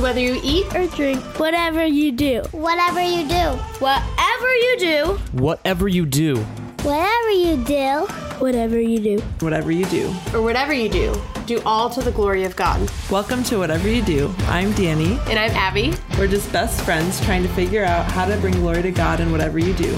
So 0.00 0.04
whether 0.04 0.20
you 0.20 0.40
eat 0.42 0.74
or 0.74 0.86
drink, 0.86 1.22
Whatever 1.38 1.84
you 1.84 2.10
do, 2.10 2.40
Whatever 2.52 3.02
you 3.02 3.28
do, 3.28 3.58
whatever 3.80 4.48
you 4.54 4.78
do, 4.78 5.18
Whatever 5.34 5.98
you 5.98 6.06
do, 6.06 6.36
whatever 6.80 7.30
you 7.30 7.56
do, 7.58 8.06
whatever 8.38 8.80
you 8.80 8.98
do. 8.98 9.20
Whatever 9.40 9.70
you 9.70 9.84
do. 9.84 10.08
or 10.32 10.40
whatever 10.40 10.72
you 10.72 10.88
do, 10.88 11.14
do 11.44 11.60
all 11.66 11.90
to 11.90 12.00
the 12.00 12.12
glory 12.12 12.44
of 12.44 12.56
God. 12.56 12.90
Welcome 13.10 13.44
to 13.44 13.58
Whatever 13.58 13.90
You 13.90 14.00
Do. 14.00 14.34
I'm 14.46 14.72
Danny. 14.72 15.18
And 15.28 15.38
I'm 15.38 15.50
Abby. 15.50 15.92
We're 16.18 16.28
just 16.28 16.50
best 16.50 16.80
friends 16.80 17.20
trying 17.26 17.42
to 17.42 17.50
figure 17.50 17.84
out 17.84 18.10
how 18.10 18.24
to 18.24 18.38
bring 18.38 18.54
glory 18.54 18.80
to 18.80 18.90
God 18.92 19.20
in 19.20 19.30
whatever 19.30 19.58
you 19.58 19.74
do. 19.74 19.92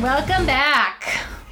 Welcome 0.00 0.46
back. 0.46 0.61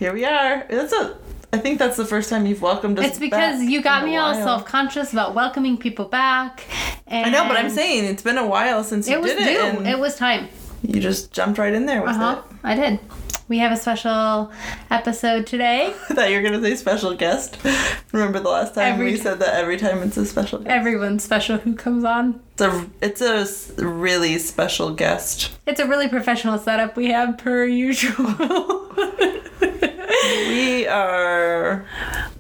Here 0.01 0.13
we 0.15 0.25
are. 0.25 0.67
That's 0.69 0.93
a. 0.95 1.17
I 1.53 1.59
think 1.59 1.79
that's 1.79 1.97
the 1.99 2.07
first 2.07 2.31
time 2.31 2.47
you've 2.47 2.63
welcomed 2.63 2.99
us. 2.99 3.05
It's 3.05 3.19
because 3.19 3.63
you 3.63 3.83
got 3.83 4.05
me 4.05 4.17
all 4.17 4.35
self 4.35 4.65
conscious 4.65 5.13
about 5.13 5.35
welcoming 5.35 5.77
people 5.77 6.07
back. 6.07 6.65
And 7.07 7.27
I 7.27 7.31
know, 7.31 7.47
but 7.47 7.57
I'm 7.59 7.69
saying 7.69 8.05
it's 8.07 8.23
been 8.23 8.39
a 8.39 8.47
while 8.47 8.83
since 8.83 9.07
you 9.09 9.17
it 9.17 9.21
was 9.21 9.33
did 9.33 9.39
due. 9.45 9.51
it, 9.67 9.75
and 9.77 9.87
It 9.87 9.99
was 9.99 10.17
time. 10.17 10.49
you 10.83 11.01
just 11.01 11.33
jumped 11.33 11.59
right 11.59 11.75
in 11.75 11.85
there 11.85 12.01
with 12.01 12.13
Uh 12.13 12.15
huh. 12.15 12.43
it. 12.49 12.57
I 12.65 12.75
did. 12.77 12.99
We 13.51 13.59
have 13.59 13.73
a 13.73 13.77
special 13.77 14.53
episode 14.93 15.45
today. 15.45 15.87
I 16.09 16.15
thought 16.15 16.31
you 16.31 16.37
were 16.37 16.43
gonna 16.43 16.63
say 16.63 16.77
special 16.77 17.15
guest. 17.17 17.59
Remember 18.13 18.39
the 18.39 18.49
last 18.49 18.77
time 18.77 18.95
Every 18.95 19.07
we 19.07 19.17
ti- 19.17 19.23
said 19.25 19.41
that 19.41 19.55
every 19.55 19.77
time 19.77 20.05
it's 20.05 20.17
a 20.17 20.25
special 20.25 20.61
guest. 20.61 20.71
Everyone's 20.71 21.25
special 21.25 21.57
who 21.59 21.75
comes 21.75 22.05
on. 22.05 22.41
It's 22.53 22.63
a 22.63 22.87
it's 23.03 23.77
a 23.77 23.85
really 23.89 24.39
special 24.39 24.93
guest. 24.95 25.51
It's 25.67 25.81
a 25.81 25.87
really 25.89 26.07
professional 26.07 26.59
setup 26.61 26.95
we 26.97 27.07
have 27.07 27.39
per 27.39 27.65
usual. 27.65 28.35
We 30.49 30.87
are 30.87 31.87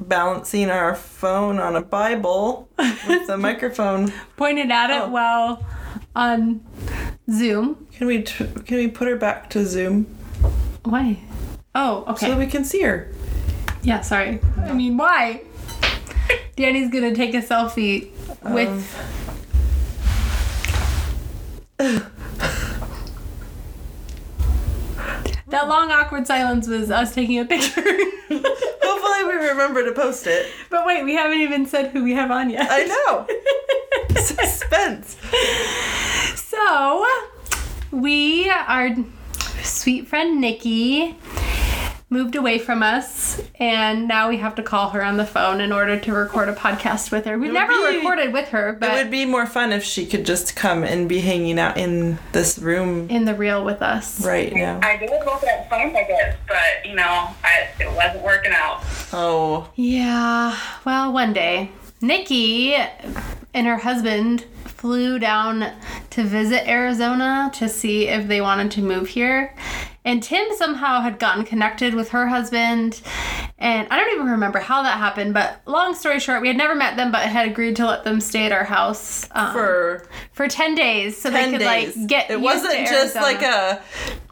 balancing 0.00 0.70
our 0.70 0.94
phone 0.94 1.58
on 1.58 1.74
a 1.76 1.82
Bible 1.82 2.68
with 2.78 3.26
the 3.26 3.36
microphone. 3.48 4.12
Pointed 4.36 4.70
at 4.70 4.90
it 4.90 5.02
Oh. 5.02 5.08
while 5.08 5.66
on 6.14 6.60
Zoom. 7.30 7.86
Can 7.92 8.06
we 8.06 8.22
t- 8.22 8.46
can 8.64 8.76
we 8.76 8.88
put 8.88 9.08
her 9.08 9.16
back 9.16 9.50
to 9.50 9.66
Zoom 9.66 10.06
Why? 10.84 11.18
Oh, 11.74 12.04
okay. 12.08 12.26
so 12.26 12.32
that 12.32 12.38
we 12.38 12.46
can 12.46 12.64
see 12.64 12.82
her? 12.82 13.12
Yeah, 13.82 14.00
sorry. 14.00 14.40
I 14.58 14.72
mean, 14.72 14.96
why? 14.96 15.42
Danny's 16.56 16.90
gonna 16.90 17.14
take 17.14 17.34
a 17.34 17.42
selfie 17.42 18.10
with. 18.44 18.86
that 25.48 25.68
long 25.68 25.90
awkward 25.90 26.26
silence 26.26 26.66
was 26.66 26.90
us 26.90 27.14
taking 27.14 27.38
a 27.38 27.44
picture. 27.44 27.80
Hopefully, 28.30 29.24
we 29.24 29.48
remember 29.48 29.84
to 29.84 29.92
post 29.92 30.26
it. 30.26 30.50
but 30.70 30.86
wait, 30.86 31.04
we 31.04 31.14
haven't 31.14 31.40
even 31.40 31.66
said 31.66 31.90
who 31.90 32.04
we 32.04 32.12
have 32.12 32.30
on 32.30 32.50
yet. 32.50 32.66
I 32.70 32.84
know. 32.84 33.26
Suspense. 34.20 35.16
So, 36.36 37.06
we, 37.90 38.50
our 38.50 38.90
sweet 39.62 40.06
friend 40.08 40.40
Nikki, 40.40 41.16
moved 42.08 42.34
away 42.34 42.58
from 42.58 42.82
us, 42.82 43.40
and 43.60 44.08
now 44.08 44.28
we 44.28 44.38
have 44.38 44.54
to 44.56 44.62
call 44.62 44.90
her 44.90 45.02
on 45.04 45.16
the 45.16 45.24
phone 45.24 45.60
in 45.60 45.70
order 45.72 45.98
to 45.98 46.12
record 46.12 46.48
a 46.48 46.52
podcast 46.54 47.12
with 47.12 47.24
her. 47.24 47.38
We've 47.38 47.52
never 47.52 47.72
be- 47.72 47.98
recorded 47.98 48.32
with 48.32 48.48
her, 48.48 48.72
but 48.72 48.90
It 48.90 48.94
would 49.04 49.10
be 49.10 49.24
more 49.24 49.46
fun 49.46 49.72
if 49.72 49.84
she 49.84 50.06
could 50.06 50.26
just 50.26 50.56
come 50.56 50.82
and 50.82 51.08
be 51.08 51.20
hanging 51.20 51.58
out 51.58 51.76
in 51.76 52.18
this 52.32 52.58
room 52.58 53.08
in 53.10 53.26
the 53.26 53.34
real 53.34 53.64
with 53.64 53.80
us. 53.80 54.24
right 54.26 54.52
now. 54.52 54.80
I 54.82 54.96
did 54.96 55.10
look 55.10 55.44
at 55.44 55.70
phone 55.70 55.92
tickets, 55.92 56.36
but 56.48 56.84
you 56.88 56.96
know, 56.96 57.28
I, 57.44 57.68
it 57.78 57.92
wasn't 57.94 58.24
working 58.24 58.52
out. 58.52 58.82
Oh, 59.12 59.70
Yeah, 59.76 60.56
well, 60.84 61.12
one 61.12 61.32
day, 61.32 61.70
Nikki 62.00 62.74
and 62.74 63.66
her 63.66 63.76
husband 63.78 64.44
flew 64.80 65.18
down 65.18 65.70
to 66.08 66.24
visit 66.24 66.66
Arizona 66.66 67.50
to 67.52 67.68
see 67.68 68.08
if 68.08 68.26
they 68.28 68.40
wanted 68.40 68.70
to 68.70 68.80
move 68.80 69.08
here. 69.08 69.54
And 70.06 70.22
Tim 70.22 70.46
somehow 70.56 71.02
had 71.02 71.18
gotten 71.18 71.44
connected 71.44 71.92
with 71.94 72.08
her 72.08 72.26
husband. 72.28 73.02
And 73.58 73.86
I 73.90 73.98
don't 73.98 74.14
even 74.14 74.28
remember 74.28 74.58
how 74.58 74.82
that 74.82 74.96
happened, 74.96 75.34
but 75.34 75.60
long 75.66 75.94
story 75.94 76.18
short, 76.18 76.40
we 76.40 76.48
had 76.48 76.56
never 76.56 76.74
met 76.74 76.96
them, 76.96 77.12
but 77.12 77.20
had 77.20 77.46
agreed 77.46 77.76
to 77.76 77.84
let 77.86 78.04
them 78.04 78.22
stay 78.22 78.46
at 78.46 78.52
our 78.52 78.64
house 78.64 79.28
um, 79.32 79.52
for 79.52 80.08
for 80.32 80.48
10 80.48 80.74
days 80.74 81.20
so 81.20 81.28
10 81.28 81.32
they 81.44 81.58
could 81.58 81.64
days. 81.64 81.96
like 81.98 82.06
get 82.08 82.30
it 82.30 82.40
wasn't 82.40 82.88
just 82.88 83.14
like 83.16 83.42
a 83.42 83.82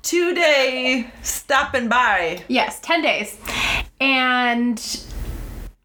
two 0.00 0.34
day 0.34 1.10
stopping 1.20 1.90
by. 1.90 2.42
Yes, 2.48 2.80
10 2.80 3.02
days. 3.02 3.36
And 4.00 5.02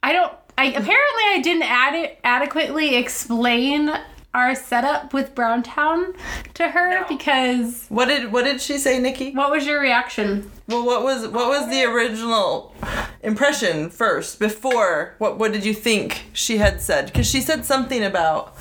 I 0.02 0.14
don't 0.14 0.32
I 0.58 0.68
apparently 0.68 1.24
I 1.34 1.42
didn't 1.44 1.64
ad- 1.64 2.18
adequately 2.24 2.96
explain 2.96 3.92
our 4.34 4.56
setup 4.56 5.14
with 5.14 5.36
Browntown 5.36 6.14
to 6.56 6.70
her 6.70 7.02
No. 7.02 7.06
because 7.08 7.86
What 7.90 8.06
did 8.06 8.32
what 8.32 8.46
did 8.46 8.62
she 8.62 8.78
say, 8.78 9.00
Nikki? 9.00 9.32
what 9.32 9.52
was 9.52 9.66
your 9.66 9.80
reaction? 9.80 10.52
Well, 10.68 10.86
what 10.86 11.04
was 11.04 11.28
what 11.28 11.50
was 11.50 11.70
the 11.70 11.84
original 11.84 12.74
impression 13.22 13.90
first 13.90 14.40
before? 14.40 15.16
What 15.20 15.38
what 15.38 15.52
did 15.54 15.66
you 15.66 15.74
think 15.74 16.26
she 16.34 16.58
had 16.58 16.82
said? 16.82 17.08
Because 17.08 17.28
she 17.30 17.42
said 17.42 17.66
something 17.66 18.04
about 18.04 18.56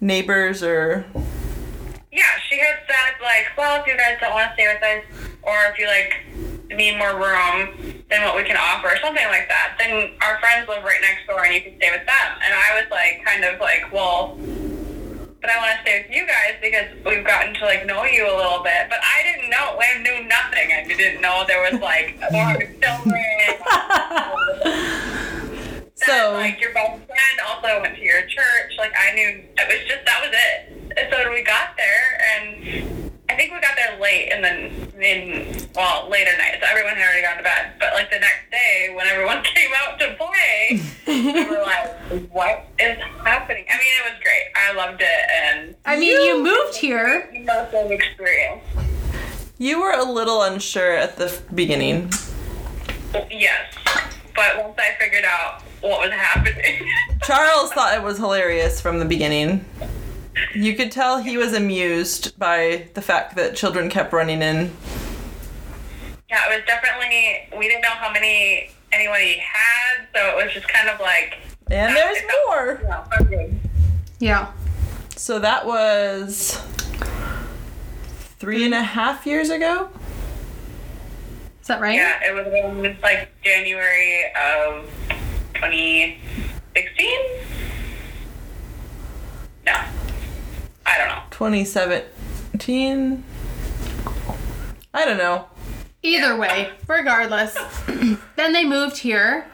neighbors 0.00 0.62
or 0.62 1.06
Yeah, 2.14 2.38
she 2.48 2.58
had 2.60 2.78
said 2.86 3.18
like, 3.20 3.50
well, 3.58 3.80
if 3.80 3.86
you 3.88 3.96
guys 3.96 4.18
don't 4.20 4.30
want 4.30 4.50
to 4.50 4.54
stay 4.54 4.70
with 4.70 4.80
us, 4.80 5.02
or 5.42 5.56
if 5.72 5.78
you 5.78 5.86
like 5.90 6.14
need 6.70 6.96
more 6.96 7.18
room 7.18 7.74
than 8.08 8.22
what 8.22 8.36
we 8.36 8.44
can 8.44 8.56
offer, 8.56 8.86
or 8.86 8.96
something 9.02 9.26
like 9.26 9.48
that, 9.48 9.74
then 9.78 10.12
our 10.22 10.38
friends 10.38 10.68
live 10.68 10.84
right 10.84 11.02
next 11.02 11.26
door 11.26 11.44
and 11.44 11.52
you 11.52 11.60
can 11.60 11.76
stay 11.76 11.90
with 11.90 12.06
them. 12.06 12.28
And 12.44 12.54
I 12.54 12.80
was 12.80 12.88
like, 12.90 13.24
kind 13.26 13.42
of 13.42 13.58
like, 13.58 13.92
well. 13.92 14.38
But 15.40 15.50
I 15.50 15.58
want 15.58 15.76
to 15.76 15.82
stay 15.82 16.06
with 16.06 16.16
you 16.16 16.24
guys 16.24 16.54
because 16.62 16.86
we've 17.04 17.26
gotten 17.26 17.52
to 17.54 17.64
like 17.66 17.84
know 17.84 18.04
you 18.04 18.24
a 18.24 18.32
little 18.32 18.62
bit. 18.62 18.88
But 18.88 19.00
I 19.02 19.22
didn't 19.24 19.50
know. 19.50 19.76
I 19.76 19.98
knew 19.98 20.24
nothing. 20.26 20.72
I 20.72 20.86
didn't 20.86 21.20
know 21.20 21.44
there 21.46 21.60
was 21.70 21.80
like 21.82 22.16
more 22.30 22.56
children. 22.80 23.20
so. 26.06 26.32
like 26.32 26.60
your 26.60 26.72
best 26.72 27.02
friend 27.06 27.36
also 27.46 27.80
went 27.80 27.96
to 27.96 28.02
your 28.02 28.22
church. 28.22 28.76
Like 28.78 28.92
I 28.96 29.14
knew 29.14 29.28
it 29.28 29.68
was 29.68 29.88
just 29.88 30.04
that 30.04 30.20
was 30.22 30.32
it. 30.32 30.96
And 30.96 31.08
so 31.12 31.30
we 31.30 31.42
got 31.42 31.76
there, 31.76 32.20
and 32.36 33.10
I 33.28 33.34
think 33.34 33.52
we 33.52 33.60
got 33.60 33.74
there 33.76 33.98
late, 34.00 34.30
and 34.30 34.44
then 34.44 34.92
in 35.02 35.68
well 35.74 36.08
later 36.08 36.36
night, 36.38 36.58
so 36.60 36.66
everyone 36.70 36.94
had 36.94 37.02
already 37.02 37.22
gone 37.22 37.36
to 37.38 37.42
bed. 37.42 37.72
But 37.80 37.94
like 37.94 38.10
the 38.10 38.20
next 38.20 38.50
day, 38.50 38.92
when 38.94 39.06
everyone 39.06 39.42
came 39.54 39.70
out 39.76 39.98
to 39.98 40.14
play, 40.14 40.80
we 41.06 41.44
were 41.50 41.62
like, 41.66 42.30
"What 42.30 42.66
is 42.78 42.98
happening?" 43.24 43.64
I 43.68 43.76
mean, 43.78 43.92
it 43.98 44.12
was 44.12 44.22
great. 44.22 44.44
I 44.54 44.72
loved 44.74 45.00
it, 45.00 45.30
and 45.42 45.74
I 45.84 45.96
mean, 45.98 46.24
you, 46.24 46.42
moved 46.42 46.76
here. 46.76 47.28
immersive 47.34 47.90
experience. 47.90 48.62
You 49.58 49.80
were 49.80 49.92
a 49.92 50.04
little 50.04 50.42
unsure 50.42 50.92
at 50.92 51.16
the 51.16 51.40
beginning. 51.54 52.12
Yes, 53.30 53.74
but 54.34 54.62
once 54.62 54.78
I 54.78 54.94
figured 54.98 55.24
out 55.24 55.62
what 55.84 56.00
was 56.00 56.12
happening. 56.12 56.88
Charles 57.22 57.70
thought 57.72 57.94
it 57.94 58.02
was 58.02 58.16
hilarious 58.16 58.80
from 58.80 58.98
the 58.98 59.04
beginning. 59.04 59.64
You 60.54 60.74
could 60.74 60.90
tell 60.90 61.22
he 61.22 61.36
was 61.36 61.52
amused 61.52 62.38
by 62.38 62.88
the 62.94 63.02
fact 63.02 63.36
that 63.36 63.54
children 63.54 63.90
kept 63.90 64.12
running 64.12 64.42
in. 64.42 64.72
Yeah, 66.28 66.50
it 66.50 66.56
was 66.56 66.66
definitely. 66.66 67.48
We 67.56 67.68
didn't 67.68 67.82
know 67.82 67.90
how 67.90 68.12
many 68.12 68.70
anybody 68.92 69.38
had, 69.38 70.06
so 70.14 70.38
it 70.38 70.44
was 70.44 70.52
just 70.54 70.66
kind 70.68 70.88
of 70.88 70.98
like. 71.00 71.38
And 71.70 71.94
there's 71.94 72.18
more. 72.46 72.80
Yeah. 72.82 73.46
Yeah. 74.18 74.52
So 75.16 75.38
that 75.38 75.66
was 75.66 76.60
three 78.38 78.64
and 78.64 78.74
a 78.74 78.82
half 78.82 79.26
years 79.26 79.50
ago. 79.50 79.90
Is 81.60 81.68
that 81.68 81.80
right? 81.80 81.94
Yeah, 81.94 82.18
it 82.22 82.34
was 82.34 82.96
like 83.02 83.30
January 83.42 84.24
of 84.34 84.90
2016. 85.74 87.08
No, 89.66 89.72
I 90.84 90.98
don't 90.98 91.08
know. 91.08 91.22
2017. 91.30 93.24
I 94.92 95.04
don't 95.06 95.16
know. 95.18 95.46
Either 96.02 96.36
way, 96.36 96.70
regardless. 96.86 97.56
then 98.36 98.52
they 98.52 98.64
moved 98.64 98.98
here 98.98 99.46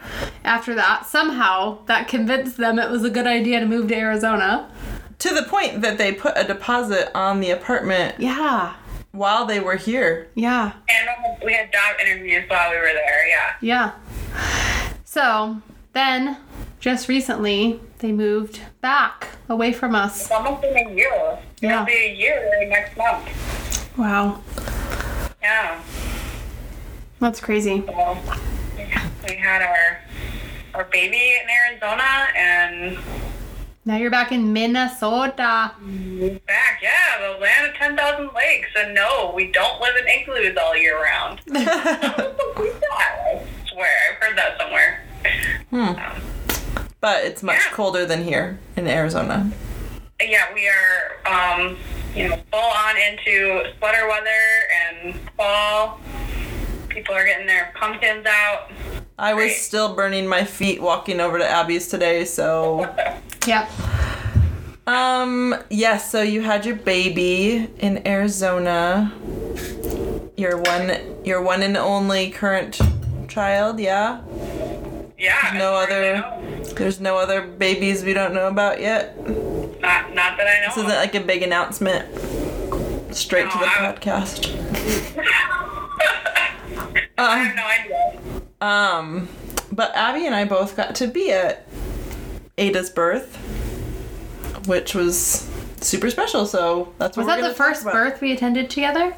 after 0.43 0.75
that. 0.75 1.05
Somehow 1.05 1.85
that 1.85 2.09
convinced 2.09 2.57
them 2.57 2.77
it 2.77 2.89
was 2.89 3.05
a 3.05 3.09
good 3.09 3.25
idea 3.27 3.61
to 3.61 3.65
move 3.65 3.87
to 3.87 3.95
Arizona. 3.95 4.69
To 5.19 5.33
the 5.33 5.43
point 5.43 5.81
that 5.81 5.97
they 5.97 6.11
put 6.11 6.33
a 6.35 6.43
deposit 6.43 7.09
on 7.15 7.39
the 7.39 7.51
apartment 7.51 8.15
Yeah. 8.19 8.73
while 9.13 9.45
they 9.45 9.61
were 9.61 9.77
here. 9.77 10.27
Yeah. 10.35 10.73
And 10.89 11.09
we 11.45 11.53
had 11.53 11.71
job 11.71 11.95
interviews 12.05 12.43
while 12.49 12.71
we 12.71 12.77
were 12.77 12.83
there. 12.93 13.27
Yeah. 13.29 13.53
Yeah. 13.61 13.91
So 15.05 15.61
then, 15.93 16.37
just 16.79 17.07
recently, 17.07 17.79
they 17.99 18.11
moved 18.11 18.61
back 18.81 19.27
away 19.49 19.73
from 19.73 19.93
us. 19.95 20.21
It's 20.21 20.31
almost 20.31 20.61
been 20.61 20.75
a 20.77 20.93
year. 20.93 21.39
Yeah. 21.61 21.73
It'll 21.73 21.85
be 21.85 21.93
a 21.93 22.15
year 22.15 22.67
next 22.69 22.97
month. 22.97 23.97
Wow. 23.97 24.41
Yeah. 25.41 25.81
That's 27.19 27.39
crazy. 27.39 27.83
So, 27.85 28.17
we 29.27 29.35
had 29.35 29.61
our 29.61 29.99
our 30.73 30.85
baby 30.85 31.17
in 31.35 31.49
Arizona, 31.49 32.27
and 32.35 32.97
Now 33.85 33.97
you're 33.97 34.09
back 34.09 34.31
in 34.31 34.53
Minnesota. 34.53 35.71
back, 36.47 36.79
yeah, 36.81 37.33
the 37.33 37.39
land 37.39 37.67
of 37.67 37.75
ten 37.75 37.95
thousand 37.97 38.29
lakes. 38.33 38.69
And 38.77 38.95
no, 38.95 39.33
we 39.35 39.51
don't 39.51 39.81
live 39.81 39.95
in 39.97 40.07
igloos 40.07 40.57
all 40.57 40.75
year 40.75 40.99
round. 41.03 41.41
I 41.53 43.43
swear, 43.71 43.89
I've 44.11 44.17
heard 44.23 44.37
that 44.37 44.57
somewhere. 44.59 45.01
But 46.99 47.23
it's 47.23 47.41
much 47.41 47.57
Yeah. 47.65 47.71
colder 47.75 48.05
than 48.05 48.23
here 48.23 48.59
in 48.75 48.87
Arizona. 48.87 49.49
Yeah, 50.21 50.45
we 50.53 50.67
are, 50.69 51.17
um, 51.25 51.77
you 52.15 52.29
know, 52.29 52.37
full 52.51 52.59
on 52.59 52.95
into 52.97 53.63
sweater 53.79 54.07
weather 54.07 54.67
and 54.85 55.19
fall. 55.35 55.99
People 56.89 57.15
are 57.15 57.25
getting 57.25 57.47
their 57.47 57.71
pumpkins 57.75 58.25
out. 58.27 58.69
I 59.17 59.33
was 59.33 59.45
Great. 59.45 59.53
still 59.57 59.95
burning 59.95 60.27
my 60.27 60.43
feet 60.43 60.81
walking 60.81 61.19
over 61.19 61.39
to 61.39 61.47
Abby's 61.47 61.87
today, 61.87 62.25
so 62.25 62.87
Yep. 63.47 63.69
um 64.87 65.55
yes, 65.69 66.11
so 66.11 66.21
you 66.21 66.41
had 66.41 66.65
your 66.65 66.75
baby 66.75 67.67
in 67.79 68.05
Arizona. 68.07 69.11
Your 70.37 70.57
one 70.57 70.91
your 71.23 71.41
one 71.41 71.61
and 71.63 71.77
only 71.77 72.29
current 72.31 72.79
child, 73.27 73.79
yeah? 73.79 74.19
Yeah. 75.21 75.51
No 75.55 75.75
as 75.77 75.87
far 75.87 75.97
as 76.01 76.23
I 76.23 76.27
other 76.63 76.73
there's 76.75 76.99
no 76.99 77.17
other 77.17 77.41
babies 77.43 78.03
we 78.03 78.13
don't 78.13 78.33
know 78.33 78.47
about 78.47 78.81
yet. 78.81 79.15
Not, 79.79 80.13
not 80.15 80.37
that 80.37 80.47
I 80.47 80.59
know. 80.61 80.67
This 80.67 80.77
isn't 80.77 80.89
like 80.89 81.15
a 81.15 81.19
big 81.21 81.43
announcement. 81.43 82.05
Straight 83.15 83.51
to 83.51 83.57
the 83.59 83.65
No, 83.65 83.71
I- 83.71 83.93
podcast. 83.93 84.47
I 87.17 87.37
have 87.37 87.55
no 87.55 87.65
idea. 87.67 88.41
Um, 88.61 89.27
but 89.71 89.95
Abby 89.95 90.25
and 90.25 90.33
I 90.35 90.45
both 90.45 90.75
got 90.75 90.95
to 90.95 91.07
be 91.07 91.31
at 91.31 91.67
Ada's 92.57 92.89
birth, 92.89 93.35
which 94.67 94.95
was 94.95 95.47
super 95.81 96.09
special. 96.09 96.45
So 96.45 96.93
that's 96.97 97.15
what 97.17 97.25
Was 97.27 97.35
we're 97.35 97.41
that 97.43 97.49
the 97.49 97.55
first 97.55 97.83
birth 97.83 98.21
we 98.21 98.31
attended 98.31 98.69
together? 98.69 99.15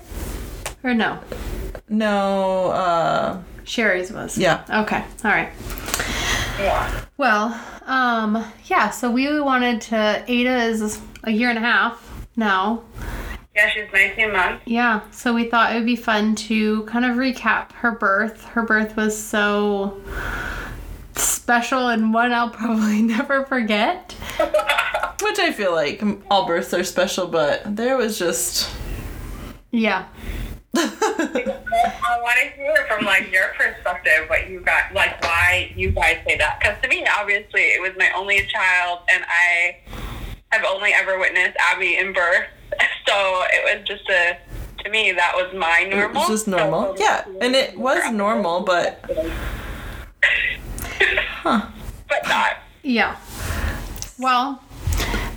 Or 0.83 0.94
no? 0.94 1.19
No. 1.88 2.71
Uh, 2.71 3.41
Sherry's 3.65 4.12
was. 4.12 4.38
yeah. 4.38 4.63
Okay. 4.83 5.04
All 5.24 5.31
right. 5.31 5.51
Yeah. 6.60 7.06
Well, 7.18 7.60
um, 7.86 8.45
yeah, 8.65 8.89
so 8.89 9.10
we 9.10 9.39
wanted 9.39 9.81
to 9.81 10.24
Ada 10.27 10.63
is 10.63 11.01
a 11.24 11.31
year 11.31 11.50
and 11.50 11.57
a 11.57 11.62
half 11.62 12.27
now. 12.36 12.83
Yeah, 13.56 13.69
she's 13.69 13.86
19 13.94 14.31
months. 14.31 14.63
Yeah, 14.65 15.01
so 15.12 15.33
we 15.33 15.45
thought 15.50 15.74
it 15.74 15.75
would 15.75 15.86
be 15.86 15.95
fun 15.95 16.33
to 16.36 16.83
kind 16.83 17.06
of 17.06 17.18
recap 17.18 17.71
her 17.74 17.92
birth. 17.92 18.44
Her 18.45 18.63
birth 18.63 18.95
was 18.98 19.15
so 19.15 20.01
special 21.16 21.89
and 21.89 22.13
one 22.13 22.31
I'll 22.33 22.50
probably 22.50 23.01
never 23.04 23.45
forget. 23.45 24.13
Which 25.21 25.39
I 25.39 25.51
feel 25.54 25.71
like 25.71 26.04
all 26.31 26.45
births 26.48 26.74
are 26.74 26.83
special, 26.83 27.27
but 27.27 27.75
there 27.75 27.95
was 27.95 28.18
just. 28.18 28.69
Yeah. 29.71 30.06
I 30.75 32.19
want 32.21 32.37
to 32.41 32.49
hear 32.55 32.85
from 32.87 33.05
like 33.05 33.31
your 33.31 33.49
perspective 33.57 34.27
what 34.27 34.49
you 34.49 34.59
got, 34.61 34.93
like 34.93 35.21
why 35.23 35.71
you 35.75 35.91
guys 35.91 36.17
say 36.27 36.37
that. 36.37 36.59
Because 36.59 36.81
to 36.81 36.87
me, 36.89 37.05
obviously, 37.17 37.61
it 37.61 37.81
was 37.81 37.91
my 37.97 38.09
only 38.15 38.45
child, 38.47 38.99
and 39.13 39.23
I 39.27 39.77
have 40.51 40.65
only 40.65 40.91
ever 40.93 41.19
witnessed 41.19 41.57
Abby 41.59 41.97
in 41.97 42.13
birth. 42.13 42.45
So 43.05 43.43
it 43.51 43.77
was 43.79 43.85
just 43.87 44.09
a, 44.09 44.37
to 44.83 44.89
me, 44.89 45.11
that 45.11 45.33
was 45.35 45.53
my 45.53 45.83
normal 45.83 45.91
It 45.91 45.99
normal. 46.13 46.21
was 46.21 46.29
just 46.29 46.47
normal. 46.47 46.95
Yeah, 46.97 47.25
and 47.41 47.53
it 47.53 47.77
was 47.77 48.11
normal, 48.11 48.61
but 48.61 49.03
huh 51.43 51.67
but 52.07 52.27
not. 52.27 52.57
Yeah. 52.81 53.17
Well, 54.17 54.63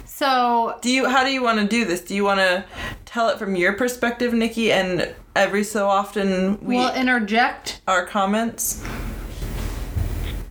so 0.06 0.78
do 0.80 0.90
you? 0.90 1.08
How 1.10 1.24
do 1.24 1.30
you 1.32 1.42
want 1.42 1.58
to 1.58 1.66
do 1.66 1.84
this? 1.84 2.00
Do 2.02 2.14
you 2.14 2.24
want 2.24 2.38
to 2.40 2.64
tell 3.04 3.28
it 3.28 3.38
from 3.38 3.56
your 3.56 3.72
perspective, 3.74 4.32
Nikki, 4.32 4.72
and 4.72 5.12
every 5.36 5.62
so 5.64 5.86
often 5.88 6.58
we 6.60 6.76
we'll 6.76 6.94
interject. 6.94 7.80
our 7.86 8.06
comments? 8.06 8.82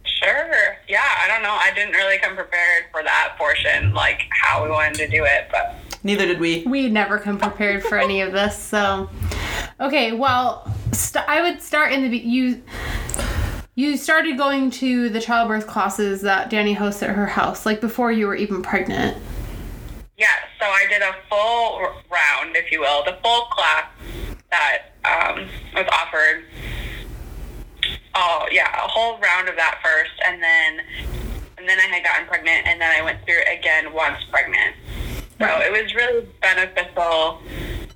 Sure. 0.06 0.78
Yeah, 0.88 1.04
I 1.04 1.28
don't 1.28 1.44
know. 1.44 1.52
I 1.52 1.72
didn't 1.76 1.94
really 1.94 2.18
come 2.20 2.36
prepared 2.36 2.86
for 2.92 3.04
that 3.04 3.36
portion, 3.38 3.94
like 3.94 4.22
how 4.32 4.64
we 4.64 4.70
wanted 4.70 4.96
to 4.96 5.08
do 5.08 5.24
it, 5.26 5.48
but 5.52 5.76
Neither 6.04 6.28
did 6.28 6.40
we. 6.40 6.64
We 6.68 6.88
never 6.88 7.18
come 7.18 7.40
prepared 7.40 7.84
for 7.84 7.98
any 7.98 8.22
of 8.22 8.32
this, 8.32 8.56
so 8.58 9.10
okay. 9.80 10.12
Well, 10.12 10.72
st- 10.92 11.28
I 11.28 11.42
would 11.42 11.64
start 11.64 11.92
in 11.92 12.04
the 12.04 12.10
be- 12.10 12.20
you. 12.20 12.62
You 13.74 13.98
started 13.98 14.38
going 14.38 14.70
to 14.72 15.10
the 15.10 15.20
childbirth 15.20 15.66
classes 15.68 16.22
that 16.22 16.50
Danny 16.50 16.74
hosts 16.74 17.02
at 17.04 17.10
her 17.10 17.26
house, 17.26 17.66
like 17.66 17.82
before 17.82 18.12
you 18.12 18.28
were 18.28 18.36
even 18.36 18.62
pregnant. 18.62 19.18
Yeah, 20.18 20.28
so 20.60 20.66
I 20.66 20.86
did 20.88 21.02
a 21.02 21.14
full 21.28 21.80
round, 22.10 22.56
if 22.56 22.72
you 22.72 22.80
will, 22.82 23.04
the 23.04 23.18
full 23.22 23.46
class 23.48 23.86
that 24.56 24.92
um, 25.04 25.48
was 25.74 25.86
offered. 25.92 26.44
Oh 28.16 28.48
yeah, 28.52 28.72
a 28.74 28.88
whole 28.88 29.20
round 29.20 29.50
of 29.50 29.56
that 29.56 29.80
first, 29.84 30.14
and 30.26 30.42
then 30.42 30.86
and 31.58 31.68
then 31.68 31.80
I 31.80 31.84
had 31.84 32.04
gotten 32.04 32.28
pregnant, 32.28 32.66
and 32.68 32.80
then 32.80 32.94
I 32.96 33.04
went 33.04 33.24
through 33.26 33.40
it 33.40 33.60
again 33.60 33.94
once 33.94 34.18
pregnant. 34.32 34.76
So 35.40 35.46
it 35.46 35.72
was 35.72 35.94
really 35.94 36.26
beneficial 36.42 37.42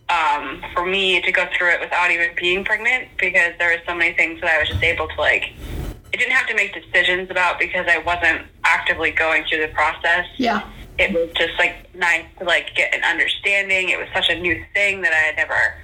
um, 0.09 0.61
for 0.73 0.85
me 0.85 1.21
to 1.21 1.31
go 1.31 1.47
through 1.57 1.69
it 1.69 1.79
without 1.79 2.11
even 2.11 2.29
being 2.35 2.65
pregnant 2.65 3.07
because 3.17 3.53
there 3.59 3.69
were 3.69 3.81
so 3.87 3.95
many 3.95 4.13
things 4.13 4.41
that 4.41 4.49
I 4.49 4.59
was 4.59 4.67
just 4.69 4.83
able 4.83 5.07
to 5.07 5.15
like. 5.15 5.53
I 6.13 6.17
didn't 6.17 6.33
have 6.33 6.47
to 6.47 6.55
make 6.55 6.73
decisions 6.73 7.29
about 7.29 7.59
because 7.59 7.85
I 7.87 7.99
wasn't 7.99 8.41
actively 8.65 9.11
going 9.11 9.45
through 9.45 9.61
the 9.61 9.67
process 9.73 10.25
Yeah. 10.37 10.67
it 10.97 11.13
was 11.13 11.29
just 11.37 11.53
like 11.59 11.93
nice 11.95 12.25
to 12.39 12.45
like 12.45 12.75
get 12.75 12.93
an 12.93 13.03
understanding. 13.03 13.89
It 13.89 13.99
was 13.99 14.09
such 14.13 14.27
a 14.29 14.37
new 14.37 14.65
thing 14.73 15.01
that 15.03 15.13
I 15.13 15.17
had 15.17 15.35
never 15.37 15.75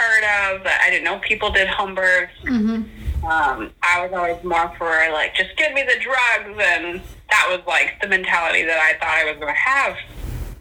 heard 0.00 0.24
of. 0.54 0.64
That 0.64 0.82
I 0.84 0.90
didn't 0.90 1.04
know 1.04 1.18
people 1.18 1.50
did 1.50 1.68
home 1.68 1.94
births. 1.94 2.32
Mm-hmm. 2.44 3.24
Um, 3.24 3.70
I 3.82 4.06
was 4.06 4.12
always 4.14 4.42
more 4.42 4.72
for 4.78 4.88
like 5.12 5.34
just 5.34 5.56
give 5.56 5.72
me 5.72 5.82
the 5.82 5.98
drugs, 6.00 6.58
and 6.58 7.00
that 7.30 7.46
was 7.50 7.60
like 7.66 8.00
the 8.00 8.08
mentality 8.08 8.64
that 8.64 8.78
I 8.78 8.98
thought 8.98 9.18
I 9.18 9.24
was 9.30 9.36
going 9.38 9.52
to 9.52 9.60
have 9.60 9.96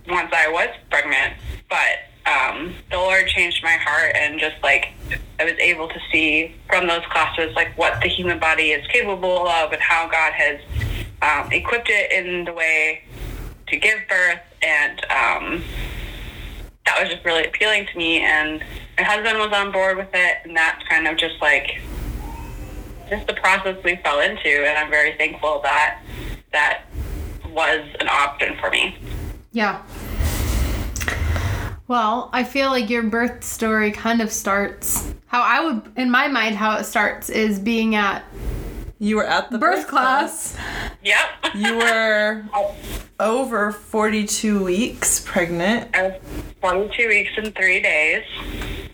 once 0.10 0.32
I 0.34 0.50
was 0.50 0.70
pregnant. 0.90 1.36
But 1.70 2.10
um, 2.30 2.76
the 2.92 2.98
Lord 2.98 3.28
changed 3.28 3.64
my 3.64 3.78
heart, 3.78 4.16
and 4.16 4.40
just 4.40 4.56
like 4.62 4.90
I 5.40 5.46
was 5.46 5.54
able 5.60 5.88
to 5.88 6.00
see 6.12 6.56
from 6.68 6.88
those 6.88 7.06
classes 7.10 7.56
like 7.56 7.78
what 7.78 8.02
the 8.02 8.10
human 8.10 8.40
body 8.40 8.72
is 8.72 8.86
capable 8.88 9.48
of, 9.48 9.72
and 9.72 9.82
how 9.82 10.10
God 10.10 10.34
has 10.34 10.60
um, 11.22 11.52
equipped 11.52 11.90
it 11.90 12.12
in 12.12 12.46
the 12.46 12.54
way 12.54 13.04
to 13.68 13.78
give 13.78 14.00
birth, 14.10 14.42
and 14.62 15.06
um, 15.10 15.64
that 16.90 17.00
was 17.02 17.14
just 17.14 17.24
really 17.24 17.46
appealing 17.46 17.86
to 17.86 17.98
me. 17.98 18.22
And 18.22 18.64
my 18.98 19.04
husband 19.04 19.38
was 19.38 19.52
on 19.54 19.72
board 19.72 19.98
with 19.98 20.10
it, 20.14 20.38
and 20.44 20.58
that's 20.58 20.84
kind 20.88 21.08
of 21.08 21.18
just 21.18 21.40
like 21.42 21.82
just 23.10 23.28
the 23.28 23.34
process 23.36 23.78
we 23.84 23.96
fell 23.98 24.20
into. 24.20 24.66
And 24.68 24.78
I'm 24.78 24.90
very 24.90 25.16
thankful 25.18 25.62
that 25.64 26.02
that 26.52 26.86
was 27.52 27.86
an 28.00 28.08
option 28.10 28.58
for 28.60 28.70
me. 28.72 28.98
Yeah. 29.52 29.84
Well, 31.88 32.30
I 32.34 32.44
feel 32.44 32.70
like 32.70 32.90
your 32.90 33.04
birth 33.04 33.44
story 33.44 33.92
kind 33.92 34.22
of 34.22 34.32
starts 34.32 35.14
how 35.28 35.42
I 35.42 35.64
would, 35.64 35.92
in 35.96 36.10
my 36.10 36.28
mind, 36.28 36.56
how 36.56 36.78
it 36.78 36.86
starts 36.86 37.30
is 37.30 37.60
being 37.60 37.96
at 37.96 38.24
You 39.02 39.16
were 39.16 39.26
at 39.26 39.50
the 39.50 39.58
birth 39.58 39.88
class. 39.88 40.58
Yep. 41.04 41.56
You 41.56 41.78
were 41.78 42.44
over 43.20 43.72
42 43.72 44.62
weeks 44.62 45.22
pregnant. 45.22 45.96
I 45.96 46.04
was 46.04 46.22
22 46.60 47.08
weeks 47.08 47.32
and 47.38 47.56
three 47.56 47.82
days. 47.82 48.26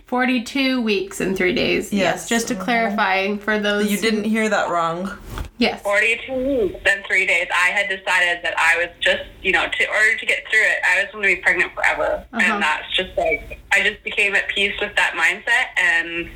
42 0.05 0.79
weeks 0.83 1.21
and 1.21 1.35
three 1.35 1.55
days. 1.55 1.91
Yes. 1.91 2.01
Yes. 2.01 2.29
Just 2.29 2.47
to 2.49 2.55
clarify 2.55 3.35
for 3.37 3.57
those. 3.57 3.91
You 3.91 3.97
didn't 3.97 4.25
hear 4.25 4.47
that 4.47 4.69
wrong. 4.69 5.17
Yes. 5.57 5.81
42 5.81 6.33
weeks 6.33 6.81
and 6.85 7.03
three 7.07 7.25
days. 7.25 7.47
I 7.51 7.69
had 7.69 7.89
decided 7.89 8.43
that 8.43 8.53
I 8.59 8.77
was 8.77 8.89
just, 8.99 9.23
you 9.41 9.53
know, 9.53 9.65
to 9.67 9.89
order 9.89 10.17
to 10.19 10.25
get 10.27 10.43
through 10.51 10.61
it, 10.61 10.77
I 10.87 11.01
was 11.03 11.11
going 11.13 11.23
to 11.23 11.35
be 11.35 11.41
pregnant 11.41 11.73
forever. 11.73 12.23
Uh-huh. 12.31 12.53
And 12.53 12.61
that's 12.61 12.95
just 12.95 13.17
like, 13.17 13.59
I 13.71 13.81
just 13.81 14.03
became 14.03 14.35
at 14.35 14.47
peace 14.49 14.79
with 14.79 14.95
that 14.97 15.13
mindset 15.13 15.81
and 15.81 16.29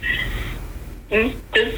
mm, 1.11 1.35
just 1.53 1.77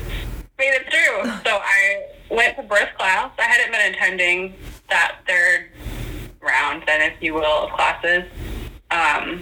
made 0.61 0.75
it 0.75 0.85
through. 0.89 1.31
So 1.51 1.59
I 1.59 2.05
went 2.29 2.55
to 2.57 2.63
birth 2.63 2.89
class. 2.97 3.31
I 3.37 3.43
hadn't 3.43 3.71
been 3.71 3.93
attending 3.93 4.53
that 4.89 5.17
third 5.27 5.69
round, 6.39 6.83
then, 6.85 7.01
if 7.11 7.21
you 7.21 7.33
will, 7.33 7.65
of 7.65 7.71
classes. 7.71 8.23
Um, 8.91 9.41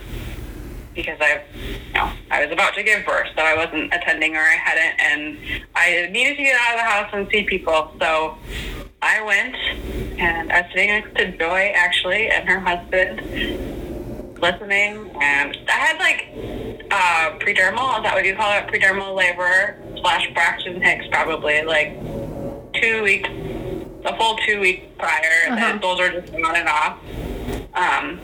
because 0.95 1.17
I, 1.21 1.43
you 1.87 1.93
know, 1.93 2.11
I 2.31 2.43
was 2.43 2.51
about 2.51 2.73
to 2.75 2.83
give 2.83 3.05
birth, 3.05 3.27
so 3.35 3.43
I 3.43 3.55
wasn't 3.55 3.93
attending 3.93 4.35
or 4.35 4.39
I 4.39 4.55
hadn't, 4.55 4.99
and 4.99 5.61
I 5.75 6.07
needed 6.11 6.37
to 6.37 6.43
get 6.43 6.59
out 6.59 6.73
of 6.73 6.79
the 6.79 6.83
house 6.83 7.09
and 7.13 7.27
see 7.31 7.43
people. 7.43 7.93
So 7.99 8.37
I 9.01 9.21
went, 9.21 9.55
and 10.19 10.51
I 10.51 10.61
was 10.61 10.71
sitting 10.71 10.89
next 10.89 11.15
to 11.15 11.37
Joy 11.37 11.71
actually 11.75 12.29
and 12.29 12.47
her 12.49 12.59
husband, 12.59 13.21
listening, 14.41 15.11
and 15.21 15.57
I 15.67 15.71
had 15.71 15.99
like 15.99 16.27
uh, 16.91 17.37
predermal. 17.39 17.97
Is 17.97 18.03
that 18.03 18.13
what 18.15 18.25
you 18.25 18.35
call 18.35 18.51
it? 18.57 18.67
Predermal 18.67 19.15
labor 19.15 19.77
slash 20.01 20.27
Braxton 20.33 20.81
Hicks, 20.81 21.05
probably 21.11 21.61
like 21.63 21.93
two 22.73 23.03
weeks, 23.03 23.29
a 24.05 24.15
full 24.17 24.37
two 24.45 24.59
weeks 24.59 24.85
prior, 24.97 25.51
Uh-huh. 25.51 25.65
and 25.65 25.81
those 25.81 25.99
are 25.99 26.21
just 26.21 26.33
on 26.33 26.55
and 26.55 26.69
off. 26.69 26.97
Um, 27.73 28.19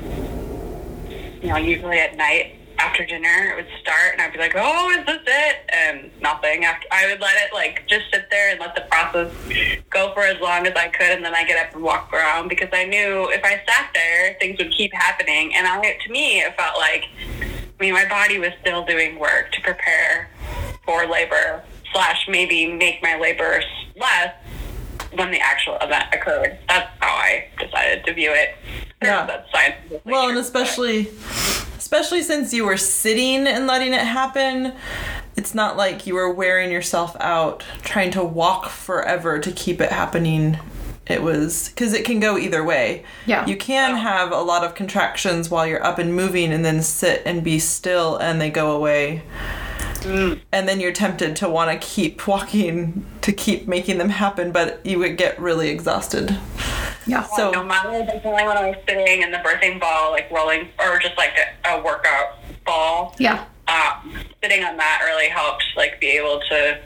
you 1.42 1.50
know, 1.50 1.58
usually 1.58 2.00
at 2.00 2.16
night 2.18 2.56
after 2.78 3.06
dinner 3.06 3.52
it 3.52 3.56
would 3.56 3.68
start, 3.80 4.14
and 4.14 4.22
I'd 4.22 4.34
be 4.34 4.40
like, 4.40 4.54
"Oh, 4.56 4.90
is 4.92 5.06
this 5.06 5.22
it?" 5.26 5.58
And 5.72 6.12
nothing. 6.22 6.66
After 6.66 6.88
I 6.92 7.08
would 7.08 7.22
let 7.22 7.36
it 7.38 7.54
like 7.54 7.88
just 7.88 8.06
sit 8.12 8.30
there 8.30 8.52
and 8.52 8.60
let 8.60 8.76
the 8.76 8.82
process 8.82 9.32
go 9.90 10.14
for 10.14 10.22
as 10.24 10.40
long 10.42 10.68
as 10.68 10.74
I 10.76 10.88
could, 10.90 11.12
and 11.12 11.24
then 11.24 11.34
I 11.36 11.44
get 11.46 11.64
up 11.66 11.74
and 11.74 11.84
walk 11.84 12.12
around 12.14 12.50
because 12.50 12.70
I 12.74 12.84
knew 12.86 13.30
if 13.32 13.44
I 13.46 13.62
sat 13.68 13.92
there, 13.94 14.36
things 14.40 14.58
would 14.58 14.72
keep 14.72 14.94
happening. 14.94 15.56
And 15.56 15.68
I, 15.68 15.80
to 16.06 16.12
me, 16.12 16.40
it 16.42 16.56
felt 16.58 16.78
like, 16.78 17.06
I 17.40 17.84
mean, 17.84 17.94
my 17.94 18.06
body 18.06 18.40
was 18.40 18.52
still 18.62 18.84
doing 18.86 19.20
work 19.20 19.52
to 19.54 19.62
prepare 19.62 20.30
for 20.86 21.06
labor 21.08 21.64
slash 21.92 22.28
maybe 22.28 22.72
make 22.72 23.02
my 23.02 23.18
labor 23.20 23.62
less 23.96 24.34
when 25.14 25.32
the 25.32 25.40
actual 25.40 25.78
event 25.82 26.06
occurred. 26.14 26.58
That's 26.68 26.90
how 27.00 27.16
I 27.16 27.48
decided 27.60 28.06
to 28.06 28.14
view 28.14 28.32
it. 28.32 28.56
Yeah. 29.02 29.26
That's 29.26 29.52
scientifically 29.52 30.12
Well, 30.12 30.30
and 30.30 30.38
especially 30.38 31.08
especially 31.78 32.24
since 32.24 32.54
you 32.54 32.66
were 32.66 32.78
sitting 32.78 33.48
and 33.48 33.68
letting 33.68 33.94
it 33.94 34.02
happen, 34.02 34.74
it's 35.36 35.54
not 35.54 35.78
like 35.78 36.08
you 36.08 36.16
were 36.16 36.32
wearing 36.32 36.72
yourself 36.72 37.16
out 37.20 37.64
trying 37.84 38.12
to 38.12 38.24
walk 38.24 38.70
forever 38.70 39.40
to 39.40 39.52
keep 39.52 39.80
it 39.80 39.92
happening. 39.92 40.58
It 41.08 41.22
was 41.22 41.70
because 41.70 41.94
it 41.94 42.04
can 42.04 42.20
go 42.20 42.38
either 42.38 42.64
way. 42.64 43.06
Yeah. 43.28 43.46
You 43.46 43.56
can 43.56 43.96
have 43.98 44.32
a 44.32 44.42
lot 44.42 44.64
of 44.64 44.74
contractions 44.74 45.52
while 45.52 45.68
you're 45.68 45.84
up 45.84 46.00
and 46.00 46.16
moving 46.16 46.52
and 46.52 46.66
then 46.66 46.82
sit 46.82 47.22
and 47.26 47.44
be 47.44 47.60
still 47.60 48.18
and 48.18 48.42
they 48.42 48.50
go 48.50 48.72
away. 48.72 49.22
And 50.06 50.68
then 50.68 50.80
you're 50.80 50.92
tempted 50.92 51.36
to 51.38 51.50
want 51.50 51.72
to 51.72 51.88
keep 51.88 52.28
walking 52.28 53.06
to 53.22 53.32
keep 53.32 53.68
making 53.68 53.98
them 53.98 54.10
happen, 54.10 54.52
but 54.52 54.86
you 54.86 55.00
would 55.00 55.18
get 55.18 55.40
really 55.40 55.70
exhausted. 55.70 56.38
Yeah. 57.08 57.24
So 57.36 57.52
no 57.52 57.64
matter 57.64 58.06
definitely 58.06 58.32
when 58.46 58.58
I 58.58 58.68
was 58.70 58.76
sitting 58.88 59.22
in 59.22 59.32
the 59.32 59.38
birthing 59.38 59.80
ball, 59.80 60.12
like 60.12 60.30
rolling, 60.32 60.70
or 60.80 61.00
just 61.00 61.18
like 61.18 61.34
a, 61.64 61.70
a 61.78 61.84
workout 61.84 62.38
ball, 62.66 63.16
Yeah. 63.20 63.46
um, 63.68 64.16
sitting 64.42 64.64
on 64.64 64.78
that 64.78 65.02
really 65.06 65.30
helped, 65.30 65.64
like 65.76 66.00
be 66.00 66.08
able 66.08 66.40
to 66.50 66.80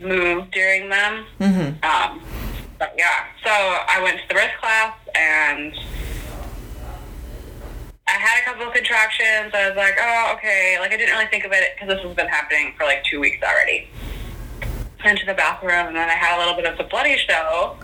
move 0.00 0.50
during 0.50 0.88
them. 0.88 1.26
Mm-hmm. 1.40 1.84
Um, 1.84 2.20
but 2.78 2.94
yeah, 2.96 3.26
so 3.44 3.50
I 3.50 4.00
went 4.02 4.18
to 4.20 4.28
the 4.28 4.34
birth 4.34 4.52
class 4.60 4.94
and 5.14 5.74
I 8.10 8.18
had 8.18 8.42
a 8.42 8.44
couple 8.44 8.66
of 8.66 8.74
contractions. 8.74 9.54
I 9.54 9.68
was 9.68 9.76
like, 9.76 9.94
oh, 10.00 10.34
okay. 10.36 10.78
Like 10.80 10.92
I 10.92 10.96
didn't 10.96 11.14
really 11.14 11.30
think 11.30 11.44
of 11.44 11.52
it 11.52 11.70
because 11.74 11.94
this 11.94 12.04
has 12.04 12.16
been 12.16 12.26
happening 12.26 12.74
for 12.76 12.84
like 12.84 13.04
two 13.04 13.20
weeks 13.20 13.38
already. 13.42 13.88
Went 15.04 15.20
to 15.20 15.26
the 15.26 15.34
bathroom 15.34 15.86
and 15.86 15.96
then 15.96 16.08
I 16.08 16.14
had 16.14 16.36
a 16.36 16.38
little 16.40 16.54
bit 16.54 16.66
of 16.66 16.76
the 16.76 16.84
bloody 16.84 17.16
show. 17.18 17.76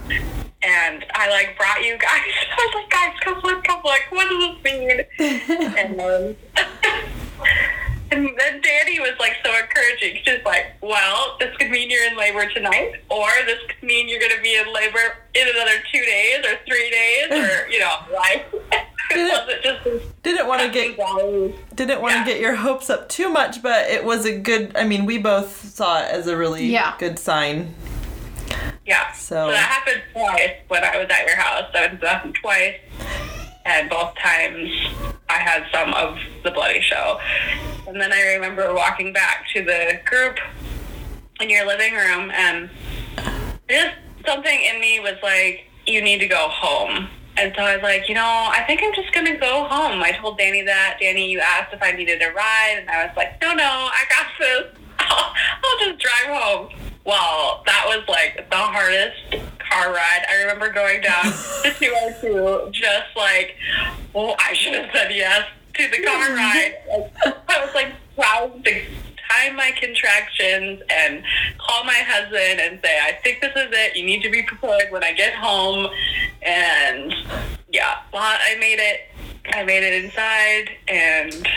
And 0.62 1.04
I 1.14 1.30
like 1.30 1.56
brought 1.56 1.84
you 1.84 1.96
guys. 1.98 2.10
I 2.50 2.66
was 2.66 2.74
like, 2.74 2.90
guys, 2.90 3.14
come 3.20 3.40
look, 3.44 3.62
come 3.62 3.80
look. 3.84 4.00
What 4.10 4.28
does 4.28 4.38
this 4.40 4.64
mean? 4.64 5.76
and 5.78 5.98
then, 6.00 6.36
um, 6.58 6.64
and 8.10 8.28
then 8.36 8.60
Danny 8.62 8.98
was 8.98 9.12
like 9.20 9.36
so 9.44 9.56
encouraging. 9.56 10.18
She's 10.24 10.44
like, 10.44 10.74
well, 10.82 11.36
this 11.38 11.56
could 11.56 11.70
mean 11.70 11.88
you're 11.88 12.04
in 12.10 12.16
labor 12.16 12.48
tonight, 12.50 12.94
or 13.10 13.28
this 13.46 13.58
could 13.68 13.86
mean 13.86 14.08
you're 14.08 14.18
going 14.20 14.34
to 14.34 14.42
be 14.42 14.56
in 14.56 14.72
labor 14.72 15.22
in 15.34 15.46
another 15.48 15.78
two 15.92 16.00
days 16.00 16.38
or 16.44 16.58
three 16.66 16.90
days, 16.90 17.30
or 17.30 17.68
you 17.70 17.78
know, 17.78 17.94
like 18.12 18.46
it 19.18 19.64
wasn't 19.86 20.22
didn't 20.22 20.46
want 20.46 20.60
to 20.62 20.68
get 20.68 20.96
didn't 21.76 22.00
want 22.00 22.14
Yeah. 22.14 22.24
to 22.24 22.30
get 22.30 22.40
your 22.40 22.54
hopes 22.56 22.90
up 22.90 23.08
too 23.08 23.28
much, 23.28 23.62
but 23.62 23.88
it 23.88 24.04
was 24.04 24.24
a 24.26 24.36
good. 24.38 24.76
I 24.76 24.84
mean, 24.84 25.06
we 25.06 25.18
both 25.18 25.68
saw 25.74 26.00
it 26.02 26.10
as 26.10 26.26
a 26.26 26.36
really 26.36 26.66
Yeah. 26.66 26.94
good 26.98 27.18
sign. 27.18 27.74
Yeah. 28.86 29.10
So- 29.12 29.46
So, 29.46 29.50
that 29.50 29.56
happened 29.58 30.02
twice 30.12 30.50
when 30.68 30.84
I 30.84 30.96
was 30.98 31.08
at 31.10 31.26
your 31.26 31.36
house. 31.36 31.64
That 31.72 31.92
was 32.00 32.08
happened 32.08 32.36
twice, 32.40 32.76
and 33.64 33.90
both 33.90 34.14
times 34.22 34.70
I 35.28 35.34
had 35.38 35.64
some 35.72 35.92
of 35.94 36.18
the 36.44 36.52
bloody 36.52 36.80
show. 36.80 37.18
And 37.88 38.00
then 38.00 38.12
I 38.12 38.22
remember 38.34 38.72
walking 38.74 39.12
back 39.12 39.44
to 39.54 39.64
the 39.64 40.00
group 40.04 40.38
in 41.40 41.50
your 41.50 41.66
living 41.66 41.94
room, 41.94 42.30
and 42.30 42.70
just 43.68 43.94
something 44.26 44.60
in 44.62 44.80
me 44.80 45.00
was 45.00 45.14
like, 45.22 45.64
"You 45.86 46.00
need 46.02 46.18
to 46.20 46.26
go 46.28 46.48
home." 46.48 47.08
And 47.38 47.52
so 47.54 47.62
I 47.62 47.76
was 47.76 47.82
like, 47.82 48.08
you 48.08 48.14
know, 48.14 48.22
I 48.22 48.64
think 48.66 48.82
I'm 48.82 48.94
just 48.94 49.12
gonna 49.12 49.36
go 49.36 49.64
home. 49.64 50.02
I 50.02 50.12
told 50.12 50.38
Danny 50.38 50.62
that. 50.62 50.98
Danny, 51.00 51.30
you 51.30 51.40
asked 51.40 51.72
if 51.72 51.82
I 51.82 51.92
needed 51.92 52.22
a 52.22 52.32
ride, 52.32 52.76
and 52.80 52.88
I 52.88 53.06
was 53.06 53.16
like, 53.16 53.40
no, 53.42 53.52
no, 53.52 53.64
I 53.64 54.02
got 54.08 54.26
this. 54.38 54.64
I'll, 54.98 55.34
I'll 55.64 55.78
just 55.86 56.00
drive 56.00 56.42
home. 56.42 56.68
Well, 57.04 57.62
that 57.66 57.84
was 57.86 58.04
like 58.08 58.48
the 58.50 58.56
hardest 58.56 59.46
car 59.58 59.92
ride. 59.92 60.24
I 60.28 60.40
remember 60.40 60.72
going 60.72 61.02
down 61.02 61.24
to 61.62 61.74
202, 61.78 62.70
just 62.72 63.16
like, 63.16 63.56
well, 64.12 64.34
I 64.40 64.54
should 64.54 64.74
have 64.74 64.90
said 64.92 65.12
yes 65.14 65.46
to 65.74 65.88
the 65.90 66.02
car 66.04 66.30
ride. 66.34 66.74
I 67.48 67.64
was 67.64 67.74
like 67.74 67.92
proud 68.16 68.64
to 68.64 68.82
time 69.30 69.56
my 69.56 69.72
contractions 69.80 70.82
and 70.90 71.22
call 71.58 71.84
my 71.84 71.94
husband 71.94 72.60
and 72.60 72.80
say, 72.82 72.98
I 73.02 73.12
think 73.22 73.40
this 73.40 73.52
is 73.56 73.68
it. 73.72 73.96
You 73.96 74.04
need 74.04 74.22
to 74.22 74.30
be 74.30 74.42
prepared 74.42 74.90
when 74.90 75.04
I 75.04 75.12
get 75.12 75.34
home. 75.34 75.88
And 76.42 77.14
yeah, 77.72 77.98
well, 78.12 78.22
I 78.22 78.56
made 78.58 78.78
it. 78.78 79.00
I 79.52 79.62
made 79.64 79.84
it 79.84 80.04
inside 80.04 80.70
and 80.88 81.48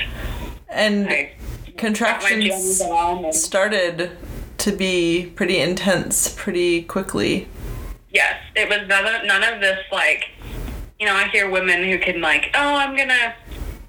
And 0.70 1.10
I 1.10 1.34
contractions. 1.78 2.82
And 2.82 3.34
started 3.34 4.12
to 4.58 4.72
be 4.72 5.32
pretty 5.36 5.60
intense 5.60 6.30
pretty 6.36 6.84
quickly. 6.84 7.48
yes, 8.12 8.36
it 8.56 8.68
was 8.70 8.88
none 8.88 9.06
of, 9.06 9.26
none 9.26 9.44
of 9.44 9.62
this 9.62 9.80
like, 9.92 10.30
you 11.00 11.06
know, 11.06 11.16
I 11.16 11.30
hear 11.30 11.50
women 11.50 11.84
who 11.84 11.98
can 11.98 12.22
like, 12.22 12.52
oh, 12.56 12.76
I'm 12.76 12.96
going 12.96 13.08
to 13.10 13.34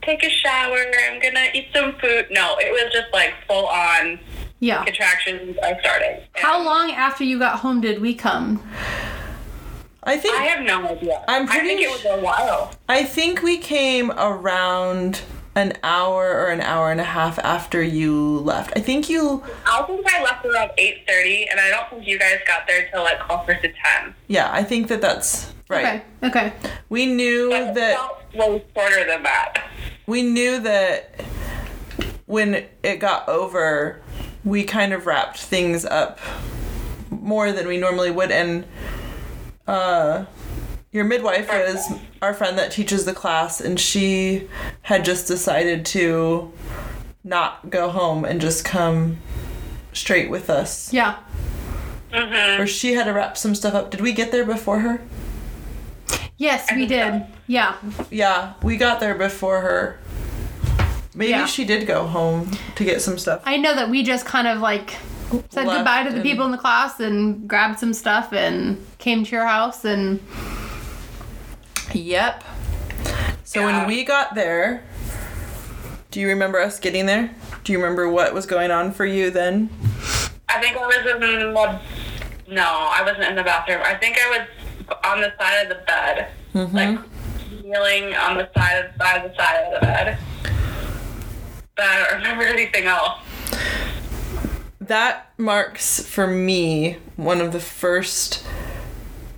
take 0.02 0.22
a 0.24 0.30
shower. 0.30 0.78
I'm 1.08 1.20
going 1.20 1.34
to 1.34 1.56
eat 1.56 1.68
some 1.74 1.92
food. 2.00 2.26
No, 2.30 2.56
it 2.58 2.70
was 2.72 2.92
just 2.92 3.12
like 3.12 3.34
full 3.46 3.66
on 3.66 4.18
Yeah. 4.60 4.84
contractions 4.84 5.56
are 5.62 5.78
starting. 5.80 6.20
How 6.34 6.62
long 6.62 6.90
after 6.92 7.24
you 7.24 7.38
got 7.38 7.60
home 7.60 7.80
did 7.80 8.00
we 8.00 8.14
come? 8.14 8.62
I 10.02 10.16
think 10.16 10.34
I 10.38 10.44
have 10.44 10.64
no 10.64 10.86
idea. 10.86 11.22
I'm 11.28 11.46
pretty, 11.46 11.60
I 11.60 11.62
think 11.66 11.80
pretty 11.80 11.82
it 11.84 12.10
was 12.10 12.18
a 12.20 12.22
while. 12.24 12.72
I 12.88 13.04
think 13.04 13.42
we 13.42 13.58
came 13.58 14.10
around 14.12 15.20
an 15.54 15.74
hour 15.82 16.28
or 16.30 16.46
an 16.46 16.60
hour 16.62 16.90
and 16.90 17.00
a 17.00 17.04
half 17.04 17.38
after 17.40 17.82
you 17.82 18.38
left. 18.38 18.72
I 18.76 18.80
think 18.80 19.10
you 19.10 19.42
I 19.66 19.82
think 19.82 20.06
I 20.10 20.22
left 20.22 20.46
around 20.46 20.70
eight 20.78 21.02
thirty, 21.06 21.46
and 21.50 21.60
I 21.60 21.68
don't 21.68 21.90
think 21.90 22.06
you 22.06 22.18
guys 22.18 22.38
got 22.46 22.66
there 22.66 22.88
till 22.90 23.02
like 23.02 23.18
closer 23.20 23.54
to 23.60 23.68
ten. 23.72 24.14
yeah, 24.28 24.48
I 24.50 24.62
think 24.62 24.88
that 24.88 25.02
that's 25.02 25.52
right. 25.68 26.02
Okay. 26.22 26.28
Okay. 26.48 26.52
We 26.88 27.04
knew 27.06 27.50
But 27.50 27.62
it 27.62 27.74
that 27.74 27.96
felt 28.32 28.50
way 28.52 28.64
shorter 28.74 29.06
than 29.06 29.22
that. 29.22 29.64
we 30.06 30.22
knew 30.22 30.60
that 30.60 31.20
when 32.26 32.64
it 32.82 32.96
got 32.98 33.28
over, 33.28 34.00
we 34.44 34.64
kind 34.64 34.92
of 34.92 35.06
wrapped 35.06 35.38
things 35.40 35.84
up 35.84 36.18
more 37.10 37.52
than 37.52 37.66
we 37.66 37.76
normally 37.76 38.10
would. 38.10 38.30
And 38.30 38.64
uh, 39.66 40.24
your 40.92 41.04
midwife 41.04 41.48
is 41.52 41.86
our 42.22 42.32
friend 42.34 42.56
that 42.58 42.72
teaches 42.72 43.04
the 43.04 43.12
class, 43.12 43.60
and 43.60 43.78
she 43.78 44.48
had 44.82 45.04
just 45.04 45.26
decided 45.26 45.84
to 45.86 46.52
not 47.22 47.68
go 47.70 47.90
home 47.90 48.24
and 48.24 48.40
just 48.40 48.64
come 48.64 49.18
straight 49.92 50.30
with 50.30 50.48
us. 50.48 50.92
Yeah. 50.92 51.18
Mm-hmm. 52.12 52.62
Or 52.62 52.66
she 52.66 52.94
had 52.94 53.04
to 53.04 53.12
wrap 53.12 53.36
some 53.36 53.54
stuff 53.54 53.74
up. 53.74 53.90
Did 53.90 54.00
we 54.00 54.12
get 54.12 54.32
there 54.32 54.44
before 54.44 54.80
her? 54.80 55.00
Yes, 56.40 56.72
we 56.74 56.86
did. 56.86 57.22
Yeah. 57.46 57.74
Yeah, 58.10 58.54
we 58.62 58.78
got 58.78 58.98
there 58.98 59.14
before 59.14 59.60
her. 59.60 59.98
Maybe 61.14 61.32
Yeah. 61.32 61.44
she 61.44 61.66
did 61.66 61.86
go 61.86 62.06
home 62.06 62.50
to 62.76 62.84
get 62.84 63.02
some 63.02 63.18
stuff. 63.18 63.42
I 63.44 63.58
know 63.58 63.74
that 63.74 63.90
we 63.90 64.02
just 64.02 64.24
kind 64.24 64.48
of 64.48 64.58
like 64.60 64.96
said 65.50 65.66
Left 65.66 65.80
goodbye 65.80 66.04
to 66.04 66.10
the 66.14 66.22
people 66.22 66.46
in 66.46 66.50
the 66.50 66.56
class 66.56 66.98
and 66.98 67.46
grabbed 67.46 67.78
some 67.78 67.92
stuff 67.92 68.32
and 68.32 68.82
came 68.96 69.22
to 69.22 69.30
your 69.30 69.46
house 69.46 69.84
and 69.84 70.18
Yep. 71.92 72.42
So 73.44 73.60
Yeah. 73.60 73.66
when 73.80 73.86
we 73.86 74.02
got 74.02 74.34
there, 74.34 74.82
do 76.10 76.20
you 76.20 76.28
remember 76.28 76.58
us 76.58 76.78
getting 76.78 77.04
there? 77.04 77.30
Do 77.64 77.72
you 77.72 77.78
remember 77.78 78.08
what 78.08 78.32
was 78.32 78.46
going 78.46 78.70
on 78.70 78.92
for 78.92 79.04
you 79.04 79.30
then? 79.30 79.68
I 80.48 80.58
think 80.58 80.74
I 80.78 80.86
was 80.86 80.96
in 81.06 81.20
the. 81.20 81.80
No, 82.48 82.64
I 82.64 83.02
wasn't 83.02 83.24
in 83.24 83.36
the 83.36 83.42
bathroom. 83.44 83.82
I 83.84 83.94
think 83.94 84.16
I 84.18 84.38
was 84.38 84.48
on 85.04 85.20
the 85.20 85.32
side 85.38 85.62
of 85.62 85.68
the 85.68 85.84
bed, 85.86 86.28
mm-hmm. 86.54 86.76
like 86.76 86.98
kneeling 87.62 88.14
on 88.14 88.36
the 88.36 88.48
side 88.56 88.84
of 88.84 88.98
by 88.98 89.26
the 89.26 89.34
side 89.36 89.64
of 89.64 89.74
the 89.74 89.86
bed. 89.86 90.18
But 91.76 91.84
I 91.84 91.98
don't 91.98 92.18
remember 92.18 92.44
anything 92.44 92.84
else. 92.84 93.18
That 94.80 95.30
marks 95.38 96.04
for 96.04 96.26
me 96.26 96.98
one 97.16 97.40
of 97.40 97.52
the 97.52 97.60
first 97.60 98.44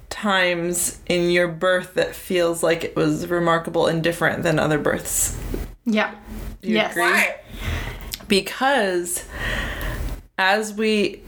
times 0.09 1.01
in 1.07 1.31
your 1.31 1.49
birth 1.49 1.95
that 1.95 2.15
feels 2.15 2.63
like 2.63 2.85
it 2.85 2.97
was 2.97 3.27
remarkable 3.27 3.87
and 3.87 4.03
different 4.03 4.43
than 4.43 4.59
other 4.59 4.79
births. 4.79 5.39
yeah. 5.85 6.15
Do 6.63 6.69
you 6.69 6.77
yes. 6.77 6.93
agree? 6.93 7.03
Why? 7.03 7.37
because 8.33 9.27
as 10.39 10.73
we 10.73 11.21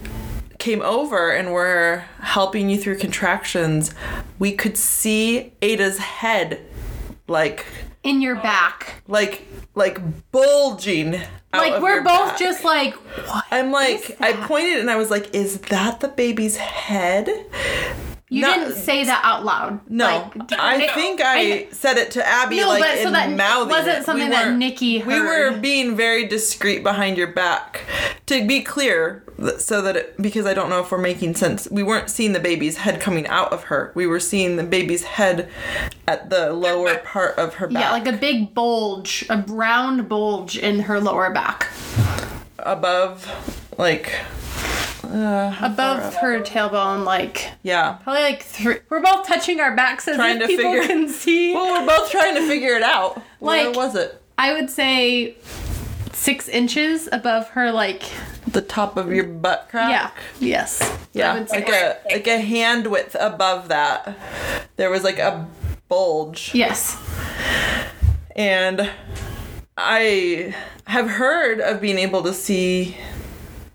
came 0.64 0.80
over 0.80 1.30
and 1.30 1.52
were 1.52 2.02
helping 2.21 2.71
you 2.71 2.78
through 2.78 2.97
contractions, 2.97 3.92
we 4.38 4.50
could 4.50 4.78
see 4.78 5.52
Ada's 5.61 5.99
head 5.99 6.59
like 7.28 7.66
In 8.02 8.23
your 8.23 8.37
back. 8.37 9.02
like 9.06 9.47
like 9.75 9.99
bulging. 10.33 11.16
out 11.52 11.61
Like 11.71 11.83
we're 11.83 12.02
both 12.02 12.30
back. 12.30 12.38
just 12.38 12.64
like 12.64 12.94
what? 12.94 13.44
I'm 13.50 13.73
like 13.73 14.16
I 14.21 14.33
pointed 14.33 14.78
and 14.78 14.90
I 14.90 14.97
was 14.97 15.11
like, 15.11 15.35
is 15.35 15.61
that 15.68 16.00
the 16.00 16.09
baby's 16.09 16.56
head? 16.56 17.28
You 18.35 18.45
didn't 18.45 18.75
say 18.75 19.05
that 19.05 19.21
out 19.25 19.45
loud. 19.45 19.81
No, 19.91 20.31
Like, 20.37 20.53
I 20.59 20.76
Nick- 20.79 20.91
think 20.93 21.21
I, 21.23 21.67
said 21.71 21.97
it 21.99 22.11
to 22.12 22.26
Abby 22.26 22.57
No, 22.59 22.69
like 22.69 22.83
but 22.83 22.99
so 22.99 23.07
in 23.09 23.12
that 23.12 23.31
mouthing 23.31 23.69
wasn't 23.71 23.99
it. 23.99 24.05
something 24.05 24.31
that 24.31 24.47
weren't- 24.47 24.59
Nikki 24.59 25.03
We 25.03 25.21
were 25.21 25.53
being 25.53 25.97
very 25.97 26.26
discreet 26.26 26.83
behind 26.83 27.17
your 27.17 27.29
back. 27.29 27.81
To 28.26 28.47
be 28.47 28.62
clear, 28.62 29.23
so 29.59 29.83
that 29.83 29.97
it, 29.97 30.21
because 30.23 30.47
I 30.47 30.55
don't 30.55 30.71
know 30.71 30.81
if 30.81 30.91
we're 30.91 30.97
making 30.99 31.35
sense, 31.35 31.69
we 31.71 31.83
weren't 31.83 32.09
seeing 32.09 32.33
the 32.33 32.41
baby's 32.41 32.79
head 32.79 33.00
coming 33.00 33.26
out 33.26 33.53
of 33.53 33.64
her. 33.64 33.93
We 33.95 34.07
were 34.07 34.21
seeing 34.21 34.57
the 34.57 34.62
baby's 34.64 35.05
head 35.05 35.49
at 36.09 36.31
the 36.31 36.53
lower 36.53 36.97
part 36.99 37.37
of 37.38 37.55
her 37.55 37.67
back, 37.69 37.83
Yeah, 37.83 37.91
like 37.93 38.07
a 38.07 38.12
big 38.17 38.55
bulge, 38.55 39.26
a 39.29 39.45
round 39.49 40.09
bulge 40.09 40.57
in 40.57 40.81
her 40.81 41.00
lower 41.00 41.31
back. 41.31 41.67
above, 42.59 43.29
like 43.76 44.11
Uh, 45.04 45.56
above 45.61 46.14
her 46.16 46.40
tailbone, 46.40 47.04
like 47.04 47.50
yeah. 47.62 47.94
probably 48.02 48.23
like 48.23 48.42
three. 48.42 48.76
We're 48.88 49.00
both 49.02 49.26
touching 49.26 49.61
our 49.61 49.75
backs 49.76 50.06
as 50.08 50.16
Trying 50.16 50.40
if 50.40 50.49
people 50.49 50.73
figure- 50.73 50.87
can 50.87 51.08
see. 51.23 51.54
Well, 51.54 51.80
we're 51.80 51.87
both 51.87 52.11
trying 52.11 52.34
to 52.37 52.46
figure 52.46 52.75
it 52.76 52.82
out. 52.82 53.20
Where 53.38 53.66
Like- 53.68 53.76
was 53.76 53.94
it? 53.94 54.20
I 54.37 54.52
would 54.52 54.68
say 54.70 55.37
six 56.12 56.49
inches 56.49 57.08
above 57.12 57.49
her, 57.50 57.70
like 57.70 58.02
The 58.49 58.62
top 58.62 58.96
of 58.96 59.12
your 59.12 59.25
butt 59.25 59.68
crack. 59.70 59.90
yeah, 59.90 60.11
yes, 60.40 60.96
Yeah, 61.12 61.44
like 61.50 61.68
a 61.68 61.99
like 62.11 62.26
a 62.26 62.40
hand 62.40 62.87
width 62.88 63.14
above 63.18 63.68
that. 63.68 64.16
There 64.76 64.90
was 64.90 65.04
like 65.04 65.18
a 65.20 65.46
bulge, 65.88 66.50
yes. 66.54 66.96
and 68.34 68.90
I 69.76 70.54
have 70.87 71.08
heard 71.11 71.61
of 71.61 71.80
being 71.80 71.99
able 71.99 72.23
to 72.25 72.32
see 72.32 72.96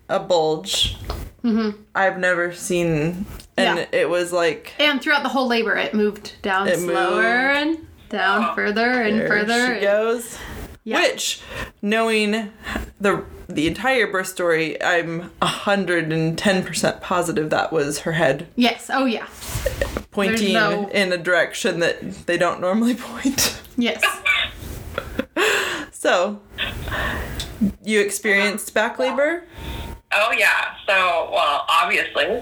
a 0.10 0.20
bulge. 0.20 0.98
Mm-hmm. 1.44 1.82
I've 1.96 2.18
never 2.20 2.54
seen, 2.54 3.26
and 3.58 3.80
Yeah. 3.80 3.86
it 3.92 4.10
was 4.10 4.32
like 4.34 4.74
And 4.80 5.02
throughout 5.02 5.24
the 5.24 5.30
whole 5.30 5.48
labor, 5.48 5.76
it 5.76 5.94
moved 5.94 6.34
down 6.42 6.68
It 6.68 6.80
slower 6.80 7.24
and 7.52 7.88
down 8.10 8.50
oh, 8.52 8.56
further 8.56 9.02
and 9.04 9.20
there 9.22 9.28
further. 9.28 9.76
she 9.76 9.82
goes. 9.82 10.38
Yeah. 10.84 11.02
Which, 11.02 11.42
knowing 11.82 12.52
the 13.00 13.24
the 13.48 13.68
entire 13.68 14.08
birth 14.12 14.28
story, 14.28 14.82
I'm 14.84 15.32
hundred 15.42 16.12
and 16.12 16.38
ten 16.38 16.64
percent 16.64 17.02
positive 17.02 17.50
that 17.52 17.72
was 17.72 18.00
her 18.00 18.14
head 18.14 18.48
Yes. 18.56 18.90
Oh 18.92 19.06
yeah. 19.06 19.28
pointing 20.12 20.54
no- 20.54 20.90
in 20.90 21.12
a 21.14 21.18
direction 21.18 21.80
that 21.80 22.26
they 22.26 22.38
don't 22.38 22.60
normally 22.62 22.96
point. 23.00 23.62
Yes. 23.78 24.02
So, 25.92 26.40
you 27.84 28.00
experienced 28.00 28.74
back 28.74 28.98
labor? 29.00 29.44
Oh 30.12 30.32
yeah. 30.38 30.76
So 30.88 31.30
well, 31.32 31.66
obviously, 31.70 32.42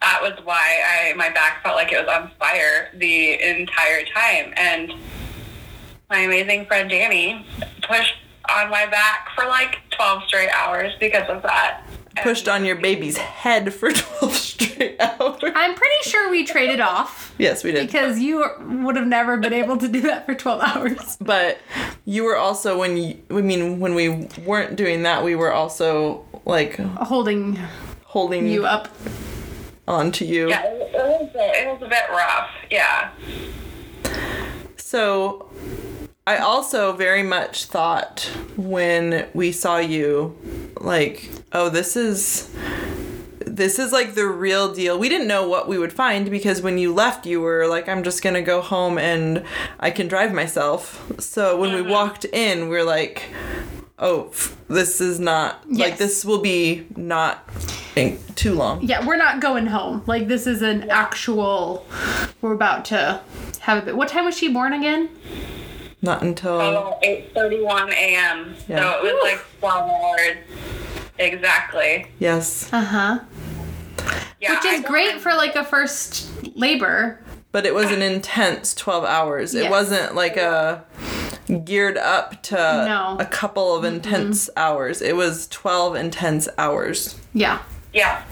that 0.00 0.20
was 0.22 0.32
why 0.44 0.80
I 0.86 1.14
my 1.14 1.30
back 1.30 1.62
felt 1.62 1.76
like 1.76 1.92
it 1.92 1.98
was 2.04 2.08
on 2.08 2.30
fire 2.38 2.90
the 2.94 3.40
entire 3.42 4.04
time, 4.14 4.52
and 4.56 4.92
my 6.10 6.18
amazing 6.18 6.66
friend 6.66 6.88
Danny 6.90 7.46
pushed 7.88 8.14
on 8.54 8.70
my 8.70 8.86
back 8.86 9.28
for 9.34 9.44
like 9.46 9.78
twelve 9.90 10.22
straight 10.28 10.50
hours 10.50 10.92
because 11.00 11.28
of 11.28 11.42
that. 11.42 11.82
And- 12.16 12.22
Pushed 12.24 12.48
on 12.48 12.64
your 12.64 12.76
baby's 12.76 13.18
head 13.18 13.74
for 13.74 13.90
12 13.92 14.32
straight 14.32 14.96
hours. 14.98 15.52
I'm 15.54 15.74
pretty 15.74 15.94
sure 16.04 16.30
we 16.30 16.46
traded 16.46 16.80
off 16.80 17.34
Yes, 17.36 17.62
we 17.62 17.72
did. 17.72 17.84
because 17.86 18.18
you 18.18 18.42
would 18.84 18.96
have 18.96 19.06
never 19.06 19.36
been 19.36 19.52
able 19.52 19.76
to 19.76 19.86
do 19.86 20.00
that 20.02 20.24
for 20.24 20.34
12 20.34 20.62
hours. 20.62 21.18
But 21.20 21.58
you 22.06 22.24
were 22.24 22.36
also, 22.38 22.78
when 22.78 22.96
you, 22.96 23.18
I 23.30 23.42
mean, 23.42 23.80
when 23.80 23.94
we 23.94 24.28
weren't 24.46 24.76
doing 24.76 25.02
that, 25.02 25.24
we 25.24 25.34
were 25.34 25.52
also 25.52 26.24
like 26.46 26.76
Holding 26.78 27.58
holding 28.04 28.48
you 28.48 28.64
up. 28.64 28.88
onto 29.86 30.24
you. 30.24 30.48
Yeah, 30.48 30.62
it, 30.64 30.94
it 30.94 30.94
was 30.94 31.30
a, 31.34 31.62
it 31.62 31.66
was 31.66 31.82
a 31.82 31.88
bit 31.88 32.08
rough. 32.10 32.50
Yeah. 32.70 33.10
So 34.76 35.50
I 36.26 36.38
also 36.38 36.92
very 36.92 37.22
much 37.22 37.66
thought 37.66 38.30
when 38.56 39.28
we 39.34 39.52
saw 39.52 39.78
you, 39.78 40.36
like, 40.80 41.30
oh, 41.52 41.68
this 41.68 41.96
is. 41.96 42.50
This 43.48 43.78
is 43.78 43.90
like 43.90 44.14
the 44.14 44.26
real 44.26 44.74
deal. 44.74 44.98
We 44.98 45.08
didn't 45.08 45.28
know 45.28 45.48
what 45.48 45.66
we 45.66 45.78
would 45.78 45.92
find 45.92 46.30
because 46.30 46.60
when 46.60 46.76
you 46.76 46.92
left, 46.92 47.24
you 47.24 47.40
were 47.40 47.66
like, 47.66 47.88
I'm 47.88 48.02
just 48.02 48.22
gonna 48.22 48.42
go 48.42 48.60
home 48.60 48.98
and 48.98 49.44
I 49.80 49.90
can 49.90 50.08
drive 50.08 50.34
myself. 50.34 51.10
So 51.18 51.56
when 51.56 51.72
we 51.72 51.80
mm-hmm. 51.80 51.90
walked 51.90 52.26
in, 52.26 52.68
we 52.68 52.76
are 52.76 52.84
like, 52.84 53.30
oh, 53.98 54.28
f- 54.28 54.56
this 54.68 55.00
is 55.00 55.18
not, 55.18 55.68
like, 55.70 55.98
this 55.98 56.24
will 56.24 56.40
be 56.40 56.86
not 56.96 57.48
too 58.34 58.54
long. 58.54 58.82
Yeah, 58.82 59.04
we're 59.06 59.16
not 59.16 59.40
going 59.40 59.66
home. 59.66 60.02
Like 60.06 60.28
this 60.28 60.46
is 60.46 60.60
an 60.62 60.90
actual. 60.90 61.86
We're 62.42 62.52
about 62.52 62.84
to 62.86 63.20
have 63.60 63.82
a 63.82 63.86
bit. 63.86 63.96
What 63.96 64.08
time 64.08 64.24
was 64.26 64.36
she 64.36 64.52
born 64.52 64.72
again? 64.74 65.08
Not 66.02 66.22
until. 66.22 66.60
Oh, 66.60 66.98
8:31 67.02 67.90
a.m. 67.92 68.54
Yeah. 68.68 68.80
So 68.80 68.98
it 69.06 69.14
was 69.14 69.20
like 69.32 69.44
12 69.60 69.90
hours. 69.90 70.36
Exactly. 71.18 72.06
Yes. 72.18 72.70
Uh 72.72 72.84
huh. 72.84 73.18
Yeah, 74.40 74.54
Which 74.56 74.64
is 74.66 74.82
great 74.84 75.20
for 75.20 75.30
like 75.34 75.56
a 75.56 75.64
first 75.64 76.28
labor. 76.54 77.18
but 77.52 77.64
it 77.64 77.74
was 77.74 77.90
an 77.90 78.02
intense 78.02 78.74
12 78.74 79.04
hours 79.04 79.54
it 79.54 79.70
wasn't 79.70 80.14
like 80.14 80.36
a 80.36 80.84
geared 81.64 81.96
up 81.96 82.42
to 82.42 82.54
No. 82.54 83.16
a 83.20 83.24
couple 83.26 83.74
of 83.76 83.84
intense 83.84 84.50
hours 84.56 85.00
it 85.02 85.16
was 85.16 85.46
12 85.48 85.94
intense 85.96 86.48
hours 86.58 87.16
Yeah. 87.32 87.60
Yeah. 87.92 88.22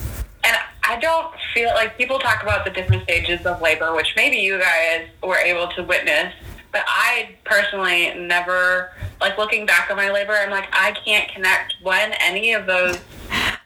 And 0.42 0.57
I 0.87 0.98
don't 1.00 1.33
feel 1.55 1.70
like 1.74 1.96
people 1.96 2.18
talk 2.18 2.42
about 2.42 2.64
the 2.64 2.70
different 2.70 3.05
stages 3.05 3.46
of 3.46 3.62
labor, 3.62 3.94
which 3.94 4.12
maybe 4.16 4.37
you 4.37 4.59
guys 4.59 5.07
were 5.22 5.38
able 5.38 5.68
to 5.68 5.83
witness, 5.83 6.35
but 6.72 6.83
I 6.87 7.37
personally 7.44 8.12
never, 8.14 8.90
like 9.22 9.38
looking 9.38 9.64
back 9.64 9.90
on 9.90 9.96
my 9.96 10.11
labor, 10.11 10.33
I'm 10.35 10.50
like, 10.50 10.68
I 10.72 10.92
can't 11.05 11.31
connect 11.33 11.77
when 11.83 12.12
any 12.20 12.53
of 12.53 12.66
those 12.66 12.98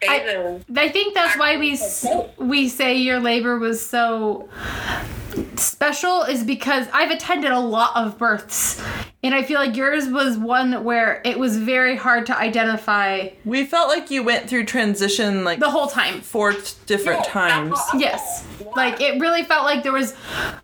phases. 0.01 0.63
I 0.77 0.89
think 0.91 1.15
that's 1.15 1.37
why 1.37 1.57
we 1.57 1.77
we 2.37 2.69
say 2.69 2.95
your 2.95 3.19
labor 3.19 3.59
was 3.59 3.85
so 3.85 4.49
special 5.57 6.23
is 6.23 6.43
because 6.45 6.87
I've 6.93 7.11
attended 7.11 7.51
a 7.53 7.59
lot 7.61 7.95
of 7.97 8.19
births 8.19 8.83
and 9.23 9.35
I 9.35 9.43
feel 9.43 9.59
like 9.61 9.77
yours 9.77 10.09
was 10.09 10.39
one 10.39 10.85
where 10.85 11.21
it 11.25 11.39
was 11.39 11.57
very 11.59 11.97
hard 11.97 12.27
to 12.27 12.37
identify 12.39 13.29
we 13.45 13.65
felt 13.65 13.89
like 13.89 14.11
you 14.11 14.23
went 14.23 14.49
through 14.49 14.65
transition 14.65 15.45
like 15.45 15.59
the 15.59 15.71
whole 15.71 15.87
time. 15.89 16.21
four 16.21 16.53
t- 16.53 16.75
different 16.87 17.21
Yeah, 17.27 17.31
times 17.33 17.71
that's 17.71 17.93
what 17.95 18.01
Yes. 18.01 18.43
felt. 18.59 18.77
Like 18.77 19.01
it 19.01 19.21
really 19.21 19.43
felt 19.45 19.65
like 19.65 19.83
there 19.83 19.93
was 19.93 20.15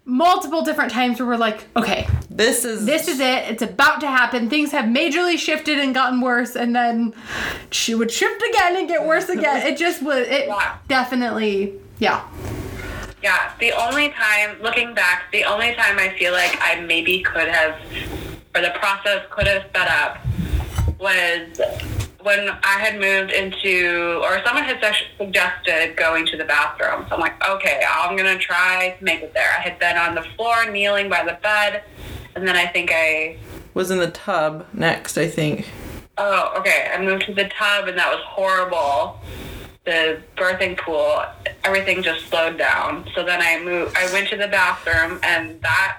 multiple 0.04 0.62
different 0.62 0.92
times 0.92 1.18
where 1.20 1.26
we're 1.28 1.36
like, 1.36 1.66
okay, 1.76 2.06
this 2.30 2.64
is 2.64 2.84
this 2.86 3.08
is 3.08 3.20
it. 3.20 3.50
It's 3.50 3.62
about 3.62 4.00
to 4.00 4.06
happen. 4.06 4.48
Things 4.50 4.72
have 4.72 4.84
majorly 4.86 5.38
shifted 5.38 5.78
and 5.78 5.94
gotten 5.94 6.20
worse, 6.20 6.54
and 6.56 6.74
then 6.74 7.14
she 7.70 7.94
would 7.94 8.10
shift 8.10 8.42
again 8.42 8.76
and 8.76 8.88
get 8.88 9.04
worse 9.06 9.28
again. 9.28 9.66
It 9.66 9.76
just 9.78 10.02
was. 10.02 10.26
It 10.28 10.46
Yeah. 10.48 10.76
definitely. 10.88 11.74
Yeah. 11.98 12.22
Yeah, 13.24 13.54
the 13.58 13.72
only 13.72 14.10
time, 14.10 14.60
looking 14.60 14.94
back, 14.94 15.32
the 15.32 15.44
only 15.44 15.74
time 15.74 15.98
I 15.98 16.14
feel 16.18 16.34
like 16.34 16.58
I 16.60 16.82
maybe 16.82 17.22
could 17.22 17.48
have, 17.48 17.80
or 18.54 18.60
the 18.60 18.72
process 18.78 19.24
could 19.30 19.46
have 19.46 19.64
sped 19.70 19.88
up, 19.88 20.18
was 21.00 21.58
when 22.20 22.50
I 22.50 22.78
had 22.78 23.00
moved 23.00 23.30
into, 23.30 24.20
or 24.22 24.42
someone 24.44 24.64
had 24.64 24.78
suggested 25.16 25.96
going 25.96 26.26
to 26.26 26.36
the 26.36 26.44
bathroom. 26.44 27.06
So 27.08 27.14
I'm 27.14 27.20
like, 27.20 27.42
okay, 27.48 27.82
I'm 27.90 28.14
going 28.14 28.36
to 28.36 28.38
try 28.38 28.94
to 28.98 29.02
make 29.02 29.22
it 29.22 29.32
there. 29.32 29.48
I 29.58 29.62
had 29.62 29.78
been 29.78 29.96
on 29.96 30.14
the 30.14 30.24
floor, 30.36 30.70
kneeling 30.70 31.08
by 31.08 31.24
the 31.24 31.38
bed, 31.42 31.82
and 32.36 32.46
then 32.46 32.56
I 32.56 32.66
think 32.66 32.90
I, 32.92 33.38
was 33.72 33.90
in 33.90 34.00
the 34.00 34.10
tub 34.10 34.66
next 34.74 35.16
i 35.16 35.26
think 35.26 35.66
oh, 36.18 36.54
okay, 36.58 36.90
I 36.94 37.02
moved 37.02 37.24
to 37.24 37.34
the 37.34 37.48
tub, 37.48 37.88
and 37.88 37.98
that 37.98 38.12
was 38.12 38.22
horrible. 38.26 39.18
The 39.84 40.22
birthing 40.36 40.78
pool, 40.78 41.22
everything 41.62 42.02
just 42.02 42.26
slowed 42.28 42.56
down. 42.56 43.06
So 43.14 43.22
then 43.22 43.40
I 43.42 43.62
moved. 43.62 43.96
I 43.96 44.10
went 44.12 44.28
to 44.30 44.36
the 44.36 44.48
bathroom, 44.48 45.20
and 45.22 45.60
that 45.60 45.98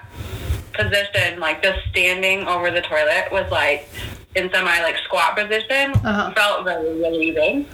position, 0.72 1.38
like 1.38 1.62
just 1.62 1.78
standing 1.90 2.46
over 2.46 2.70
the 2.70 2.82
toilet, 2.82 3.28
was 3.30 3.50
like 3.50 3.88
in 4.34 4.50
semi 4.52 4.82
like 4.82 4.96
squat 5.04 5.36
position. 5.36 5.92
Uh-huh. 5.92 6.32
Felt 6.34 6.64
very 6.64 7.00
relieving, 7.00 7.66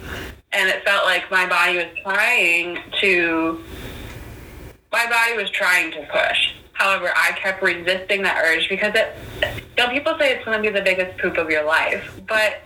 and 0.51 0.69
it 0.69 0.83
felt 0.85 1.05
like 1.05 1.29
my 1.31 1.47
body 1.47 1.77
was 1.77 1.87
trying 2.03 2.77
to. 3.01 3.63
My 4.91 5.07
body 5.09 5.35
was 5.35 5.49
trying 5.49 5.91
to 5.93 6.07
push. 6.11 6.53
However, 6.73 7.11
I 7.15 7.31
kept 7.33 7.61
resisting 7.61 8.23
that 8.23 8.43
urge 8.43 8.67
because 8.67 8.93
it 8.95 9.15
know, 9.77 9.89
people 9.89 10.15
say 10.19 10.33
it's 10.33 10.45
going 10.45 10.61
to 10.61 10.61
be 10.61 10.73
the 10.73 10.83
biggest 10.83 11.17
poop 11.19 11.37
of 11.37 11.49
your 11.49 11.63
life, 11.63 12.21
but 12.27 12.61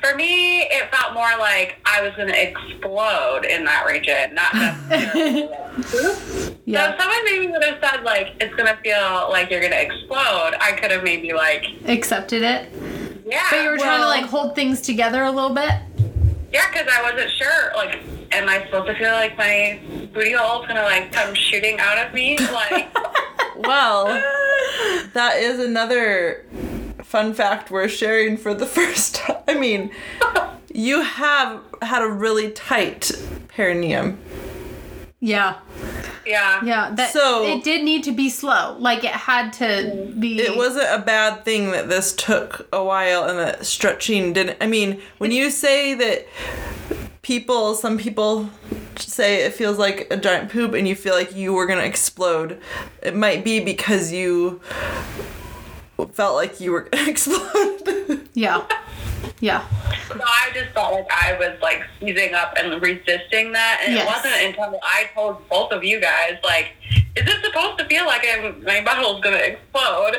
for 0.00 0.14
me, 0.16 0.62
it 0.62 0.90
felt 0.94 1.14
more 1.14 1.30
like 1.38 1.78
I 1.84 2.02
was 2.02 2.14
going 2.16 2.28
to 2.28 2.50
explode 2.50 3.44
in 3.44 3.64
that 3.64 3.86
region, 3.86 4.34
not 4.34 4.54
necessarily 4.88 5.48
poop. 5.82 6.16
So 6.70 6.76
if 6.76 7.00
someone 7.00 7.24
maybe 7.24 7.46
would 7.48 7.64
have 7.64 7.78
said 7.82 8.04
like 8.04 8.34
it's 8.40 8.54
going 8.54 8.68
to 8.74 8.80
feel 8.82 9.28
like 9.30 9.50
you're 9.50 9.60
going 9.60 9.72
to 9.72 9.82
explode, 9.82 10.54
I 10.60 10.76
could 10.80 10.90
have 10.90 11.02
maybe 11.02 11.32
like, 11.32 11.64
Accepted 11.86 12.42
it. 12.42 12.72
yeah. 13.26 13.46
But 13.50 13.62
you 13.62 13.70
were 13.70 13.78
trying 13.78 14.00
to 14.00 14.06
like 14.06 14.24
hold 14.26 14.54
things 14.54 14.80
together 14.80 15.22
a 15.24 15.30
little 15.30 15.54
bit. 15.54 15.70
Yeah, 16.52 16.66
because 16.72 16.88
I 16.90 17.02
wasn't 17.02 17.30
sure. 17.30 17.72
Like, 17.76 18.00
am 18.32 18.48
I 18.48 18.64
supposed 18.64 18.86
to 18.88 18.94
feel 18.96 19.12
like 19.12 19.36
my 19.38 19.80
booty 20.12 20.32
hole 20.32 20.62
is 20.62 20.68
gonna 20.68 20.82
like 20.82 21.12
come 21.12 21.34
shooting 21.34 21.78
out 21.78 22.04
of 22.04 22.12
me? 22.12 22.38
Like, 22.38 22.90
Well, 23.64 24.06
that 25.14 25.36
is 25.38 25.58
another 25.58 26.44
fun 27.02 27.34
fact 27.34 27.70
we're 27.70 27.88
sharing 27.88 28.36
for 28.36 28.54
the 28.54 28.66
first 28.78 29.16
time. 29.16 29.36
I 29.48 29.54
mean, 29.58 29.90
you 30.72 31.02
have 31.02 31.60
had 31.82 32.02
a 32.02 32.08
really 32.08 32.50
tight 32.52 33.10
perineum. 33.48 34.18
Yeah. 35.22 35.58
yeah, 36.24 36.64
Yeah. 36.64 36.92
That 36.94 37.12
So- 37.12 37.44
it 37.46 37.62
did 37.62 37.84
need 37.84 38.04
to 38.04 38.12
be 38.12 38.30
slow. 38.30 38.76
Like 38.78 39.04
it 39.04 39.10
had 39.10 39.52
to 39.54 40.10
be 40.18 40.40
It 40.40 40.56
wasn't 40.56 40.88
a 40.90 40.98
bad 41.04 41.44
thing 41.44 41.72
that 41.72 41.88
this 41.90 42.14
took 42.14 42.66
a 42.72 42.82
while 42.82 43.24
and 43.24 43.38
that 43.38 43.66
stretching 43.66 44.32
didn't. 44.32 44.56
I 44.62 44.66
mean, 44.66 45.00
when 45.18 45.30
you 45.30 45.50
say 45.50 45.92
that 45.94 46.26
people, 47.20 47.74
some 47.74 47.98
people 47.98 48.48
say 48.96 49.42
it 49.44 49.54
feels 49.54 49.78
like 49.78 50.06
a 50.10 50.16
giant 50.16 50.50
poop 50.50 50.74
and 50.74 50.86
you 50.88 50.94
feel 50.94 51.14
like 51.14 51.34
you 51.34 51.52
were 51.52 51.66
gonna 51.66 51.82
explode, 51.82 52.60
it 53.02 53.14
might 53.14 53.44
be 53.44 53.60
because 53.60 54.12
you 54.12 54.60
felt 56.12 56.34
like 56.36 56.60
you 56.60 56.72
were 56.72 56.82
gonna 56.82 57.08
explode. 57.10 58.28
Yeah. 58.34 58.66
Yeah. 59.40 59.66
So 60.08 60.18
I 60.22 60.50
just 60.52 60.72
felt 60.72 60.92
like 60.92 61.06
I 61.10 61.36
was 61.38 61.58
like 61.62 61.82
seizing 61.98 62.34
up 62.34 62.54
and 62.58 62.80
resisting 62.82 63.52
that, 63.52 63.82
and 63.84 63.94
Yes. 63.94 64.04
it 64.04 64.06
wasn't 64.28 64.44
until 64.58 64.80
I 64.82 65.08
told 65.14 65.48
both 65.48 65.72
of 65.72 65.82
you 65.84 66.00
guys 66.00 66.36
like, 66.42 66.72
"Is 67.16 67.24
this 67.24 67.42
supposed 67.44 67.78
to 67.78 67.84
feel 67.86 68.06
like 68.06 68.26
I'm, 68.30 68.62
my 68.64 68.82
bottle's 68.82 69.20
gonna 69.22 69.36
explode?" 69.36 70.18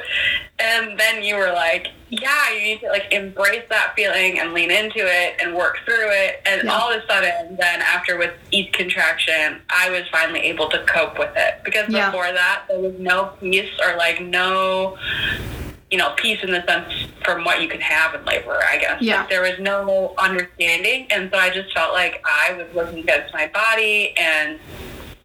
And 0.61 0.99
then 0.99 1.23
you 1.23 1.35
were 1.35 1.51
like, 1.51 1.87
"Yeah, 2.09 2.51
you 2.53 2.61
need 2.61 2.79
to 2.81 2.89
like 2.89 3.11
embrace 3.11 3.63
that 3.69 3.93
feeling 3.95 4.39
and 4.39 4.53
lean 4.53 4.69
into 4.71 4.99
it 4.99 5.35
and 5.41 5.55
work 5.55 5.79
through 5.85 6.09
it." 6.11 6.41
And 6.45 6.63
Yeah. 6.63 6.71
all 6.77 6.91
of 6.91 7.01
a 7.01 7.07
sudden, 7.07 7.57
then 7.57 7.81
after 7.81 8.17
with 8.17 8.33
each 8.51 8.71
contraction, 8.73 9.61
I 9.69 9.89
was 9.89 10.03
finally 10.11 10.41
able 10.41 10.69
to 10.69 10.79
cope 10.79 11.17
with 11.17 11.35
it 11.35 11.55
because 11.63 11.89
Yeah. 11.89 12.07
before 12.11 12.31
that 12.31 12.63
there 12.69 12.79
was 12.79 12.93
no 12.99 13.31
peace 13.41 13.71
or 13.83 13.95
like 13.95 14.21
no 14.21 14.97
you 15.89 15.97
know, 15.97 16.11
peace 16.15 16.39
in 16.41 16.51
the 16.51 16.63
sense 16.65 16.87
from 17.25 17.43
what 17.43 17.61
you 17.61 17.67
can 17.67 17.81
have 17.81 18.15
in 18.15 18.23
labor, 18.23 18.57
I 18.63 18.77
guess. 18.77 19.01
Yeah. 19.01 19.17
Like, 19.19 19.29
there 19.29 19.41
was 19.41 19.59
no 19.59 20.13
understanding, 20.17 21.05
and 21.09 21.29
so 21.29 21.37
I 21.37 21.49
just 21.49 21.73
felt 21.73 21.91
like 21.91 22.23
I 22.23 22.53
was 22.53 22.67
looking 22.73 22.99
against 22.99 23.33
my 23.33 23.47
body, 23.47 24.13
and 24.17 24.57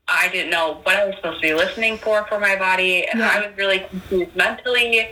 I 0.09 0.29
didn't 0.29 0.51
know 0.51 0.81
what 0.85 0.97
I 0.97 1.05
was 1.07 1.17
supposed 1.17 1.43
to 1.43 1.49
be 1.49 1.55
listening 1.55 1.99
for 1.99 2.25
for 2.29 2.39
my 2.39 2.57
body, 2.57 3.07
and 3.07 3.21
Yeah. 3.21 3.29
I 3.29 3.47
was 3.47 3.57
really 3.57 3.81
confused 3.81 4.37
mentally. 4.37 5.09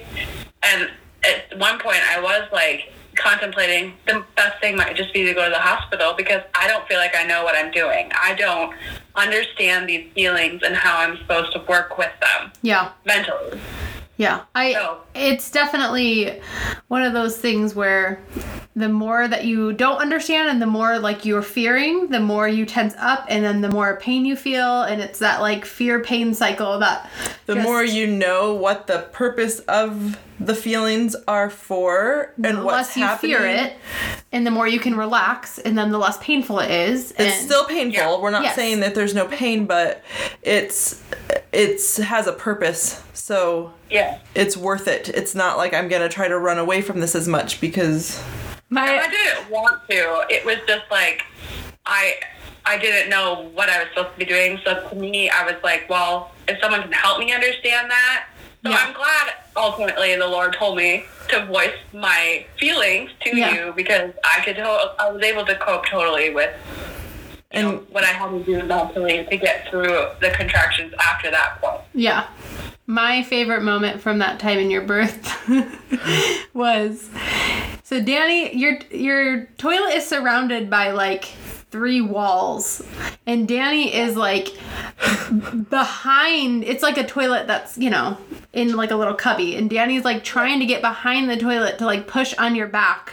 And 0.62 0.90
at 1.24 1.58
one 1.58 1.78
point, 1.78 2.00
I 2.10 2.20
was 2.20 2.44
like 2.52 2.92
contemplating 3.16 3.94
the 4.06 4.24
best 4.36 4.60
thing 4.60 4.76
might 4.76 4.96
just 4.96 5.12
be 5.12 5.24
to 5.24 5.34
go 5.34 5.44
to 5.44 5.50
the 5.50 5.58
hospital 5.58 6.14
because 6.16 6.42
I 6.54 6.66
don't 6.66 6.86
feel 6.88 6.98
like 6.98 7.16
I 7.16 7.24
know 7.24 7.44
what 7.44 7.54
I'm 7.56 7.70
doing. 7.70 8.10
I 8.20 8.34
don't 8.34 8.74
understand 9.14 9.88
these 9.88 10.10
feelings 10.14 10.62
and 10.64 10.74
how 10.74 10.98
I'm 10.98 11.16
supposed 11.18 11.52
to 11.52 11.60
work 11.68 11.96
with 11.96 12.10
them 12.20 12.50
Yeah. 12.62 12.90
Mentally. 13.04 13.60
Yeah, 14.16 14.42
I. 14.54 14.72
So- 14.74 14.98
It's 15.14 15.50
definitely 15.50 16.40
one 16.88 17.02
of 17.02 17.12
those 17.12 17.36
things 17.36 17.74
where 17.74 18.20
the 18.76 18.88
more 18.88 19.26
that 19.28 19.44
you 19.44 19.72
don't 19.72 19.98
understand 19.98 20.48
and 20.48 20.60
the 20.62 20.66
more 20.66 20.98
like 20.98 21.24
you're 21.24 21.42
fearing, 21.42 22.08
the 22.08 22.18
more 22.20 22.48
you 22.48 22.64
tense 22.66 22.94
up, 22.98 23.24
and 23.28 23.44
then 23.44 23.60
the 23.60 23.70
more 23.70 23.96
pain 23.96 24.24
you 24.24 24.34
feel, 24.36 24.82
and 24.82 25.00
it's 25.00 25.18
that 25.20 25.40
like 25.40 25.64
fear 25.64 26.00
pain 26.00 26.34
cycle 26.34 26.78
that. 26.80 27.08
the 27.46 27.54
just- 27.54 27.64
more 27.66 27.84
you 27.84 28.06
know 28.06 28.54
what 28.54 28.86
the 28.86 29.00
purpose 29.12 29.58
of 29.60 30.18
the 30.40 30.54
feelings 30.54 31.14
are 31.28 31.48
for 31.48 32.32
and 32.42 32.58
the 32.58 32.62
what's 32.64 32.88
less 32.88 32.96
you 32.96 33.02
happening. 33.04 33.36
fear 33.36 33.46
it, 33.46 33.72
and 34.32 34.44
the 34.46 34.50
more 34.50 34.66
you 34.66 34.80
can 34.80 34.96
relax, 34.96 35.58
and 35.58 35.78
then 35.78 35.90
the 35.92 35.98
less 35.98 36.18
painful 36.18 36.58
it 36.58 36.70
is. 36.70 37.12
It's 37.12 37.20
and- 37.20 37.46
still 37.46 37.64
painful. 37.66 37.94
Yeah. 37.94 38.18
We're 38.20 38.30
not 38.30 38.42
Yes. 38.42 38.56
saying 38.56 38.80
that 38.80 38.94
there's 38.96 39.14
no 39.14 39.26
pain, 39.26 39.66
but 39.66 40.02
it's 40.42 41.00
it's 41.52 41.98
has 41.98 42.26
a 42.26 42.32
purpose. 42.32 43.00
So 43.12 43.72
Yeah. 43.94 44.18
it's 44.34 44.56
worth 44.56 44.88
it. 44.88 45.08
It's 45.08 45.34
not 45.34 45.56
like 45.56 45.72
I'm 45.72 45.88
gonna 45.88 46.08
try 46.08 46.26
to 46.28 46.38
run 46.38 46.58
away 46.58 46.82
from 46.82 47.00
this 47.00 47.14
as 47.14 47.28
much 47.28 47.60
because 47.60 48.20
My. 48.68 48.82
I 48.98 49.08
didn't 49.08 49.50
want 49.50 49.88
to. 49.88 50.26
It 50.28 50.44
was 50.44 50.56
just 50.66 50.84
like 50.90 51.22
I 51.86 52.14
I 52.66 52.76
didn't 52.78 53.08
know 53.08 53.50
what 53.54 53.68
I 53.68 53.78
was 53.80 53.88
supposed 53.94 54.14
to 54.14 54.18
be 54.18 54.24
doing. 54.24 54.58
So 54.64 54.88
to 54.88 54.94
me, 54.96 55.30
I 55.30 55.44
was 55.44 55.56
like, 55.62 55.88
well, 55.88 56.32
if 56.48 56.58
someone 56.60 56.82
can 56.82 56.92
help 56.92 57.18
me 57.20 57.32
understand 57.32 57.90
that. 57.90 58.26
So 58.64 58.70
Yeah. 58.70 58.78
I'm 58.80 58.94
glad 58.94 59.34
ultimately 59.56 60.16
the 60.16 60.26
Lord 60.26 60.54
told 60.54 60.76
me 60.76 61.04
to 61.28 61.44
voice 61.46 61.76
my 61.92 62.46
feelings 62.58 63.10
to 63.20 63.36
Yeah. 63.36 63.54
you 63.54 63.72
because 63.76 64.10
I 64.24 64.40
could 64.44 64.56
to- 64.56 64.94
I 64.98 65.10
was 65.10 65.22
able 65.22 65.44
to 65.46 65.54
cope 65.56 65.86
totally 65.86 66.30
with 66.34 66.50
you 67.54 67.62
know, 67.62 67.70
And- 67.78 67.88
what 67.90 68.04
I 68.04 68.08
had 68.08 68.30
to 68.30 68.42
do 68.42 68.62
mentally 68.62 69.24
to 69.30 69.36
get 69.36 69.68
through 69.70 70.06
the 70.20 70.30
contractions 70.34 70.92
after 71.00 71.30
that 71.30 71.60
point. 71.60 71.80
Yeah. 71.94 72.26
My 72.86 73.22
favorite 73.22 73.62
moment 73.62 74.00
from 74.02 74.18
that 74.18 74.38
time 74.38 74.58
in 74.58 74.70
your 74.70 74.82
birth 74.82 75.18
was 76.54 77.08
so 77.82 78.02
Danny, 78.02 78.54
your 78.54 78.78
your 78.90 79.44
toilet 79.56 79.94
is 79.94 80.06
surrounded 80.06 80.68
by 80.68 80.90
like 80.90 81.24
three 81.70 82.00
walls 82.02 82.82
and 83.26 83.48
Danny 83.48 83.94
is 83.94 84.16
like 84.16 84.48
behind 85.70 86.62
it's 86.64 86.82
like 86.82 86.98
a 86.98 87.06
toilet 87.06 87.46
that's, 87.46 87.76
you 87.78 87.90
know, 87.90 88.16
in 88.52 88.76
like 88.76 88.90
a 88.90 88.96
little 88.96 89.14
cubby 89.14 89.56
and 89.56 89.70
Danny's 89.70 90.04
like 90.04 90.22
trying 90.22 90.60
to 90.60 90.66
get 90.66 90.80
behind 90.82 91.28
the 91.30 91.36
toilet 91.36 91.78
to 91.78 91.86
like 91.86 92.06
push 92.06 92.34
on 92.38 92.54
your 92.54 92.68
back. 92.68 93.12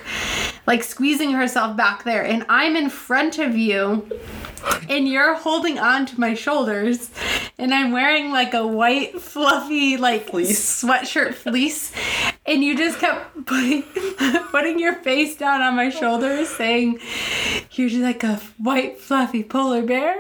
Like 0.68 0.84
squeezing 0.84 1.32
herself 1.32 1.76
back 1.76 2.04
there 2.04 2.24
and 2.24 2.46
I'm 2.50 2.76
in 2.76 2.90
front 2.90 3.40
of 3.40 3.56
you 3.58 4.08
and 4.90 5.08
you're 5.08 5.36
holding 5.36 5.80
on 5.80 6.06
to 6.06 6.20
my 6.20 6.34
shoulders 6.34 7.10
and 7.58 7.74
i'm 7.74 7.92
wearing 7.92 8.32
like 8.32 8.54
a 8.54 8.66
white 8.66 9.20
fluffy 9.20 9.98
like 9.98 10.30
Fleece. 10.30 10.84
sweatshirt 10.84 11.34
fleece 11.34 11.92
and 12.46 12.64
you 12.64 12.78
just 12.78 13.00
kept 13.00 13.46
putting 13.46 13.84
putting 14.52 14.80
your 14.80 14.94
face 14.96 15.36
down 15.36 15.62
on 15.62 15.76
my 15.76 15.90
shoulders 15.90 16.50
saying 16.50 17.00
you're 17.72 17.90
just 17.90 18.02
like 18.02 18.24
a 18.24 18.36
white 18.58 19.00
fluffy 19.00 19.44
polar 19.44 19.82
bear 19.82 20.16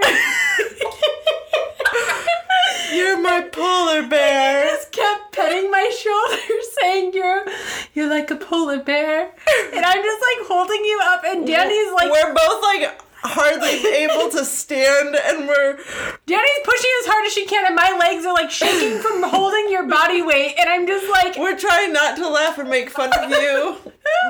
you're 2.93 3.19
my 3.21 3.41
polar 3.51 4.07
bear. 4.07 4.65
just 4.69 4.91
kept 4.91 5.20
petting 5.41 5.71
my 5.71 5.89
shoulders 5.89 6.67
saying 6.81 7.13
you're 7.13 7.45
you're 7.93 8.09
like 8.09 8.29
a 8.31 8.35
polar 8.35 8.79
bear. 8.79 9.31
And 9.73 9.85
i'm 9.85 10.03
just 10.03 10.21
like 10.21 10.47
holding 10.47 10.83
you 10.85 10.99
up 11.03 11.23
and 11.25 11.45
danny's 11.47 11.93
like 11.93 12.11
we're 12.11 12.33
both 12.33 12.61
like 12.63 13.01
hardly 13.23 13.87
able 14.03 14.29
to 14.31 14.43
stand 14.43 15.15
and 15.15 15.47
we're 15.47 15.77
danny's 16.25 16.61
pushing 16.63 16.91
as 17.01 17.07
hard 17.07 17.25
as 17.25 17.33
she 17.33 17.45
can 17.45 17.65
and 17.67 17.75
my 17.75 17.95
legs 17.99 18.25
are 18.25 18.33
like 18.33 18.49
shaking 18.49 18.99
from 18.99 19.21
holding 19.29 19.69
your 19.69 19.87
body 19.87 20.21
weight 20.21 20.55
and 20.59 20.69
i'm 20.69 20.87
just 20.87 21.09
like 21.09 21.37
we're 21.37 21.57
trying 21.57 21.93
not 21.93 22.17
to 22.17 22.27
laugh 22.27 22.57
and 22.57 22.69
make 22.69 22.89
fun 22.89 23.11
of 23.19 23.29
you, 23.29 23.77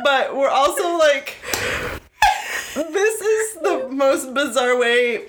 but 0.04 0.36
we're 0.36 0.50
also 0.50 0.97
like 0.97 1.36
this 2.76 3.21
is 3.21 3.62
the 3.62 3.88
most 3.91 4.34
bizarre 4.34 4.78
way 4.78 5.26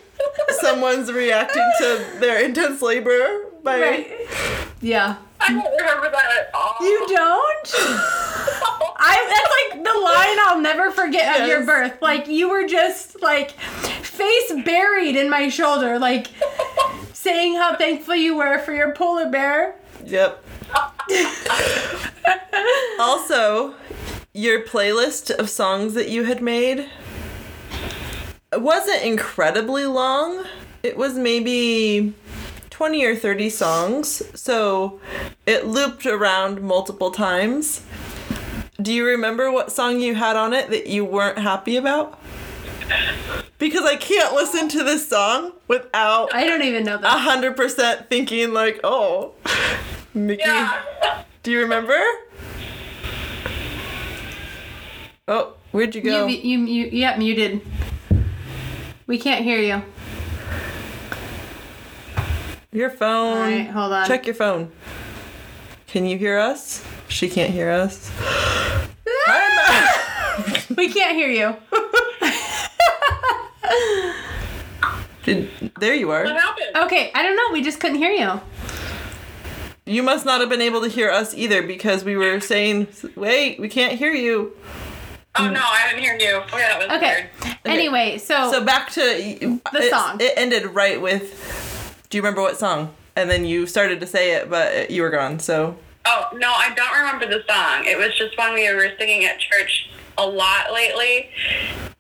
someone's 0.60 1.12
reacting 1.12 1.68
to 1.78 2.16
their 2.20 2.44
intense 2.44 2.82
labor 2.82 3.51
by 3.62 3.80
Right. 3.80 4.28
Yeah. 4.80 5.16
I 5.40 5.52
don't 5.52 5.76
remember 5.76 6.10
that 6.10 6.32
at 6.38 6.50
all. 6.54 6.76
You 6.80 7.06
don't? 7.08 7.74
I 9.04 9.26
that's 9.28 9.50
like 9.74 9.84
the 9.84 10.00
line 10.00 10.38
I'll 10.46 10.60
never 10.60 10.90
forget 10.90 11.40
of 11.40 11.48
your 11.48 11.64
birth. 11.64 12.00
Like 12.00 12.28
you 12.28 12.48
were 12.48 12.66
just 12.66 13.20
like 13.22 13.52
face 13.52 14.52
buried 14.64 15.16
in 15.16 15.28
my 15.28 15.48
shoulder, 15.48 15.98
like 15.98 16.28
saying 17.12 17.56
how 17.56 17.76
thankful 17.76 18.14
you 18.14 18.36
were 18.36 18.58
for 18.60 18.72
your 18.72 18.92
polar 18.94 19.28
bear. 19.30 19.76
Yep. 20.04 20.44
also, 23.00 23.74
your 24.32 24.62
playlist 24.62 25.30
of 25.30 25.50
songs 25.50 25.94
that 25.94 26.08
you 26.08 26.24
had 26.24 26.42
made 26.42 26.88
wasn't 28.52 29.02
incredibly 29.02 29.86
long. 29.86 30.44
It 30.82 30.96
was 30.96 31.14
maybe 31.14 32.14
20 32.82 33.04
or 33.04 33.14
30 33.14 33.48
songs, 33.48 34.22
so 34.34 34.98
it 35.46 35.68
looped 35.68 36.04
around 36.04 36.60
multiple 36.60 37.12
times. 37.12 37.80
Do 38.80 38.92
you 38.92 39.06
remember 39.06 39.52
what 39.52 39.70
song 39.70 40.00
you 40.00 40.16
had 40.16 40.34
on 40.34 40.52
it 40.52 40.68
that 40.70 40.88
you 40.88 41.04
weren't 41.04 41.38
happy 41.38 41.76
about? 41.76 42.18
Because 43.58 43.84
I 43.84 43.94
can't 43.94 44.34
listen 44.34 44.68
to 44.70 44.82
this 44.82 45.08
song 45.08 45.52
without 45.68 46.34
I 46.34 46.44
don't 46.44 46.62
even 46.62 46.82
know 46.82 46.96
a 46.96 47.02
that. 47.02 47.20
hundred 47.20 47.56
percent 47.56 48.08
thinking 48.08 48.52
like, 48.52 48.80
oh, 48.82 49.34
Mickey. 50.12 50.42
Yeah. 50.44 51.22
Do 51.44 51.52
you 51.52 51.60
remember? 51.60 52.02
Oh, 55.28 55.54
where'd 55.70 55.94
you 55.94 56.00
go? 56.00 56.26
You, 56.26 56.36
you, 56.36 56.66
you, 56.66 56.86
yeah, 56.90 57.16
muted. 57.16 57.64
We 59.06 59.18
can't 59.18 59.44
hear 59.44 59.60
you. 59.60 59.84
Your 62.72 62.88
phone. 62.90 63.36
All 63.36 63.42
right, 63.42 63.66
hold 63.68 63.92
on. 63.92 64.06
Check 64.06 64.24
your 64.26 64.34
phone. 64.34 64.72
Can 65.86 66.06
you 66.06 66.16
hear 66.16 66.38
us? 66.38 66.82
She 67.08 67.28
can't 67.28 67.50
hear 67.52 67.70
us. 67.70 68.10
Hi, 69.06 70.64
We 70.76 70.90
can't 70.90 71.14
hear 71.14 71.28
you. 71.28 71.54
Did, 75.24 75.50
there 75.78 75.94
you 75.94 76.08
What 76.08 76.26
are. 76.26 76.32
happened? 76.34 76.66
Okay, 76.76 77.12
I 77.14 77.22
don't 77.22 77.36
know. 77.36 77.52
We 77.52 77.62
just 77.62 77.78
couldn't 77.78 77.98
hear 77.98 78.10
you. 78.10 78.40
You 79.84 80.02
must 80.02 80.24
not 80.24 80.40
have 80.40 80.48
been 80.48 80.62
able 80.62 80.80
to 80.80 80.88
hear 80.88 81.10
us 81.10 81.34
either 81.34 81.62
because 81.62 82.04
we 82.04 82.16
were 82.16 82.40
saying, 82.40 82.88
"Wait, 83.16 83.60
we 83.60 83.68
can't 83.68 83.98
hear 83.98 84.12
you." 84.12 84.56
Oh 85.36 85.48
no, 85.50 85.60
I 85.62 85.88
didn't 85.90 86.02
hear 86.02 86.16
you. 86.18 86.42
Oh, 86.52 86.58
yeah, 86.58 86.78
that 86.78 86.88
was 86.88 86.96
Okay. 86.96 87.26
weird. 87.44 87.56
Anyway, 87.66 88.18
so, 88.18 88.50
So 88.50 88.64
back 88.64 88.90
to 88.92 89.00
the 89.72 89.88
song. 89.90 90.16
It 90.20 90.32
ended 90.36 90.66
right 90.66 91.00
with. 91.00 91.68
Do 92.12 92.18
you 92.18 92.22
remember 92.22 92.42
what 92.42 92.58
song? 92.58 92.94
And 93.16 93.30
then 93.30 93.46
you 93.46 93.66
started 93.66 94.00
to 94.00 94.06
say 94.06 94.32
it, 94.32 94.50
but 94.50 94.90
you 94.90 95.00
were 95.00 95.08
gone. 95.08 95.38
So 95.38 95.78
Oh 96.04 96.26
no, 96.34 96.52
I 96.52 96.74
don't 96.74 96.94
remember 96.98 97.24
the 97.26 97.42
song. 97.50 97.86
It 97.86 97.96
was 97.96 98.14
just 98.18 98.36
one 98.36 98.52
we 98.52 98.70
were 98.70 98.90
singing 98.98 99.24
at 99.24 99.38
church 99.38 99.88
a 100.18 100.26
lot 100.26 100.74
lately, 100.74 101.30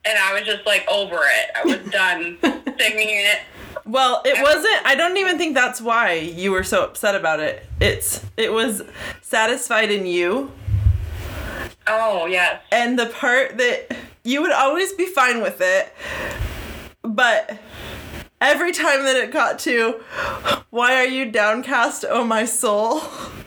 and 0.04 0.18
I 0.18 0.34
was 0.34 0.42
just 0.42 0.66
like 0.66 0.86
over 0.86 1.16
it. 1.22 1.50
I 1.56 1.64
was 1.64 1.78
done 1.90 2.36
singing 2.78 3.08
it. 3.08 3.38
Well, 3.86 4.20
it 4.26 4.42
wasn't. 4.42 4.84
I 4.84 4.96
don't 4.96 5.16
even 5.16 5.38
think 5.38 5.54
that's 5.54 5.80
why 5.80 6.12
you 6.12 6.52
were 6.52 6.62
so 6.62 6.84
upset 6.84 7.14
about 7.14 7.40
it. 7.40 7.64
It's 7.80 8.22
it 8.36 8.52
was 8.52 8.82
satisfied 9.22 9.90
in 9.90 10.04
you, 10.04 10.52
Oh 11.86 12.26
yes. 12.26 12.60
and 12.70 12.98
the 12.98 13.06
part 13.06 13.56
that 13.56 13.96
you 14.24 14.42
would 14.42 14.52
always 14.52 14.92
be 14.92 15.06
fine 15.06 15.40
with 15.40 15.62
it, 15.62 15.90
but 17.00 17.56
every 18.42 18.72
time 18.72 19.04
that 19.04 19.16
it 19.16 19.30
got 19.30 19.58
to, 19.60 20.02
why 20.70 20.96
are 20.96 21.06
you 21.06 21.30
downcast, 21.30 22.04
oh 22.08 22.24
my 22.24 22.44
soul? 22.44 23.00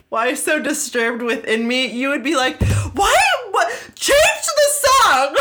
Why 0.09 0.33
so 0.33 0.59
disturbed 0.59 1.21
within 1.21 1.67
me? 1.67 1.87
You 1.87 2.09
would 2.09 2.23
be 2.23 2.35
like, 2.35 2.61
why? 2.93 3.15
What? 3.51 3.91
Change 3.95 4.45
the 4.45 4.69
song. 4.87 5.35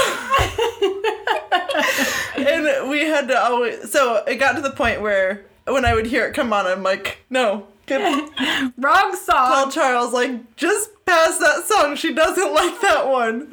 and 2.47 2.91
we 2.91 3.05
had 3.05 3.29
to 3.29 3.41
always. 3.41 3.91
So 3.93 4.25
it 4.25 4.37
got 4.37 4.53
to 4.53 4.61
the 4.61 4.71
point 4.71 5.01
where 5.01 5.45
when 5.65 5.85
I 5.85 5.95
would 5.95 6.07
hear 6.07 6.27
it 6.27 6.35
come 6.35 6.53
on, 6.53 6.67
I'm 6.67 6.83
like, 6.83 7.19
no, 7.31 7.69
wrong 7.91 9.17
song. 9.17 9.49
Paul 9.49 9.71
Charles, 9.71 10.13
like, 10.13 10.57
just 10.57 10.91
pass 11.05 11.39
that 11.39 11.65
song. 11.65 11.97
She 11.97 12.15
doesn't 12.15 12.55
like 12.55 12.81
that 12.81 13.09
one. 13.09 13.51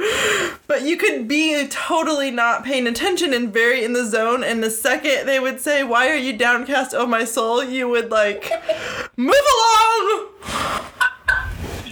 But 0.68 0.84
you 0.84 0.98
could 0.98 1.28
be 1.28 1.68
totally 1.68 2.32
not 2.32 2.64
paying 2.64 2.88
attention 2.88 3.34
and 3.34 3.52
very 3.54 3.84
in 3.84 3.94
the 3.94 4.06
zone. 4.06 4.44
And 4.44 4.64
the 4.64 4.70
second 4.70 5.26
they 5.28 5.40
would 5.40 5.60
say, 5.60 5.84
Why 5.84 6.10
are 6.10 6.16
you 6.16 6.38
downcast, 6.38 6.94
oh 6.96 7.06
my 7.06 7.26
soul? 7.26 7.64
you 7.64 7.88
would, 7.90 8.10
like, 8.12 8.52
move 9.18 9.36
along. 9.36 10.28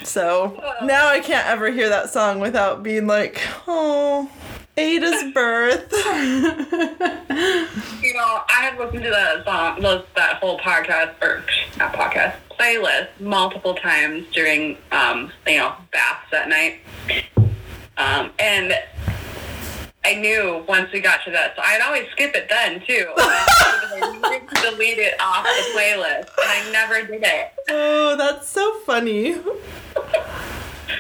So 0.04 0.60
now 0.84 1.08
I 1.08 1.19
can't 1.19 1.45
ever 1.45 1.69
hear 1.71 1.89
that 1.89 2.10
song 2.10 2.39
without 2.39 2.82
being 2.82 3.06
like, 3.06 3.41
Oh, 3.67 4.30
Ada's 4.79 5.33
birth. 5.33 5.93
You 8.01 8.13
know, 8.13 8.41
I 8.49 8.63
had 8.63 8.79
listened 8.79 9.03
to 9.03 9.09
that 9.09 9.45
song, 9.45 9.81
those, 9.81 10.05
that 10.15 10.37
whole 10.37 10.57
podcast 10.59 11.21
or 11.21 11.43
not 11.77 11.93
podcast 11.93 12.35
playlist 12.49 13.09
multiple 13.19 13.75
times 13.75 14.25
during, 14.33 14.77
um, 14.91 15.31
you 15.45 15.57
know, 15.57 15.73
baths 15.91 16.33
at 16.33 16.47
night. 16.49 16.79
Um, 17.97 18.31
and 18.39 18.73
I 20.05 20.15
knew 20.15 20.63
once 20.67 20.91
we 20.91 21.01
got 21.01 21.23
to 21.25 21.31
that, 21.31 21.55
so 21.55 21.61
I'd 21.61 21.81
always 21.81 22.09
skip 22.11 22.33
it 22.35 22.47
then 22.49 22.81
too. 22.87 23.05
And 23.15 24.03
I 24.03 24.11
needed 24.13 24.49
to 24.49 24.71
delete 24.71 24.97
it 24.97 25.13
off 25.21 25.43
the 25.43 25.77
playlist, 25.77 26.29
and 26.41 26.49
I 26.49 26.69
never 26.71 27.05
did 27.05 27.21
it. 27.23 27.51
Oh, 27.69 28.15
that's 28.17 28.47
so 28.49 28.79
funny. 28.85 29.37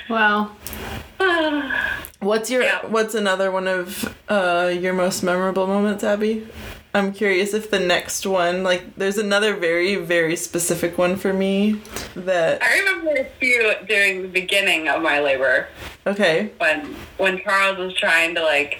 Wow. 0.09 0.51
What's 2.19 2.49
your 2.49 2.63
Yeah. 2.63 2.85
what's 2.87 3.15
another 3.15 3.51
one 3.51 3.67
of 3.67 4.13
uh 4.29 4.71
your 4.73 4.93
most 4.93 5.23
memorable 5.23 5.67
moments, 5.67 6.03
Abby? 6.03 6.47
I'm 6.93 7.13
curious 7.13 7.53
if 7.53 7.69
the 7.69 7.79
next 7.79 8.25
one, 8.25 8.63
like 8.63 8.95
there's 8.95 9.17
another 9.19 9.55
very, 9.55 9.95
very 9.95 10.35
specific 10.35 10.97
one 10.97 11.17
for 11.17 11.31
me 11.33 11.81
that 12.15 12.61
I 12.63 12.79
remember 12.79 13.11
a 13.21 13.25
few 13.39 13.73
during 13.87 14.23
the 14.23 14.27
beginning 14.27 14.87
of 14.87 15.01
my 15.01 15.19
labor. 15.19 15.67
okay. 16.07 16.51
when 16.57 16.95
when 17.17 17.39
Charles 17.43 17.77
was 17.77 17.93
trying 17.93 18.33
to 18.35 18.41
like 18.43 18.79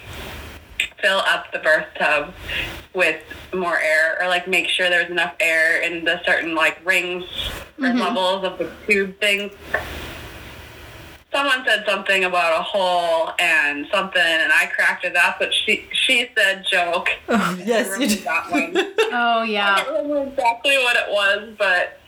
fill 1.00 1.18
up 1.20 1.50
the 1.52 1.58
birth 1.60 1.86
tub 1.98 2.34
with 2.94 3.22
more 3.54 3.78
air 3.78 4.18
or 4.20 4.28
like 4.28 4.46
make 4.48 4.68
sure 4.68 4.90
there's 4.90 5.10
enough 5.10 5.34
air 5.40 5.80
in 5.80 6.04
the 6.04 6.20
certain 6.24 6.54
like 6.54 6.78
rings 6.84 7.24
or 7.78 7.88
levels 7.94 8.44
of 8.44 8.58
the 8.58 8.70
tube 8.86 9.18
thing. 9.20 9.50
Someone 11.32 11.64
said 11.64 11.84
something 11.86 12.24
about 12.24 12.58
a 12.58 12.62
hole 12.62 13.30
and 13.38 13.86
something, 13.92 14.20
and 14.20 14.52
I 14.52 14.66
cracked 14.74 15.04
it. 15.04 15.12
That's 15.14 15.38
what 15.38 15.54
she 15.54 15.86
she 15.92 16.28
said. 16.36 16.64
Joke. 16.70 17.08
Oh, 17.28 17.34
I 17.58 17.62
yes, 17.64 17.98
you 18.00 18.08
did. 18.08 18.18
that 18.24 18.50
one. 18.50 18.76
Oh, 19.12 19.40
I 19.40 19.44
yeah. 19.44 19.84
don't 19.84 20.08
remember 20.08 20.30
exactly 20.30 20.76
what 20.78 20.96
it 20.96 21.10
was, 21.10 21.54
but 21.58 22.00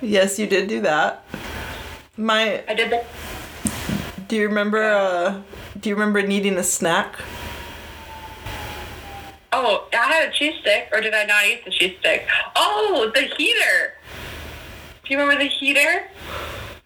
Yes, 0.00 0.38
you 0.38 0.46
did 0.46 0.68
do 0.68 0.80
that. 0.82 1.24
My 2.16 2.62
I 2.68 2.74
did 2.74 2.90
the 2.90 3.04
do 4.28 4.36
you 4.36 4.46
remember 4.48 4.82
uh 4.82 5.42
do 5.80 5.88
you 5.88 5.94
remember 5.96 6.22
needing 6.22 6.56
a 6.58 6.62
snack? 6.62 7.16
Oh, 9.52 9.86
I 9.92 9.96
had 9.96 10.28
a 10.28 10.32
cheese 10.32 10.54
stick, 10.60 10.88
or 10.92 11.00
did 11.00 11.12
I 11.14 11.24
not 11.24 11.44
eat 11.46 11.64
the 11.64 11.70
cheese 11.70 11.96
stick? 12.00 12.26
Oh, 12.56 13.10
the 13.14 13.22
heater. 13.22 13.94
Do 15.04 15.12
you 15.12 15.18
remember 15.18 15.42
the 15.42 15.48
heater? 15.50 16.04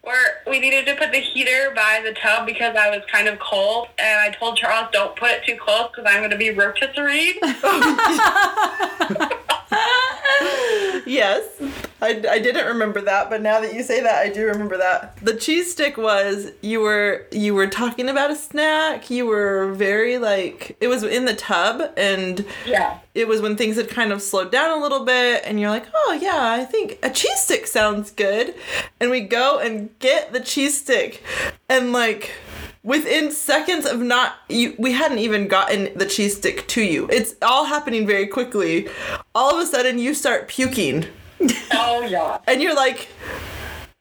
Where 0.06 0.42
we 0.46 0.60
needed 0.60 0.86
to 0.86 0.94
put 0.94 1.10
the 1.10 1.18
heater 1.18 1.72
by 1.74 2.00
the 2.04 2.12
tub 2.12 2.46
because 2.46 2.76
I 2.76 2.90
was 2.90 3.00
kind 3.10 3.26
of 3.26 3.40
cold, 3.40 3.88
and 3.98 4.20
I 4.20 4.30
told 4.30 4.56
Charles, 4.56 4.86
"Don't 4.92 5.16
put 5.16 5.32
it 5.32 5.44
too 5.44 5.56
close 5.56 5.88
because 5.88 6.04
I'm 6.06 6.20
going 6.20 6.30
to 6.30 6.36
be 6.36 6.50
rotisserie." 6.50 7.40
Yes. 11.06 11.44
I, 12.02 12.08
I 12.28 12.38
didn't 12.40 12.66
remember 12.66 13.00
that, 13.02 13.30
but 13.30 13.40
now 13.40 13.60
that 13.60 13.72
you 13.72 13.82
say 13.82 14.02
that, 14.02 14.16
I 14.16 14.28
do 14.28 14.44
remember 14.46 14.76
that. 14.76 15.16
The 15.22 15.34
cheese 15.34 15.70
stick 15.70 15.96
was 15.96 16.50
you 16.60 16.80
were 16.80 17.26
you 17.30 17.54
were 17.54 17.68
talking 17.68 18.08
about 18.08 18.30
a 18.30 18.36
snack. 18.36 19.08
You 19.08 19.26
were 19.26 19.72
very 19.72 20.18
like 20.18 20.76
it 20.80 20.88
was 20.88 21.04
in 21.04 21.24
the 21.24 21.34
tub 21.34 21.92
and 21.96 22.44
yeah. 22.66 22.98
it 23.14 23.28
was 23.28 23.40
when 23.40 23.56
things 23.56 23.76
had 23.76 23.88
kind 23.88 24.12
of 24.12 24.20
slowed 24.20 24.50
down 24.50 24.76
a 24.76 24.82
little 24.82 25.04
bit 25.04 25.42
and 25.46 25.60
you're 25.60 25.70
like, 25.70 25.86
"Oh 25.94 26.18
yeah, 26.20 26.52
I 26.52 26.64
think 26.64 26.98
a 27.02 27.10
cheese 27.10 27.40
stick 27.40 27.66
sounds 27.66 28.10
good." 28.10 28.54
And 29.00 29.10
we 29.10 29.20
go 29.20 29.58
and 29.58 29.96
get 30.00 30.32
the 30.32 30.40
cheese 30.40 30.78
stick 30.80 31.22
and 31.68 31.92
like 31.92 32.32
within 32.86 33.32
seconds 33.32 33.84
of 33.84 34.00
not 34.00 34.36
you 34.48 34.74
we 34.78 34.92
hadn't 34.92 35.18
even 35.18 35.48
gotten 35.48 35.90
the 35.98 36.06
cheese 36.06 36.36
stick 36.36 36.66
to 36.68 36.82
you. 36.82 37.08
It's 37.10 37.34
all 37.42 37.64
happening 37.64 38.06
very 38.06 38.26
quickly. 38.28 38.88
All 39.34 39.54
of 39.54 39.62
a 39.62 39.66
sudden 39.66 39.98
you 39.98 40.14
start 40.14 40.46
puking 40.48 41.06
Oh 41.72 42.06
yeah. 42.08 42.38
and 42.46 42.62
you're 42.62 42.74
like, 42.74 43.08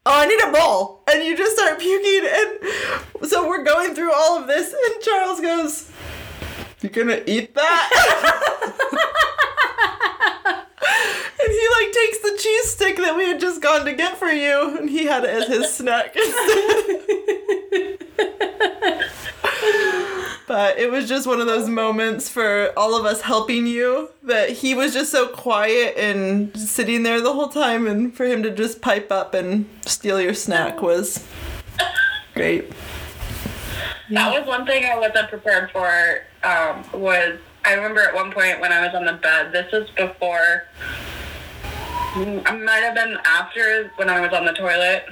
oh, 0.05 0.11
I 0.21 0.25
need 0.27 0.39
a 0.47 0.51
bowl. 0.57 1.01
And 1.11 1.23
you 1.25 1.35
just 1.35 1.57
start 1.57 1.79
puking. 1.79 2.29
And 2.29 3.29
so 3.29 3.47
we're 3.47 3.63
going 3.63 3.93
through 3.95 4.13
all 4.13 4.39
of 4.39 4.47
this, 4.47 4.73
and 4.73 5.03
Charles 5.03 5.39
goes, 5.41 5.91
"You're 6.81 6.91
gonna 6.91 7.21
eat 7.25 7.53
that? 7.55 7.89
and 11.45 11.53
he 11.53 11.67
like 11.79 11.93
takes 11.93 12.19
the 12.19 12.37
cheese 12.37 12.71
stick 12.71 12.97
that 12.97 13.15
we 13.15 13.25
had 13.27 13.39
just 13.39 13.61
gone 13.61 13.85
to 13.85 13.93
get 13.93 14.17
for 14.17 14.27
you, 14.29 14.77
and 14.77 14.89
he 14.89 15.05
had 15.05 15.23
it 15.23 15.29
as 15.29 15.47
his 15.47 15.73
snack. 15.73 16.15
But 20.47 20.77
it 20.77 20.91
was 20.91 21.09
just 21.09 21.25
one 21.25 21.41
of 21.41 21.47
those 21.47 21.67
moments 21.67 22.29
for 22.29 22.71
all 22.77 22.95
of 22.95 23.05
us 23.05 23.21
helping 23.21 23.65
you 23.65 24.09
that 24.23 24.51
he 24.51 24.75
was 24.75 24.93
just 24.93 25.11
so 25.11 25.27
quiet 25.27 25.97
and 25.97 26.55
sitting 26.55 27.01
there 27.01 27.19
the 27.19 27.33
whole 27.33 27.47
time, 27.47 27.87
and 27.87 28.15
for 28.15 28.25
him 28.25 28.43
to 28.43 28.51
just 28.51 28.79
pipe 28.79 29.11
up 29.11 29.33
and 29.33 29.67
steal 29.85 30.21
your 30.21 30.35
snack 30.35 30.81
was 30.81 31.27
great. 32.35 32.71
That 34.11 34.39
was 34.39 34.47
one 34.47 34.67
thing 34.67 34.85
I 34.85 34.99
wasn't 34.99 35.29
prepared 35.29 35.71
for. 35.71 36.21
Um, 36.43 36.83
was 36.93 37.39
I 37.65 37.73
remember 37.73 38.01
at 38.01 38.13
one 38.13 38.31
point 38.31 38.59
when 38.59 38.71
I 38.71 38.85
was 38.85 38.93
on 38.93 39.05
the 39.05 39.13
bed. 39.13 39.51
This 39.51 39.71
was 39.71 39.89
before. 39.91 40.65
It 42.17 42.63
might 42.63 42.81
have 42.83 42.95
been 42.95 43.17
after 43.25 43.91
when 43.97 44.09
I 44.09 44.19
was 44.21 44.31
on 44.31 44.45
the 44.45 44.53
toilet, 44.53 45.05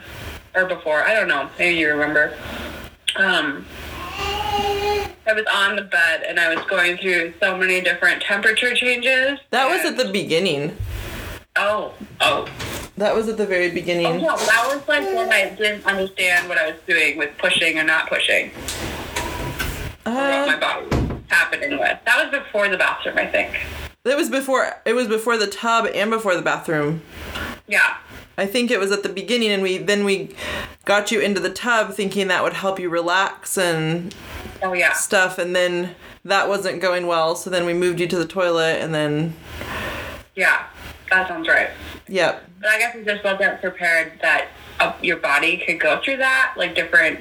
or 0.56 0.66
before. 0.66 1.04
I 1.04 1.14
don't 1.14 1.28
know. 1.28 1.50
Maybe 1.60 1.78
you 1.78 1.90
remember. 1.90 2.34
Um, 3.18 3.66
I 5.26 5.34
was 5.34 5.46
on 5.54 5.76
the 5.76 5.82
bed 5.84 6.24
and 6.28 6.40
I 6.40 6.54
was 6.54 6.64
going 6.66 6.98
through 6.98 7.34
so 7.42 7.58
many 7.58 7.82
different 7.82 8.22
temperature 8.22 8.74
changes. 8.76 9.40
That 9.52 9.70
was 9.70 9.86
at 9.86 9.98
the 9.98 10.12
beginning. 10.12 10.76
Oh, 11.56 11.94
oh. 12.22 12.48
That 12.98 13.16
was 13.16 13.28
at 13.28 13.38
the 13.38 13.46
very 13.46 13.70
Oh, 13.70 13.74
beginning. 13.74 14.22
no, 14.22 14.38
that 14.38 14.66
was 14.68 14.88
like 14.88 15.04
when 15.16 15.32
I 15.32 15.50
didn't 15.50 15.86
understand 15.86 16.48
what 16.50 16.58
I 16.58 16.72
was 16.72 16.80
doing 16.88 17.18
with 17.18 17.38
pushing 17.38 17.78
or 17.80 17.84
not 17.84 18.08
pushing. 18.10 18.52
or 20.06 20.12
Uh. 20.12 20.46
what 20.46 20.48
my 20.48 20.60
body 20.60 20.86
was 20.88 21.22
happening 21.30 21.72
with. 21.80 21.98
That 22.06 22.32
was 22.32 22.40
before 22.44 22.70
the 22.70 22.78
bathroom, 22.78 23.18
I 23.18 23.26
think. 23.28 23.60
It 24.06 24.18
was 24.18 24.30
before 24.30 24.70
it 24.86 24.94
was 24.94 25.08
before 25.08 25.38
the 25.38 25.48
tub 25.48 25.86
and 25.94 26.12
before 26.12 26.36
the 26.36 26.42
bathroom. 26.42 27.02
Yeah. 27.68 27.98
I 28.38 28.46
think 28.46 28.70
it 28.70 28.80
was 28.80 28.92
at 28.92 29.02
the 29.04 29.10
beginning 29.10 29.50
and 29.52 29.64
we 29.64 29.78
then 29.78 30.04
we 30.04 30.36
got 30.84 31.10
you 31.12 31.22
into 31.22 31.40
the 31.40 31.50
tub 31.50 31.94
thinking 31.94 32.28
that 32.28 32.44
would 32.44 32.54
help 32.54 32.80
you 32.80 32.90
relax 32.90 33.58
and 33.58 34.14
Oh 34.62 34.74
yeah. 34.74 34.92
stuff 34.94 35.38
and 35.38 35.56
then 35.56 35.96
that 36.26 36.50
wasn't 36.50 36.82
going 36.82 37.08
well 37.08 37.36
so 37.38 37.50
then 37.50 37.66
we 37.66 37.74
moved 37.74 38.00
you 38.02 38.08
to 38.08 38.18
the 38.18 38.26
toilet 38.28 38.82
and 38.82 38.94
then 38.94 39.36
Yeah. 40.36 40.66
That 41.10 41.28
sounds 41.30 41.48
right. 41.48 41.70
yep. 42.10 42.44
But 42.60 42.70
I 42.72 42.80
guess 42.80 42.96
I 42.98 43.04
just 43.04 43.24
wasn't 43.24 43.62
prepared 43.62 44.14
that 44.22 44.48
uh, 44.82 44.94
your 45.02 45.18
body 45.18 45.58
could 45.66 45.80
go 45.80 46.02
through 46.04 46.18
that, 46.18 46.56
like 46.58 46.76
different 46.76 47.20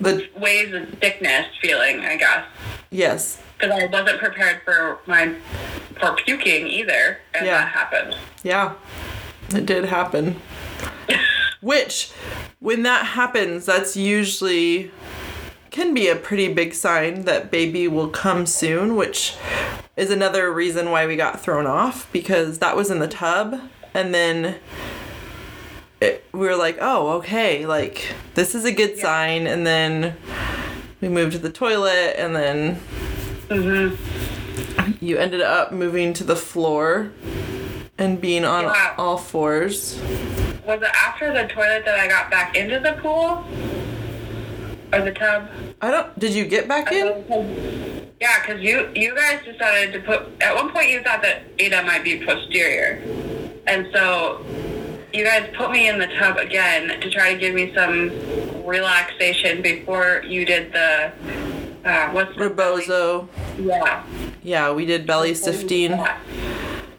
The 0.00 0.28
ways 0.38 0.72
of 0.74 0.88
sickness 1.00 1.46
feeling, 1.60 2.00
I 2.00 2.16
guess. 2.16 2.44
yes. 2.90 3.42
Because 3.58 3.82
I 3.82 3.86
wasn't 3.86 4.18
prepared 4.18 4.62
for 4.64 4.98
my 5.06 5.34
for 5.98 6.14
puking 6.14 6.66
either, 6.66 7.18
and 7.34 7.46
Yeah. 7.46 7.58
that 7.58 7.68
happened. 7.68 8.16
Yeah. 8.42 8.74
It 9.54 9.64
did 9.64 9.86
happen. 9.86 10.40
Which 11.60 12.10
when 12.60 12.82
that 12.82 13.06
happens 13.06 13.66
that's 13.66 13.96
usually 13.96 14.90
can 15.70 15.94
be 15.94 16.08
a 16.08 16.16
pretty 16.16 16.52
big 16.52 16.74
sign 16.74 17.22
that 17.26 17.50
baby 17.50 17.86
will 17.88 18.08
come 18.08 18.46
soon, 18.46 18.96
which 18.96 19.34
is 19.96 20.10
another 20.10 20.52
reason 20.52 20.90
why 20.90 21.06
we 21.06 21.16
got 21.16 21.40
thrown 21.40 21.66
off 21.66 22.10
because 22.12 22.58
that 22.58 22.76
was 22.76 22.90
in 22.90 22.98
the 22.98 23.08
tub 23.08 23.60
and 23.94 24.14
then 24.14 24.56
it, 26.00 26.24
we 26.32 26.40
were 26.46 26.56
like, 26.56 26.76
"Oh, 26.80 27.12
okay, 27.18 27.64
like 27.66 28.14
this 28.34 28.54
is 28.54 28.64
a 28.66 28.72
good 28.72 28.98
sign." 28.98 29.46
And 29.46 29.66
then 29.66 30.14
we 31.00 31.08
moved 31.08 31.32
to 31.32 31.38
the 31.38 31.50
toilet 31.50 32.14
and 32.18 32.36
then 32.36 32.80
Mm-hmm. 33.48 34.92
you 35.04 35.18
ended 35.18 35.40
up 35.40 35.72
moving 35.72 36.12
to 36.14 36.24
the 36.24 36.36
floor 36.36 37.12
and 37.98 38.20
being 38.20 38.44
on 38.44 38.64
Yeah. 38.64 38.94
all 38.98 39.16
fours. 39.18 39.98
Was 40.66 40.82
it 40.82 40.90
after 41.06 41.32
the 41.32 41.46
toilet 41.52 41.84
that 41.84 41.98
I 41.98 42.08
got 42.08 42.30
back 42.30 42.56
into 42.56 42.80
the 42.80 42.92
pool 43.00 43.44
or 44.92 45.00
the 45.04 45.12
tub? 45.12 45.48
I 45.80 45.90
don't 45.90 46.18
did 46.18 46.32
you 46.34 46.44
get 46.44 46.66
back 46.66 46.90
in? 46.92 47.06
Uh, 47.06 48.02
yeah, 48.20 48.40
because 48.40 48.60
you 48.62 48.90
you 48.94 49.14
guys 49.14 49.44
decided 49.44 49.92
to 49.92 50.00
put. 50.00 50.26
At 50.42 50.54
one 50.54 50.70
point, 50.70 50.90
you 50.90 51.02
thought 51.02 51.22
that 51.22 51.42
Ada 51.58 51.82
might 51.84 52.02
be 52.02 52.24
posterior, 52.24 53.00
and 53.66 53.86
so 53.92 54.44
you 55.12 55.24
guys 55.24 55.48
put 55.56 55.70
me 55.70 55.88
in 55.88 55.98
the 55.98 56.06
tub 56.18 56.36
again 56.38 57.00
to 57.00 57.10
try 57.10 57.32
to 57.34 57.38
give 57.38 57.54
me 57.54 57.72
some 57.74 58.10
relaxation 58.66 59.62
before 59.62 60.22
you 60.26 60.44
did 60.44 60.72
the. 60.72 61.12
Uh, 61.86 62.10
what's 62.10 62.36
Rebozo. 62.36 63.28
Yeah. 63.58 64.02
Yeah, 64.42 64.72
we 64.72 64.84
did 64.84 65.06
belly 65.06 65.34
sifting. 65.34 65.92
Yeah. 65.92 66.18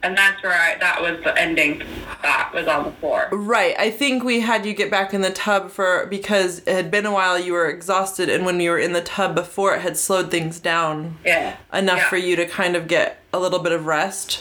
And 0.04 0.18
that's 0.18 0.42
where 0.42 0.54
I, 0.54 0.78
that 0.80 1.02
was 1.02 1.22
the 1.24 1.38
ending 1.38 1.84
That 2.22 2.52
was 2.54 2.68
on 2.68 2.86
the 2.86 2.92
floor. 2.94 3.28
Right. 3.32 3.76
I 3.78 3.90
think 3.92 4.24
we 4.24 4.40
had 4.40 4.66
you 4.66 4.74
get 4.74 4.90
back 4.90 5.14
in 5.14 5.22
the 5.22 5.32
tub 5.32 5.70
for 5.72 6.06
because 6.06 6.60
it 6.60 6.70
had 6.70 6.90
been 6.90 7.06
a 7.06 7.12
while 7.12 7.38
you 7.38 7.52
were 7.54 7.68
exhausted 7.68 8.30
and 8.30 8.46
when 8.46 8.60
you 8.62 8.70
were 8.70 8.80
in 8.80 8.94
the 8.94 9.02
tub 9.02 9.36
before 9.36 9.76
it 9.76 9.82
had 9.82 9.98
slowed 9.98 10.32
things 10.32 10.60
down 10.60 11.18
Yeah. 11.26 11.58
enough 11.74 11.98
Yeah. 11.98 12.10
for 12.10 12.18
you 12.18 12.36
to 12.38 12.46
kind 12.46 12.76
of 12.78 12.88
get 12.88 13.22
a 13.34 13.40
little 13.40 13.60
bit 13.60 13.72
of 13.74 13.86
rest 13.86 14.40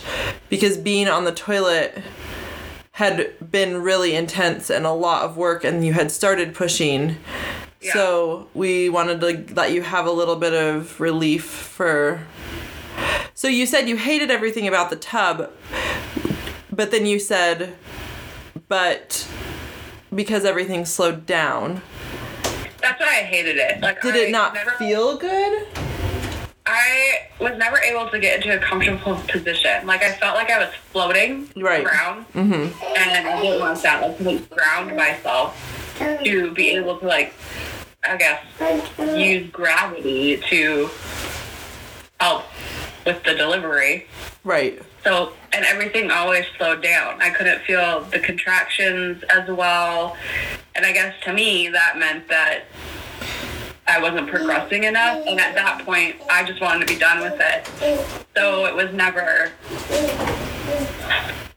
because 0.49 0.77
being 0.77 1.09
on 1.09 1.25
the 1.25 1.33
toilet 1.33 1.99
had 2.93 3.51
been 3.51 3.83
really 3.83 4.15
intense 4.15 4.71
and 4.71 4.87
a 4.87 4.93
lot 4.93 5.25
of 5.25 5.37
work 5.37 5.65
and 5.65 5.85
you 5.85 5.93
had 5.95 6.11
started 6.13 6.55
pushing. 6.55 7.17
Yeah. 7.87 7.92
So 7.92 8.49
we 8.55 8.88
wanted 8.88 9.20
to 9.20 9.55
let 9.55 9.72
you 9.72 9.83
have 9.83 10.07
a 10.07 10.11
little 10.11 10.37
bit 10.37 10.53
of 10.55 10.99
relief 11.01 11.44
for 11.44 12.27
So 13.35 13.49
you 13.49 13.64
said 13.66 13.88
you 13.88 13.96
hated 13.96 14.31
everything 14.31 14.66
about 14.66 14.90
the 14.90 14.96
tub, 14.96 15.51
but 16.72 16.90
then 16.90 17.07
you 17.07 17.18
said 17.18 17.75
but 18.68 19.29
because 20.14 20.44
everything 20.44 20.85
slowed 20.85 21.27
down. 21.27 21.83
That's 22.81 22.99
why 23.01 23.07
I 23.20 23.22
hated 23.22 23.57
it. 23.57 23.81
Like, 23.81 24.01
Did 24.03 24.14
I 24.14 24.18
it 24.18 24.31
not 24.31 24.55
never- 24.55 24.72
feel 24.72 25.16
good? 25.16 25.66
I 26.68 27.29
was 27.40 27.57
never 27.59 27.79
able 27.79 28.09
to 28.11 28.18
get 28.18 28.37
into 28.44 28.57
a 28.57 28.59
comfortable 28.59 29.14
position. 29.29 29.87
Like 29.87 30.03
I 30.03 30.12
felt 30.12 30.35
like 30.35 30.51
I 30.51 30.59
was 30.59 30.75
floating 30.90 31.49
Right. 31.57 31.85
around, 31.85 32.27
mm-hmm. 32.33 32.53
and 32.96 33.29
I 33.29 33.40
didn't 33.40 33.61
want 33.61 33.81
that. 33.85 34.03
Like 34.03 34.18
to 34.18 34.55
ground 34.55 34.96
myself 34.96 35.57
to 35.99 36.51
be 36.55 36.70
able 36.70 36.99
to 36.99 37.07
like, 37.07 37.35
I 38.09 38.16
guess, 38.16 38.42
use 39.16 39.51
gravity 39.51 40.38
to 40.49 40.90
help 42.21 42.45
with 43.05 43.23
the 43.25 43.35
delivery. 43.35 44.07
Right. 44.45 44.81
So 45.05 45.33
and 45.53 45.64
everything 45.64 46.11
always 46.11 46.45
slowed 46.57 46.83
down. 46.83 47.21
I 47.23 47.31
couldn't 47.31 47.62
feel 47.62 48.03
the 48.03 48.19
contractions 48.19 49.23
as 49.25 49.49
well, 49.49 50.16
and 50.75 50.85
I 50.85 50.92
guess 50.92 51.14
to 51.25 51.33
me 51.33 51.69
that 51.69 51.99
meant 51.99 52.29
that 52.29 52.64
I 53.88 54.01
wasn't 54.01 54.29
progressing 54.29 54.85
enough. 54.85 55.25
And 55.27 55.40
at 55.40 55.55
that 55.55 55.85
point, 55.85 56.16
I 56.29 56.45
just 56.45 56.61
wanted 56.61 56.87
to 56.87 56.92
be 56.92 56.99
done 56.99 57.21
with 57.21 57.40
it. 57.40 57.66
So 58.37 58.66
it 58.66 58.75
was 58.75 58.92
never. 58.92 59.53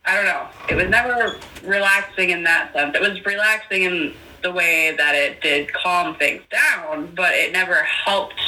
I 0.06 0.16
don't 0.16 0.26
know. 0.26 0.48
It 0.70 0.76
was 0.76 0.90
never 0.90 1.38
relaxing 1.64 2.30
in 2.30 2.44
that 2.44 2.74
sense. 2.74 2.96
It 2.96 3.02
was 3.02 3.24
relaxing 3.26 3.84
in 3.84 4.14
the 4.42 4.52
way 4.52 4.94
that 4.98 5.16
it 5.16 5.42
did 5.42 5.72
calm 5.74 6.16
things 6.16 6.42
down, 6.52 7.14
but 7.16 7.34
it 7.34 7.52
never 7.52 7.84
helped 7.84 8.40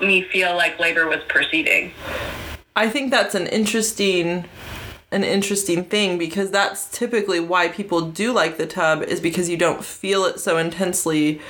me 0.00 0.22
feel 0.22 0.54
like 0.56 0.78
labor 0.78 1.06
was 1.08 1.20
proceeding. 1.28 1.92
I 2.74 2.88
think 2.88 3.10
that's 3.10 3.34
an 3.34 3.46
interesting 3.46 4.44
an 5.12 5.22
interesting 5.22 5.84
thing 5.84 6.18
because 6.18 6.50
that's 6.50 6.90
typically 6.90 7.38
why 7.38 7.68
people 7.68 8.00
do 8.10 8.32
like 8.32 8.58
the 8.58 8.66
tub 8.66 9.02
is 9.04 9.20
because 9.20 9.48
you 9.48 9.56
don't 9.56 9.84
feel 9.84 10.24
it 10.24 10.40
so 10.40 10.58
intensely 10.58 11.40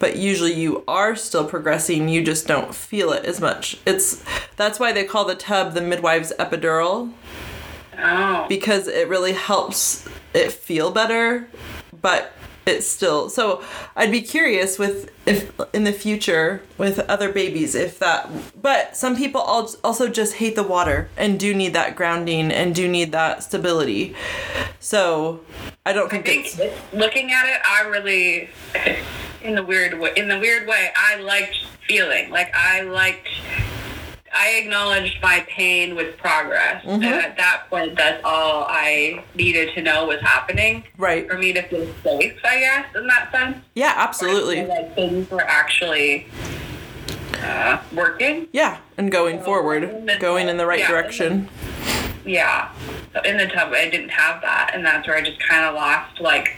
but 0.00 0.16
usually 0.16 0.52
you 0.52 0.82
are 0.88 1.14
still 1.14 1.44
progressing 1.48 2.08
you 2.08 2.20
just 2.24 2.48
don't 2.48 2.74
feel 2.74 3.12
it 3.12 3.24
as 3.24 3.40
much 3.40 3.78
it's 3.86 4.24
that's 4.56 4.80
why 4.80 4.90
they 4.90 5.04
call 5.04 5.24
the 5.24 5.36
tub 5.36 5.74
the 5.74 5.80
midwife's 5.80 6.32
epidural 6.40 7.12
Oh. 7.96 8.46
because 8.48 8.88
it 8.88 9.08
really 9.08 9.32
helps 9.32 10.04
it 10.34 10.50
feel 10.50 10.90
better 10.90 11.48
but 12.04 12.32
it's 12.66 12.86
still 12.86 13.30
so 13.30 13.62
i'd 13.96 14.10
be 14.10 14.20
curious 14.20 14.78
with 14.78 15.10
if 15.26 15.50
in 15.72 15.84
the 15.84 15.92
future 15.92 16.60
with 16.78 16.98
other 17.08 17.32
babies 17.32 17.74
if 17.74 17.98
that 17.98 18.28
but 18.60 18.94
some 18.94 19.16
people 19.16 19.40
also 19.40 20.08
just 20.08 20.34
hate 20.34 20.54
the 20.54 20.62
water 20.62 21.08
and 21.16 21.40
do 21.40 21.54
need 21.54 21.72
that 21.72 21.96
grounding 21.96 22.52
and 22.52 22.74
do 22.74 22.86
need 22.86 23.10
that 23.10 23.42
stability 23.42 24.14
so 24.80 25.40
i 25.86 25.92
don't 25.92 26.06
I 26.12 26.20
think, 26.20 26.46
think 26.46 26.58
it's 26.58 26.92
looking 26.92 27.32
at 27.32 27.46
it, 27.48 27.60
I 27.66 27.82
really, 27.88 28.50
in 29.42 29.54
the 29.54 29.62
weird 29.62 29.98
way, 29.98 30.12
in 30.16 30.28
the 30.28 30.38
weird 30.38 30.66
way, 30.66 30.90
I 30.96 31.16
liked 31.16 31.56
feeling 31.86 32.30
like 32.30 32.52
I 32.54 32.82
liked. 32.82 33.28
I 34.36 34.56
acknowledged 34.62 35.22
my 35.22 35.44
pain 35.48 35.94
with 35.94 36.16
progress, 36.18 36.84
Mm-hmm. 36.84 37.02
and 37.04 37.14
at 37.14 37.36
that 37.36 37.64
point, 37.70 37.96
that's 37.96 38.20
all 38.24 38.64
I 38.68 39.24
needed 39.34 39.74
to 39.74 39.82
know 39.82 40.06
was 40.06 40.20
happening 40.20 40.84
right 40.98 41.28
for 41.28 41.38
me 41.38 41.52
to 41.52 41.62
feel 41.62 41.86
safe. 42.02 42.38
I 42.44 42.58
guess 42.60 42.86
in 42.96 43.06
that 43.06 43.30
sense, 43.32 43.58
yeah 43.74 43.94
absolutely 43.96 44.66
like 44.66 44.94
things 44.94 45.30
were 45.30 45.42
actually 45.42 46.26
uh, 47.42 47.78
working. 47.94 48.48
yeah 48.52 48.78
and 48.98 49.10
going 49.12 49.40
forward 49.42 50.10
going 50.20 50.48
in 50.48 50.56
the 50.56 50.66
right 50.66 50.78
Yeah. 50.80 50.88
direction 50.88 51.48
Yeah. 52.24 52.72
So 53.12 53.20
in 53.22 53.36
the 53.36 53.46
tub, 53.46 53.72
I 53.72 53.88
didn't 53.90 54.08
have 54.08 54.40
that, 54.42 54.70
and 54.74 54.84
that's 54.84 55.06
where 55.06 55.16
I 55.16 55.20
just 55.22 55.38
kind 55.40 55.64
of 55.64 55.74
lost, 55.74 56.20
like, 56.20 56.56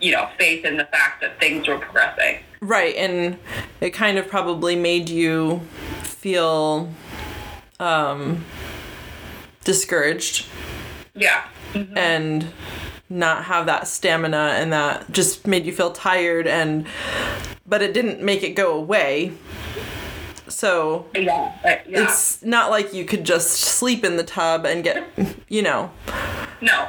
you 0.00 0.12
know, 0.12 0.28
faith 0.38 0.64
in 0.64 0.76
the 0.78 0.84
fact 0.86 1.20
that 1.20 1.38
things 1.40 1.68
were 1.68 1.76
progressing. 1.78 2.38
Right, 2.60 2.94
and 2.96 3.38
it 3.82 3.90
kind 3.90 4.16
of 4.18 4.28
probably 4.28 4.74
made 4.76 5.08
you 5.10 5.60
feel 6.22 6.88
um, 7.80 8.44
discouraged 9.64 10.46
Yeah. 11.16 11.42
and 11.74 12.46
not 13.10 13.44
have 13.46 13.66
that 13.66 13.88
stamina, 13.88 14.54
and 14.56 14.72
that 14.72 15.10
just 15.10 15.48
made 15.48 15.66
you 15.66 15.72
feel 15.72 15.90
tired. 15.90 16.46
And 16.46 16.86
but 17.66 17.82
it 17.82 17.92
didn't 17.92 18.22
make 18.22 18.44
it 18.44 18.50
go 18.50 18.72
away. 18.74 19.32
So 20.46 21.06
Yeah. 21.12 21.58
Like, 21.64 21.86
yeah. 21.88 22.04
it's 22.04 22.40
not 22.44 22.70
like 22.70 22.94
you 22.94 23.04
could 23.04 23.24
just 23.24 23.50
sleep 23.50 24.04
in 24.04 24.16
the 24.16 24.22
tub 24.24 24.64
and 24.64 24.84
get, 24.84 25.04
you 25.48 25.62
know. 25.62 25.90
no. 26.60 26.88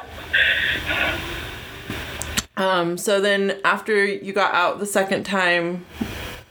Um, 2.56 2.96
so 2.96 3.20
then 3.20 3.58
after 3.64 4.04
you 4.06 4.32
got 4.32 4.54
out 4.54 4.78
the 4.78 4.86
second 4.86 5.24
time, 5.24 5.84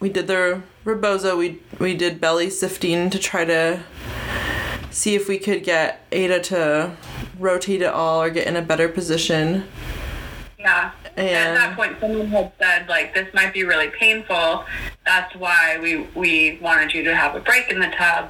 we 0.04 0.10
did 0.10 0.28
the 0.28 0.62
rebozo. 0.84 1.38
We 1.38 1.62
we 1.80 1.96
did 1.96 2.20
belly 2.20 2.50
sifting 2.50 3.10
to 3.10 3.18
try 3.18 3.46
to 3.46 3.82
see 4.92 5.16
if 5.16 5.30
we 5.30 5.38
could 5.38 5.64
get 5.64 6.06
Ada 6.12 6.42
to 6.42 6.98
rotate 7.40 7.82
it 7.82 7.88
all 7.88 8.22
or 8.22 8.30
get 8.30 8.46
in 8.46 8.58
a 8.58 8.62
better 8.62 8.90
position. 8.90 9.64
Yeah. 10.60 10.92
At 11.16 11.56
that 11.56 11.76
point, 11.78 11.96
someone 12.02 12.28
had 12.28 12.52
said 12.60 12.90
like 12.90 13.16
this 13.16 13.34
might 13.34 13.54
be 13.54 13.64
really 13.64 13.92
painful. 13.98 14.66
That's 15.06 15.34
why 15.38 15.80
we 15.82 16.06
we 16.16 16.60
wanted 16.62 16.94
you 16.94 17.04
to 17.06 17.16
have 17.16 17.36
a 17.36 17.40
break 17.40 17.70
in 17.70 17.80
the 17.80 17.88
tub, 17.98 18.30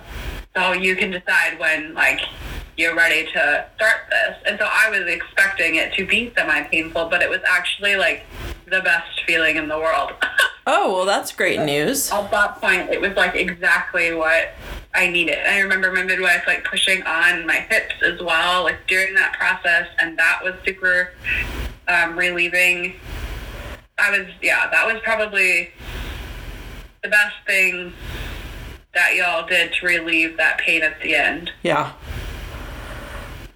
so 0.55 0.73
you 0.73 0.95
can 0.95 1.09
decide 1.09 1.57
when 1.57 1.95
like 1.95 2.21
you're 2.77 2.95
ready 2.95 3.25
to 3.31 3.65
start 3.75 3.97
this. 4.11 4.37
And 4.45 4.59
so 4.59 4.67
I 4.69 4.91
was 4.91 5.07
expecting 5.07 5.75
it 5.75 5.91
to 5.93 6.05
be 6.05 6.31
semi 6.37 6.61
painful, 6.65 7.09
but 7.09 7.23
it 7.23 7.31
was 7.31 7.41
actually 7.49 7.95
like 7.95 8.25
the 8.65 8.81
best 8.81 9.23
feeling 9.25 9.55
in 9.55 9.67
the 9.67 9.77
world. 9.77 10.13
Oh, 10.65 10.93
well, 10.93 11.05
that's 11.05 11.33
great 11.33 11.59
news. 11.59 12.11
At 12.11 12.31
that 12.31 12.61
point, 12.61 12.89
it 12.89 13.01
was 13.01 13.15
like 13.15 13.35
exactly 13.35 14.13
what 14.13 14.53
I 14.93 15.09
needed. 15.09 15.39
I 15.45 15.59
remember 15.59 15.91
my 15.91 16.03
midwife 16.03 16.43
like 16.47 16.63
pushing 16.63 17.03
on 17.03 17.45
my 17.45 17.55
hips 17.69 17.95
as 18.01 18.21
well, 18.21 18.63
like 18.63 18.87
during 18.87 19.13
that 19.15 19.33
process, 19.33 19.87
and 19.99 20.17
that 20.17 20.41
was 20.43 20.53
super 20.65 21.11
um, 21.87 22.17
relieving. 22.17 22.93
I 23.97 24.17
was, 24.17 24.27
yeah, 24.41 24.69
that 24.69 24.91
was 24.91 25.01
probably 25.03 25.71
the 27.03 27.09
best 27.09 27.35
thing 27.45 27.93
that 28.93 29.15
y'all 29.15 29.45
did 29.45 29.73
to 29.73 29.85
relieve 29.85 30.37
that 30.37 30.59
pain 30.59 30.81
at 30.81 31.01
the 31.01 31.15
end. 31.15 31.51
Yeah. 31.61 31.93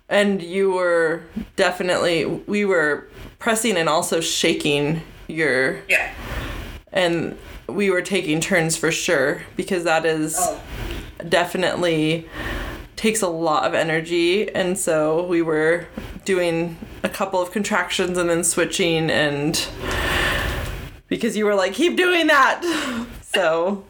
And 0.10 0.41
you 0.41 0.72
were 0.72 1.24
definitely, 1.55 2.26
we 2.26 2.66
were 2.66 3.08
pressing 3.39 3.78
and 3.78 3.88
also 3.88 4.20
shaking 4.20 5.01
your, 5.28 5.82
Yeah. 5.88 6.14
And 6.94 7.38
we 7.68 7.90
were 7.90 8.02
taking 8.02 8.40
turns 8.40 8.78
for 8.78 8.92
sure 8.92 9.42
because 9.56 9.84
that 9.84 10.06
is 10.06 10.36
Oh. 10.40 10.60
definitely 11.28 12.28
takes 12.96 13.22
a 13.22 13.28
lot 13.28 13.66
of 13.66 13.74
energy. 13.74 14.50
And 14.54 14.78
so 14.78 15.24
we 15.26 15.42
were 15.42 15.86
doing 16.26 16.78
a 17.04 17.10
couple 17.10 17.42
of 17.42 17.52
contractions 17.52 18.18
and 18.18 18.30
then 18.30 18.44
switching 18.44 19.10
and 19.10 19.68
because 21.08 21.38
you 21.38 21.46
were 21.46 21.56
like, 21.56 21.74
keep 21.74 21.96
doing 21.98 22.28
that. 22.28 23.06
So 23.34 23.84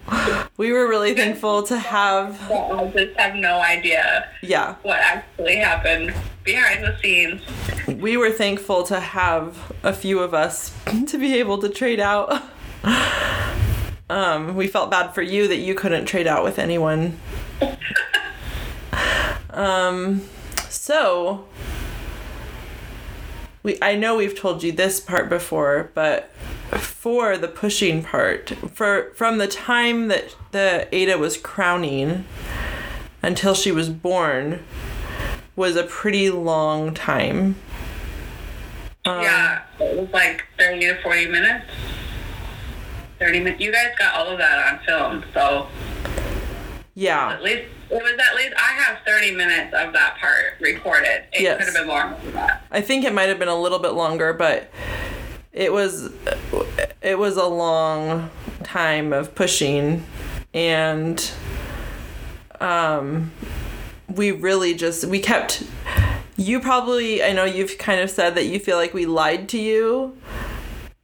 we 0.58 0.74
were 0.74 0.89
really 0.89 1.14
thankful 1.14 1.64
to 1.64 1.78
have, 1.78 2.41
I 2.52 2.91
just 2.93 3.16
have 3.18 3.36
no 3.36 3.60
idea 3.62 4.28
yeah. 4.41 4.76
what 4.82 4.98
actually 5.00 5.56
happened 5.58 6.14
behind 6.43 6.84
the 6.84 6.98
scenes. 7.02 7.41
we 7.88 8.18
were 8.18 8.32
thankful 8.32 8.84
to 8.86 9.00
have 9.00 9.72
a 9.84 9.93
few 9.93 10.20
of 10.20 10.34
us 10.34 10.76
to 11.08 11.18
be 11.18 11.36
able 11.38 11.60
to 11.60 11.70
trade 11.70 12.02
out. 12.02 12.43
Um, 14.09 14.55
we 14.55 14.67
felt 14.67 14.89
bad 14.89 15.13
for 15.13 15.21
you 15.21 15.49
that 15.49 15.57
you 15.57 15.75
couldn't 15.75 16.05
trade 16.05 16.28
out 16.28 16.43
with 16.43 16.59
anyone. 16.59 17.19
Um, 19.49 20.21
so 20.69 21.45
we 23.63 23.78
I 23.82 23.95
know 23.95 24.15
we've 24.15 24.38
told 24.38 24.63
you 24.63 24.71
this 24.71 24.99
part 24.99 25.30
before, 25.30 25.91
but 25.93 26.32
for 26.78 27.38
the 27.38 27.47
pushing 27.47 28.03
part, 28.03 28.51
for 28.73 29.11
from 29.15 29.39
the 29.39 29.47
time 29.47 30.07
that 30.09 30.36
the 30.51 30.88
Ada 30.95 31.17
was 31.17 31.38
crowning 31.38 32.25
until 33.21 33.53
she 33.55 33.71
was 33.71 33.89
born 33.89 34.63
was 35.55 35.75
a 35.75 35.84
pretty 35.84 36.30
long 36.30 36.93
time. 36.93 37.55
Um, 39.05 39.21
yeah, 39.21 39.63
it 39.80 39.97
was 39.97 40.09
like 40.11 40.45
30 40.59 40.80
to 40.82 41.01
40 41.01 41.28
minutes. 41.28 41.65
30 43.20 43.39
minutes. 43.39 43.61
You 43.61 43.72
guys 43.72 43.89
got 43.97 44.15
all 44.15 44.28
of 44.28 44.38
that 44.38 44.74
on 44.74 44.80
film, 44.86 45.24
so 45.34 45.68
Yeah. 46.95 47.32
at 47.34 47.43
least 47.43 47.63
it 47.89 47.93
was 48.03 48.11
at 48.20 48.36
least 48.36 48.53
I 48.57 48.74
have 48.74 48.97
30 49.05 49.32
minutes 49.32 49.74
of 49.74 49.93
that 49.93 50.18
part 50.20 50.55
recorded. 50.59 51.24
It 51.32 51.41
Yes. 51.41 51.57
could 51.57 51.65
have 51.68 51.76
been 51.76 51.88
longer 51.88 52.18
than 52.24 52.34
that. 52.34 52.63
I 52.72 52.82
think 52.82 53.05
it 53.05 53.13
might 53.13 53.30
have 53.30 53.39
been 53.39 53.47
a 53.47 53.59
little 53.59 53.80
bit 53.80 53.93
longer, 53.93 54.34
but 54.34 54.70
it 55.53 55.72
was 55.74 56.09
it 57.01 57.18
was 57.18 57.38
a 57.38 57.45
long 57.45 58.30
time 58.63 59.13
of 59.13 59.34
pushing 59.34 60.03
and 60.53 61.32
um 62.59 63.32
we 64.07 64.32
really 64.32 64.74
just 64.74 65.05
we 65.05 65.20
kept 65.20 65.63
you 66.36 66.59
probably 66.59 67.24
I 67.24 67.32
know 67.34 67.43
you've 67.45 67.78
kind 67.78 68.01
of 68.01 68.09
said 68.09 68.36
that 68.36 68.45
you 68.45 68.59
feel 68.59 68.78
like 68.78 68.93
we 68.93 69.05
lied 69.05 69.47
to 69.49 69.57
you 69.57 70.18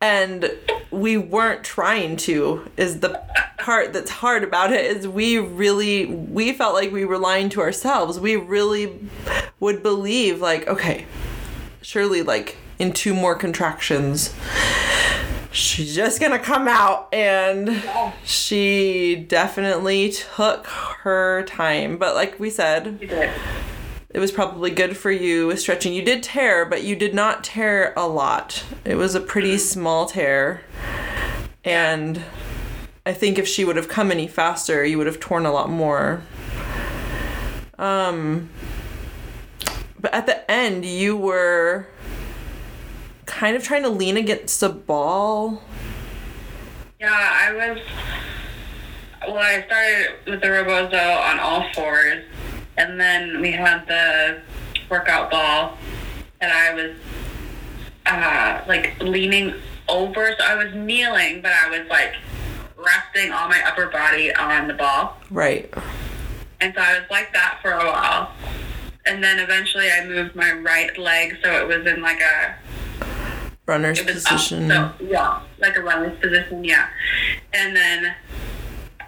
and 0.04 0.52
we 0.92 1.16
weren't 1.16 1.64
trying 1.64 2.18
to 2.18 2.70
is 2.76 3.00
the 3.00 3.24
part 3.58 3.94
that's 3.94 4.12
hard 4.12 4.44
about 4.44 4.74
it 4.74 4.86
is 4.86 5.08
we 5.08 5.38
really 5.38 6.06
we 6.06 6.52
felt 6.52 6.74
like 6.74 6.92
we 6.92 7.06
were 7.06 7.18
lying 7.18 7.48
to 7.48 7.62
ourselves. 7.62 8.20
We 8.20 8.36
really 8.36 9.10
would 9.62 9.82
believe 9.82 10.42
like 10.42 10.68
okay 10.68 11.06
surely 11.82 12.22
like 12.22 12.58
in 12.80 12.92
two 12.92 13.14
more 13.14 13.34
contractions 13.34 14.36
she's 15.54 15.96
just 15.96 16.20
gonna 16.20 16.40
come 16.40 16.68
out. 16.68 17.14
And 17.14 17.82
she 18.26 19.16
definitely 19.16 20.12
took 20.12 20.68
her 20.68 21.44
time. 21.44 21.98
But 21.98 22.16
like 22.16 22.40
we 22.40 22.50
said. 22.50 23.00
It 24.14 24.20
was 24.20 24.32
probably 24.32 24.70
good 24.70 24.96
for 24.96 25.12
you 25.12 25.48
with 25.48 25.60
stretching. 25.60 25.94
You 25.94 26.04
did 26.04 26.22
tear, 26.22 26.66
but 26.66 26.84
you 26.84 26.96
did 26.96 27.14
not 27.16 27.44
tear 27.44 27.94
a 27.98 28.08
lot. 28.08 28.64
It 28.86 28.96
was 28.96 29.16
a 29.16 29.20
pretty 29.20 29.58
small 29.58 30.06
tear. 30.06 30.62
And 31.64 32.22
I 33.06 33.14
think 33.14 33.40
if 33.40 33.48
she 33.48 33.66
would 33.66 33.76
have 33.76 33.88
come 33.88 34.12
any 34.12 34.28
faster, 34.28 34.86
you 34.86 34.98
would 35.00 35.08
have 35.08 35.20
torn 35.20 35.46
a 35.46 35.52
lot 35.52 35.70
more. 35.70 36.22
Um 37.80 38.50
but 40.00 40.14
at 40.14 40.28
the 40.28 40.50
end 40.52 40.86
you 40.86 41.18
were 41.18 41.88
kind 43.26 43.56
of 43.56 43.64
trying 43.64 43.84
to 43.84 43.90
lean 43.90 44.16
against 44.16 44.62
a 44.62 44.70
ball. 44.70 45.64
Yeah, 47.00 47.10
I 47.12 47.52
was. 47.52 47.80
Well, 49.28 49.38
I 49.38 49.64
started 49.66 50.08
with 50.28 50.42
the 50.42 50.52
Rebozo 50.52 50.98
on 50.98 51.40
all 51.40 51.66
fours, 51.74 52.24
and 52.78 53.00
then 53.00 53.42
we 53.42 53.52
had 53.52 53.86
the 53.88 54.42
workout 54.90 55.32
ball, 55.32 55.78
and 56.42 56.52
I 56.52 56.74
was 56.74 56.96
uh, 58.06 58.62
like 58.68 59.00
leaning 59.02 59.54
over. 59.88 60.36
So 60.38 60.46
I 60.46 60.56
was 60.56 60.74
kneeling, 60.74 61.42
but 61.42 61.52
I 61.52 61.70
was 61.70 61.88
like 61.90 62.14
resting 62.78 63.32
all 63.32 63.48
my 63.48 63.62
upper 63.66 63.88
body 63.88 64.34
on 64.34 64.68
the 64.68 64.74
ball. 64.74 65.18
Right. 65.30 65.74
And 66.60 66.74
so 66.76 66.82
I 66.82 67.00
was 67.00 67.10
like 67.10 67.34
that 67.34 67.60
for 67.62 67.72
a 67.72 67.86
while. 67.86 68.32
And 69.06 69.22
then 69.24 69.40
eventually 69.40 69.90
I 69.92 70.06
moved 70.06 70.36
my 70.36 70.54
right 70.54 70.98
leg 70.98 71.38
so 71.44 71.52
it 71.52 71.68
was 71.68 71.86
in 71.86 72.02
like 72.02 72.22
a 72.22 72.56
Runner's 73.66 74.02
position. 74.02 74.70
Up, 74.72 75.00
so, 75.00 75.06
yeah, 75.06 75.42
like 75.60 75.78
a 75.78 75.82
runner's 75.82 76.20
position, 76.20 76.66
yeah. 76.66 76.90
And 77.54 77.74
then 77.74 78.14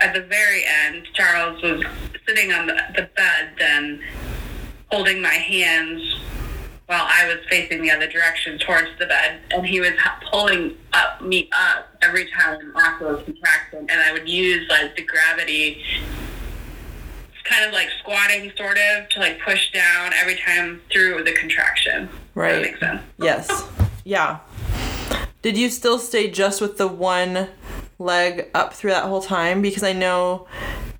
at 0.01 0.13
the 0.13 0.21
very 0.21 0.63
end, 0.65 1.07
Charles 1.13 1.61
was 1.61 1.83
sitting 2.27 2.53
on 2.53 2.67
the, 2.67 2.73
the 2.95 3.09
bed, 3.15 3.51
then 3.57 4.01
holding 4.91 5.21
my 5.21 5.29
hands 5.29 6.01
while 6.87 7.05
I 7.07 7.27
was 7.27 7.37
facing 7.49 7.81
the 7.81 7.89
other 7.89 8.07
direction 8.07 8.59
towards 8.59 8.89
the 8.99 9.07
bed, 9.07 9.39
and 9.51 9.65
he 9.65 9.79
was 9.79 9.91
pulling 10.31 10.77
up 10.93 11.21
me 11.21 11.49
up 11.51 11.87
every 12.03 12.29
time 12.31 12.73
after 12.77 13.15
a 13.15 13.23
contraction, 13.23 13.87
and 13.89 14.01
I 14.01 14.11
would 14.11 14.29
use 14.29 14.69
like 14.69 14.95
the 14.95 15.03
gravity. 15.03 15.83
Kind 17.43 17.65
of 17.65 17.73
like 17.73 17.89
squatting, 17.99 18.51
sort 18.57 18.75
of, 18.75 19.07
to 19.09 19.19
like 19.19 19.39
push 19.39 19.71
down 19.71 20.13
every 20.13 20.35
time 20.35 20.81
through 20.91 21.23
the 21.23 21.31
contraction. 21.33 22.09
Right. 22.33 22.53
That 22.53 22.61
makes 22.63 22.79
sense. 22.79 23.01
Yes. 23.19 23.63
Yeah. 24.03 24.39
Did 25.43 25.55
you 25.55 25.69
still 25.69 25.99
stay 25.99 26.31
just 26.31 26.59
with 26.59 26.77
the 26.77 26.87
one 26.87 27.49
leg 27.99 28.49
up 28.53 28.73
through 28.73 28.91
that 28.91 29.03
whole 29.05 29.21
time? 29.21 29.61
Because 29.61 29.83
I 29.83 29.93
know 29.93 30.47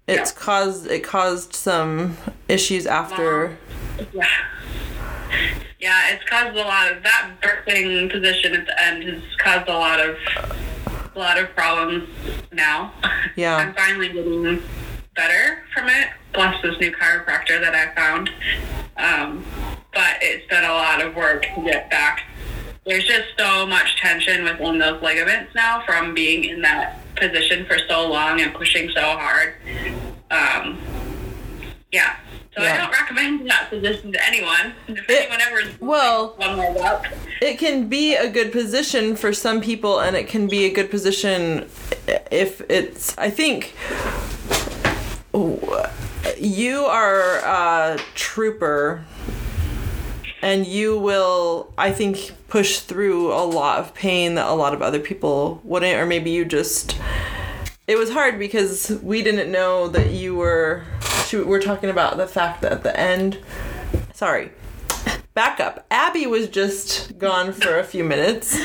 it's 0.08 0.32
Yeah. 0.32 0.38
caused 0.40 0.88
it 0.88 1.04
caused 1.04 1.54
some 1.54 2.18
issues 2.48 2.86
after. 2.86 3.58
Yeah. 4.14 4.28
Yeah, 5.80 6.10
it's 6.10 6.24
caused 6.30 6.56
a 6.58 6.64
lot 6.64 6.92
of 6.92 7.04
that 7.04 7.32
birthing 7.42 8.10
position 8.12 8.54
at 8.56 8.66
the 8.66 8.82
end 8.82 9.04
has 9.04 9.22
caused 9.38 9.68
a 9.70 9.74
lot 9.74 10.00
of 10.00 10.18
a 11.16 11.20
lot 11.20 11.38
of 11.38 11.54
problems 11.56 12.10
now. 12.52 12.92
Yeah. 13.36 13.56
I'm 13.56 13.74
finally 13.74 14.10
getting 14.10 14.62
better 15.16 15.60
from 15.74 15.88
it, 15.88 16.10
plus 16.34 16.62
this 16.62 16.78
new 16.80 16.92
chiropractor 16.92 17.60
that 17.62 17.74
I 17.74 17.94
found. 17.96 18.30
Um, 18.98 19.46
but 19.94 20.18
it's 20.22 20.46
been 20.48 20.64
a 20.66 20.74
lot 20.74 21.02
of 21.02 21.16
work 21.16 21.44
to 21.56 21.62
get 21.64 21.90
back. 21.90 22.24
There's 22.86 23.06
just 23.06 23.30
so 23.38 23.66
much 23.66 24.00
tension 24.00 24.44
within 24.44 24.78
those 24.78 25.02
ligaments 25.02 25.56
now 25.56 25.84
from 25.86 26.14
being 26.14 26.44
in 26.44 26.62
that 26.62 27.00
position 27.16 27.66
for 27.66 27.78
so 27.88 28.08
long 28.08 28.42
and 28.42 28.54
pushing 28.54 28.90
so 28.92 29.02
hard. 29.02 29.56
Um, 30.30 30.78
yeah. 31.92 32.18
So 32.56 32.62
Yeah. 32.62 32.76
I 32.76 32.78
don't 32.78 32.92
recommend 32.92 33.50
that 33.50 33.70
position 33.72 34.12
to 34.14 34.24
anyone. 34.28 34.76
If 34.88 35.10
It- 35.10 35.22
anyone 35.24 35.42
ever 35.42 35.60
is 35.62 35.70
well- 35.80 36.36
one 36.38 36.58
leg 36.58 36.78
up, 36.78 37.06
It 37.42 37.58
can 37.60 37.88
be 37.90 38.16
a 38.16 38.30
good 38.30 38.52
position 38.52 39.16
for 39.16 39.34
some 39.34 39.60
people, 39.62 40.00
and 40.00 40.16
it 40.16 40.28
can 40.30 40.48
be 40.48 40.66
a 40.66 40.70
good 40.70 40.90
position 40.90 41.70
if 42.32 42.62
it's. 42.70 43.14
I 43.18 43.30
think 43.30 43.76
you 46.38 46.86
are 46.86 47.40
a 47.40 48.00
trooper, 48.14 49.04
and 50.46 50.68
you 50.68 50.98
will 50.98 51.74
i 51.76 51.92
think 51.92 52.32
push 52.48 52.80
through 52.80 53.34
a 53.34 53.44
lot 53.44 53.80
of 53.80 53.96
pain 53.96 54.36
that 54.36 54.46
a 54.48 54.54
lot 54.54 54.76
of 54.76 54.82
other 54.82 55.00
people 55.00 55.60
wouldn't 55.64 56.00
or 56.00 56.06
maybe 56.06 56.30
you 56.30 56.46
just 56.46 56.96
it 57.88 57.98
was 57.98 58.12
hard 58.12 58.38
because 58.38 59.00
we 59.02 59.24
didn't 59.24 59.52
know 59.52 59.88
that 59.88 60.12
you 60.12 60.36
were 60.36 60.84
we're 61.34 61.62
talking 61.62 61.90
about 61.90 62.16
the 62.18 62.28
fact 62.28 62.62
that 62.62 62.72
at 62.72 62.84
the 62.84 62.98
end 62.98 63.40
sorry 64.14 64.52
back 65.36 65.60
up 65.60 65.86
abby 65.92 66.26
was 66.26 66.48
just 66.48 67.18
gone 67.20 67.52
for 67.52 67.78
a 67.78 67.84
few 67.84 68.04
minutes 68.04 68.58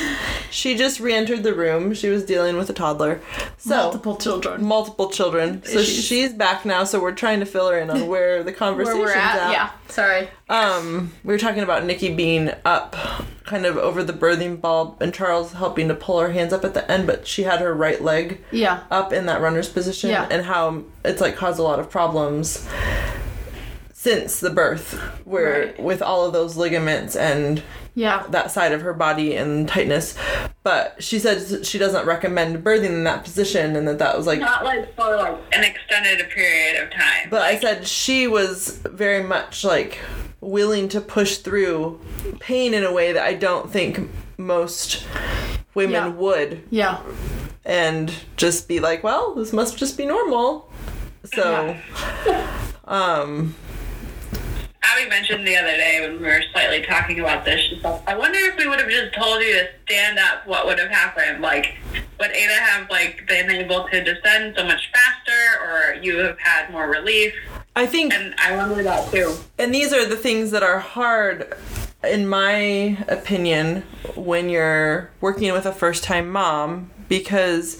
she 0.49 0.75
just 0.75 0.99
re-entered 1.01 1.43
the 1.43 1.53
room 1.53 1.93
she 1.93 2.07
was 2.07 2.23
dealing 2.25 2.55
with 2.57 2.69
a 2.69 2.73
toddler 2.73 3.21
so 3.57 3.75
Multiple 3.75 4.15
children. 4.15 4.65
multiple 4.65 5.09
children 5.09 5.61
so 5.65 5.79
Issues. 5.79 6.03
she's 6.05 6.33
back 6.33 6.65
now 6.65 6.83
so 6.85 6.99
we're 7.01 7.11
trying 7.11 7.41
to 7.41 7.45
fill 7.45 7.69
her 7.69 7.77
in 7.77 7.89
on 7.89 8.07
where 8.07 8.39
the 8.39 8.45
Where 8.51 8.53
conversation's 8.55 8.99
we're 9.03 9.11
at. 9.13 9.35
at 9.37 9.51
Yeah. 9.51 9.69
Sorry. 9.89 10.29
um, 10.49 11.11
we 11.25 11.33
were 11.33 11.37
talking 11.39 11.63
about 11.63 11.83
Nikki 11.83 12.13
being 12.15 12.49
up, 12.63 12.95
kind 13.43 13.65
of 13.65 13.75
over 13.75 14.01
the 14.03 14.13
birthing 14.13 14.61
ball, 14.61 14.97
and 15.01 15.13
Charles 15.13 15.51
helping 15.51 15.89
to 15.89 15.93
pull 15.95 16.21
her 16.21 16.31
hands 16.31 16.53
up 16.53 16.63
at 16.63 16.73
the 16.73 16.89
end, 16.89 17.05
but 17.05 17.27
she 17.27 17.43
had 17.43 17.59
her 17.59 17.73
right 17.73 18.01
leg 18.01 18.41
Yeah. 18.51 18.83
up 18.89 19.11
in 19.11 19.25
that 19.25 19.41
runner's 19.41 19.67
position, 19.67 20.11
Yeah. 20.11 20.27
and 20.31 20.45
how 20.45 20.83
it's 21.03 21.19
like 21.19 21.35
caused 21.35 21.59
a 21.59 21.63
lot 21.63 21.79
of 21.81 21.89
problems 21.89 22.65
since 24.01 24.39
the 24.39 24.49
birth, 24.49 24.93
where 25.25 25.59
Right. 25.65 25.79
with 25.79 26.01
all 26.01 26.25
of 26.25 26.33
those 26.33 26.57
ligaments 26.57 27.15
and 27.15 27.61
Yeah. 27.93 28.23
that 28.29 28.49
side 28.49 28.71
of 28.71 28.81
her 28.81 28.93
body 28.93 29.35
and 29.35 29.67
tightness. 29.69 30.15
But 30.63 30.95
she 31.03 31.19
said 31.19 31.63
she 31.67 31.77
doesn't 31.77 32.07
recommend 32.07 32.63
birthing 32.63 32.85
in 32.85 33.03
that 33.03 33.23
position, 33.23 33.75
and 33.75 33.87
that 33.87 33.99
that 33.99 34.17
was 34.17 34.25
like 34.25 34.39
Not 34.39 34.63
like 34.65 34.95
for 34.95 35.15
like 35.17 35.37
an 35.51 35.63
extended 35.63 36.27
period 36.31 36.81
of 36.81 36.89
time. 36.89 37.29
But 37.29 37.43
I 37.43 37.59
said 37.59 37.85
she 37.87 38.25
was 38.27 38.79
very 38.85 39.21
much 39.21 39.63
like 39.63 39.99
willing 40.39 40.89
to 40.89 40.99
push 40.99 41.37
through 41.37 41.99
pain 42.39 42.73
in 42.73 42.83
a 42.83 42.91
way 42.91 43.11
that 43.11 43.23
I 43.23 43.35
don't 43.35 43.71
think 43.71 44.09
most 44.35 45.03
women 45.75 45.93
Yeah. 45.93 46.07
would 46.07 46.63
Yeah. 46.71 46.97
and 47.63 48.11
just 48.35 48.67
be 48.67 48.79
like, 48.79 49.03
well, 49.03 49.35
this 49.35 49.53
must 49.53 49.77
just 49.77 49.95
be 49.95 50.07
normal. 50.07 50.71
So, 51.35 51.75
um, 52.85 53.53
Abby 54.83 55.09
mentioned 55.09 55.47
the 55.47 55.55
other 55.55 55.75
day 55.77 55.99
when 56.01 56.19
we 56.19 56.27
were 56.27 56.41
slightly 56.51 56.81
talking 56.83 57.19
about 57.19 57.45
this, 57.45 57.61
she's 57.61 57.83
like, 57.83 58.01
I 58.07 58.17
wonder 58.17 58.37
if 58.39 58.57
we 58.57 58.67
would 58.67 58.79
have 58.79 58.89
just 58.89 59.13
told 59.13 59.41
you 59.41 59.53
to 59.53 59.67
stand 59.85 60.17
up, 60.17 60.45
what 60.47 60.65
would 60.65 60.79
have 60.79 60.89
happened? 60.89 61.41
Like, 61.41 61.75
would 62.19 62.31
Ada 62.31 62.53
have 62.53 62.89
like 62.89 63.25
been 63.27 63.49
able 63.51 63.87
to 63.89 64.03
descend 64.03 64.55
so 64.57 64.63
much 64.65 64.91
faster, 64.91 65.63
or 65.63 66.01
you 66.01 66.17
have 66.17 66.39
had 66.39 66.71
more 66.71 66.87
relief? 66.89 67.33
I 67.75 67.85
think 67.85 68.13
And 68.13 68.33
I 68.37 68.55
wonder 68.57 68.81
that 68.83 69.11
too. 69.11 69.35
and 69.57 69.73
these 69.73 69.93
are 69.93 70.05
the 70.05 70.17
things 70.17 70.51
that 70.51 70.63
are 70.63 70.79
hard 70.79 71.53
in 72.03 72.27
my 72.27 72.97
opinion 73.07 73.83
when 74.15 74.49
you're 74.49 75.11
working 75.21 75.53
with 75.53 75.65
a 75.67 75.71
first 75.71 76.03
time 76.03 76.29
mom 76.29 76.89
because 77.07 77.77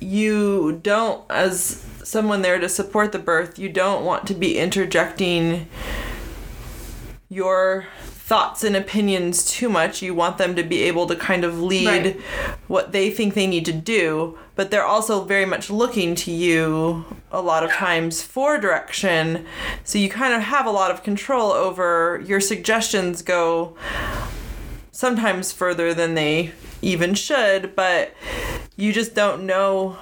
you 0.00 0.80
don't 0.82 1.24
as 1.30 1.86
someone 2.10 2.42
there 2.42 2.58
to 2.58 2.68
support 2.68 3.12
the 3.12 3.18
birth 3.18 3.58
you 3.58 3.68
don't 3.68 4.04
want 4.04 4.26
to 4.26 4.34
be 4.34 4.58
interjecting 4.58 5.66
your 7.28 7.86
thoughts 8.02 8.62
and 8.64 8.76
opinions 8.76 9.44
too 9.44 9.68
much. 9.68 10.02
You 10.02 10.14
want 10.14 10.38
them 10.38 10.54
to 10.56 10.62
be 10.62 10.82
able 10.84 11.06
to 11.08 11.16
kind 11.16 11.44
of 11.44 11.60
lead 11.60 11.86
Right. 11.86 12.20
what 12.68 12.92
they 12.92 13.10
think 13.10 13.34
they 13.34 13.46
need 13.46 13.64
to 13.66 13.72
do. 13.72 14.38
But 14.54 14.70
they're 14.70 14.84
also 14.84 15.24
very 15.24 15.46
much 15.46 15.70
looking 15.70 16.14
to 16.16 16.30
you 16.30 17.04
a 17.32 17.40
lot 17.40 17.64
of 17.64 17.70
times 17.72 18.22
for 18.22 18.58
direction. 18.58 19.46
So 19.84 19.98
you 19.98 20.08
kind 20.08 20.34
of 20.34 20.42
have 20.42 20.66
a 20.66 20.70
lot 20.70 20.90
of 20.90 21.02
control 21.02 21.50
over 21.52 22.22
your 22.24 22.40
suggestions 22.40 23.22
go 23.22 23.76
sometimes 24.92 25.50
further 25.52 25.94
than 25.94 26.14
they 26.14 26.52
even 26.82 27.14
should 27.14 27.74
but 27.74 28.12
you 28.76 28.92
just 28.92 29.14
don't 29.14 29.44
know 29.44 29.96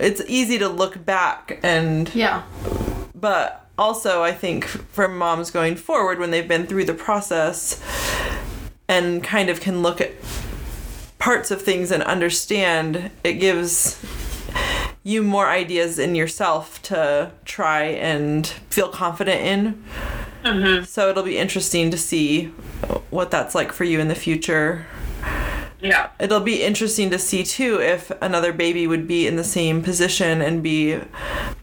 it's 0.00 0.22
easy 0.28 0.58
to 0.58 0.68
look 0.68 1.04
back 1.04 1.60
and 1.62 2.12
Yeah. 2.14 2.42
but 3.14 3.66
also 3.78 4.22
I 4.22 4.32
think 4.32 4.64
for 4.64 5.08
moms 5.08 5.50
going 5.50 5.76
forward 5.76 6.18
when 6.18 6.30
they've 6.30 6.48
been 6.48 6.66
through 6.66 6.84
the 6.86 6.94
process 6.94 7.80
and 8.88 9.22
kind 9.22 9.48
of 9.48 9.60
can 9.60 9.82
look 9.82 10.00
at 10.00 10.12
parts 11.18 11.50
of 11.50 11.62
things 11.62 11.90
and 11.90 12.02
understand 12.02 13.10
it 13.22 13.34
gives 13.34 14.02
you 15.02 15.22
more 15.22 15.48
ideas 15.48 15.98
in 15.98 16.14
yourself 16.14 16.80
to 16.82 17.30
try 17.44 17.84
and 17.84 18.46
feel 18.68 18.88
confident 18.88 19.40
in. 19.40 19.84
Mm-hmm. 20.44 20.84
So 20.84 21.08
it'll 21.10 21.22
be 21.22 21.38
interesting 21.38 21.90
to 21.90 21.96
see 21.98 22.46
what 23.10 23.30
that's 23.30 23.54
like 23.54 23.72
for 23.72 23.84
you 23.84 24.00
in 24.00 24.08
the 24.08 24.14
future. 24.14 24.86
Yeah. 25.82 26.10
It'll 26.18 26.40
be 26.40 26.62
interesting 26.62 27.10
to 27.10 27.18
see 27.18 27.42
too 27.42 27.80
if 27.80 28.10
another 28.22 28.52
baby 28.52 28.86
would 28.86 29.06
be 29.06 29.26
in 29.26 29.36
the 29.36 29.44
same 29.44 29.82
position 29.82 30.42
and 30.42 30.62
be 30.62 31.00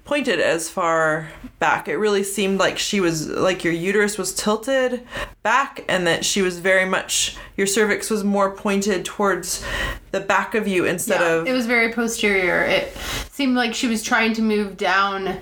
pointed 0.06 0.40
as 0.40 0.70
far 0.70 1.30
back. 1.60 1.88
It 1.88 1.98
really 1.98 2.24
seemed 2.24 2.60
like 2.60 2.78
she 2.78 3.00
was 3.00 3.28
like 3.28 3.64
your 3.64 3.74
uterus 3.74 4.18
was 4.18 4.34
tilted 4.34 5.06
back 5.44 5.84
and 5.88 6.08
that 6.08 6.26
she 6.26 6.42
was 6.42 6.60
very 6.60 6.86
much 6.86 7.38
your 7.56 7.68
cervix 7.68 8.10
was 8.10 8.24
more 8.24 8.52
pointed 8.52 9.06
towards 9.06 9.64
the 10.12 10.20
back 10.20 10.56
of 10.56 10.68
you 10.68 10.86
instead 10.86 11.22
yeah. 11.22 11.34
of 11.34 11.48
It 11.48 11.54
was 11.54 11.66
very 11.66 11.92
posterior. 11.92 12.64
It 12.64 12.96
seemed 13.32 13.56
like 13.56 13.74
she 13.74 13.88
was 13.88 14.02
trying 14.02 14.34
to 14.34 14.42
move 14.42 14.78
down 14.78 15.40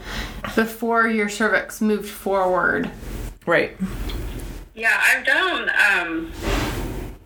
before 0.55 1.07
your 1.07 1.29
cervix 1.29 1.81
moved 1.81 2.09
forward. 2.09 2.89
right. 3.45 3.77
Yeah, 4.77 5.01
I've 5.01 5.25
done 5.25 5.69
um, 5.69 6.31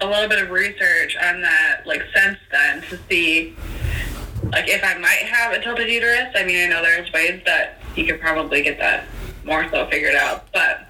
a 0.01 0.07
little 0.07 0.29
bit 0.29 0.41
of 0.41 0.49
research 0.49 1.17
on 1.17 1.41
that, 1.41 1.81
like 1.85 2.03
since 2.15 2.37
then, 2.51 2.81
to 2.83 2.99
see, 3.09 3.55
like, 4.51 4.67
if 4.67 4.83
I 4.83 4.97
might 4.97 5.23
have 5.23 5.53
a 5.53 5.61
tilted 5.61 5.89
uterus. 5.89 6.29
I 6.35 6.45
mean, 6.45 6.63
I 6.63 6.67
know 6.67 6.81
there's 6.81 7.11
ways 7.11 7.41
that 7.45 7.81
you 7.95 8.05
could 8.05 8.21
probably 8.21 8.61
get 8.61 8.77
that 8.79 9.05
more 9.43 9.67
so 9.69 9.87
figured 9.87 10.15
out, 10.15 10.51
but 10.53 10.87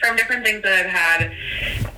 from 0.00 0.16
different 0.16 0.44
things 0.44 0.62
that 0.62 0.72
I've 0.72 0.90
had 0.90 1.32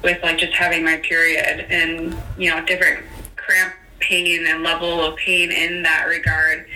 with 0.02 0.22
like 0.22 0.38
just 0.38 0.54
having 0.54 0.84
my 0.84 0.96
period 0.98 1.66
and 1.68 2.16
you 2.38 2.50
know 2.50 2.64
different 2.64 3.04
cramp 3.36 3.74
pain 4.00 4.46
and 4.46 4.62
level 4.62 5.02
of 5.04 5.16
pain 5.16 5.50
in 5.52 5.82
that 5.82 6.06
regard, 6.08 6.66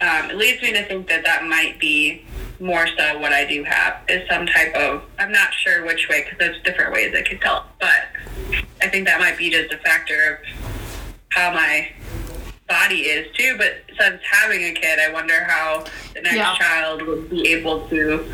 um, 0.00 0.30
it 0.30 0.36
leads 0.36 0.62
me 0.62 0.72
to 0.72 0.84
think 0.84 1.08
that 1.08 1.24
that 1.24 1.44
might 1.44 1.78
be 1.80 2.24
more 2.60 2.86
so 2.96 3.18
what 3.18 3.32
I 3.32 3.44
do 3.44 3.64
have 3.64 3.96
is 4.08 4.28
some 4.28 4.46
type 4.46 4.72
of 4.74 5.02
I'm 5.18 5.32
not 5.32 5.52
sure 5.52 5.84
which 5.84 6.08
way 6.08 6.22
because 6.22 6.38
there's 6.38 6.62
different 6.62 6.92
ways 6.92 7.14
I 7.16 7.22
could 7.22 7.40
tell, 7.40 7.66
but 7.80 8.06
I 8.80 8.88
think 8.88 9.06
that 9.06 9.18
might 9.20 9.36
be 9.36 9.50
just 9.50 9.72
a 9.72 9.78
factor 9.78 10.34
of 10.34 10.38
how 11.30 11.52
my 11.52 11.88
body 12.68 13.00
is 13.02 13.34
too. 13.36 13.56
But 13.58 13.82
since 13.98 14.20
having 14.30 14.62
a 14.64 14.72
kid, 14.72 14.98
I 15.00 15.12
wonder 15.12 15.42
how 15.44 15.84
the 16.14 16.20
next 16.20 16.36
Yeah. 16.36 16.54
child 16.56 17.02
would 17.02 17.30
be 17.30 17.48
able 17.52 17.88
to 17.88 18.24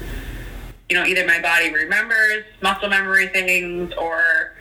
you 0.90 0.96
know, 0.96 1.04
either 1.04 1.26
my 1.26 1.38
body 1.40 1.70
remembers 1.72 2.44
muscle 2.62 2.88
memory 2.88 3.28
things 3.28 3.92
or 3.98 4.54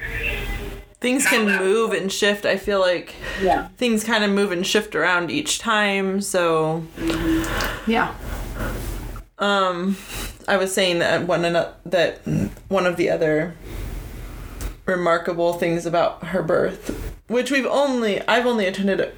Things 1.00 1.26
can 1.28 1.46
move 1.46 1.92
and 1.92 2.12
shift. 2.12 2.46
I 2.46 2.58
feel 2.58 2.80
like 2.80 3.16
yeah. 3.42 3.68
things 3.78 4.04
kind 4.04 4.24
of 4.24 4.32
move 4.32 4.52
and 4.52 4.66
shift 4.66 4.96
around 4.96 5.30
each 5.30 5.60
time. 5.60 6.22
So 6.22 6.84
Yeah. 7.86 8.16
Um, 9.40 9.96
I 10.48 10.58
was 10.58 10.74
saying 10.74 11.00
that 11.00 11.28
one 11.28 11.46
ano- 11.46 11.74
that 11.86 12.22
one 12.68 12.88
of 12.88 12.98
the 12.98 13.10
other 13.12 13.54
remarkable 14.88 15.54
things 15.54 15.86
about 15.86 16.24
her 16.28 16.42
birth, 16.42 17.14
which 17.28 17.52
we've 17.52 17.68
only 17.68 18.26
I've 18.28 18.48
only 18.48 18.66
attended 18.66 19.00
a, 19.00 19.12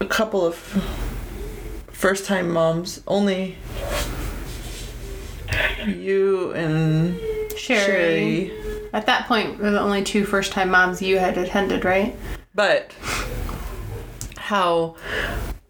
a 0.00 0.06
couple 0.06 0.46
of 0.46 0.56
first 1.90 2.24
time 2.24 2.50
moms, 2.50 3.02
only 3.06 3.56
you 5.86 6.52
and 6.52 7.18
Sherry. 7.58 8.48
Sherry, 8.48 8.88
At 8.92 9.06
that 9.06 9.26
point, 9.26 9.58
were 9.58 9.70
the 9.70 9.80
only 9.80 10.02
two 10.04 10.24
first 10.24 10.52
time 10.52 10.70
moms 10.70 11.02
you 11.02 11.18
had 11.18 11.36
attended, 11.38 11.84
right? 11.84 12.16
but 12.54 12.92
how 14.36 14.96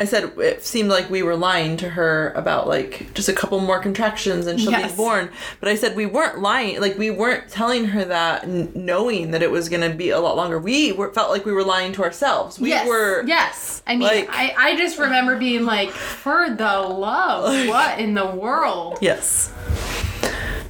I 0.00 0.04
said 0.04 0.32
it 0.38 0.64
seemed 0.64 0.88
like 0.88 1.10
we 1.10 1.22
were 1.24 1.34
lying 1.36 1.76
to 1.78 1.90
her 1.90 2.32
about 2.36 2.68
like 2.68 3.12
just 3.14 3.28
a 3.28 3.32
couple 3.32 3.58
more 3.60 3.80
contractions 3.80 4.46
and 4.46 4.60
she'll 4.60 4.70
Yes. 4.70 4.92
be 4.92 4.96
born. 4.96 5.28
But 5.58 5.68
I 5.68 5.74
said 5.74 5.96
we 5.96 6.06
weren't 6.06 6.38
lying, 6.40 6.80
like 6.80 6.96
we 6.96 7.10
weren't 7.10 7.48
telling 7.50 7.86
her 7.86 8.04
that 8.04 8.44
n- 8.44 8.70
knowing 8.76 9.32
that 9.32 9.42
it 9.42 9.50
was 9.50 9.68
going 9.68 9.82
to 9.90 9.94
be 9.96 10.10
a 10.10 10.20
lot 10.20 10.36
longer. 10.36 10.58
We 10.60 10.92
were, 10.92 11.12
felt 11.12 11.30
like 11.30 11.44
we 11.44 11.52
were 11.52 11.64
lying 11.64 11.92
to 11.94 12.04
ourselves. 12.04 12.60
We 12.60 12.68
yes. 12.68 12.86
were 12.86 13.24
Yes. 13.26 13.82
I 13.88 13.96
mean, 13.96 14.06
like- 14.06 14.28
I, 14.30 14.54
I 14.56 14.76
just 14.76 14.98
remember 14.98 15.36
being 15.36 15.64
like, 15.64 15.90
for 15.90 16.48
the 16.48 16.78
love, 16.78 17.66
what 17.68 17.98
in 17.98 18.14
the 18.14 18.26
world? 18.26 18.98
Yes. 19.00 19.52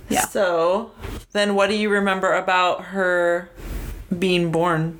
Yeah. 0.08 0.22
So, 0.22 0.90
then 1.32 1.54
what 1.54 1.68
do 1.68 1.76
you 1.76 1.90
remember 1.90 2.32
about 2.32 2.84
her 2.86 3.50
being 4.16 4.50
born? 4.50 4.98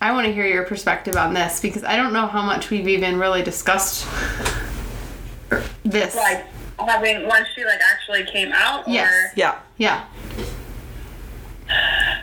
I 0.00 0.12
want 0.12 0.26
to 0.26 0.32
hear 0.32 0.46
your 0.46 0.64
perspective 0.64 1.16
on 1.16 1.34
this 1.34 1.60
because 1.60 1.82
I 1.82 1.96
don't 1.96 2.12
know 2.12 2.26
how 2.26 2.42
much 2.42 2.70
we've 2.70 2.88
even 2.88 3.18
really 3.18 3.42
discussed 3.42 4.06
this. 5.82 6.14
Like 6.14 6.44
having 6.78 7.26
once 7.26 7.48
she 7.54 7.64
like 7.64 7.80
actually 7.92 8.24
came 8.24 8.52
out 8.52 8.86
or 8.86 8.92
Yes. 8.92 9.32
Yeah. 9.36 9.58
Yeah. 9.78 10.04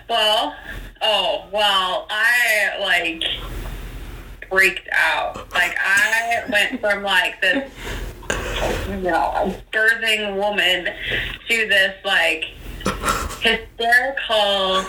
Well, 0.07 0.55
oh, 1.01 1.45
well, 1.51 2.07
I 2.09 2.77
like 2.79 3.23
freaked 4.49 4.87
out. 4.91 5.51
Like 5.51 5.75
I 5.79 6.43
went 6.51 6.81
from 6.81 7.03
like 7.03 7.41
this, 7.41 7.71
you 8.89 8.97
know, 8.97 9.31
a 9.35 9.55
birthing 9.71 10.35
woman 10.35 10.93
to 11.47 11.67
this 11.67 11.95
like 12.03 12.45
hysterical, 13.41 14.83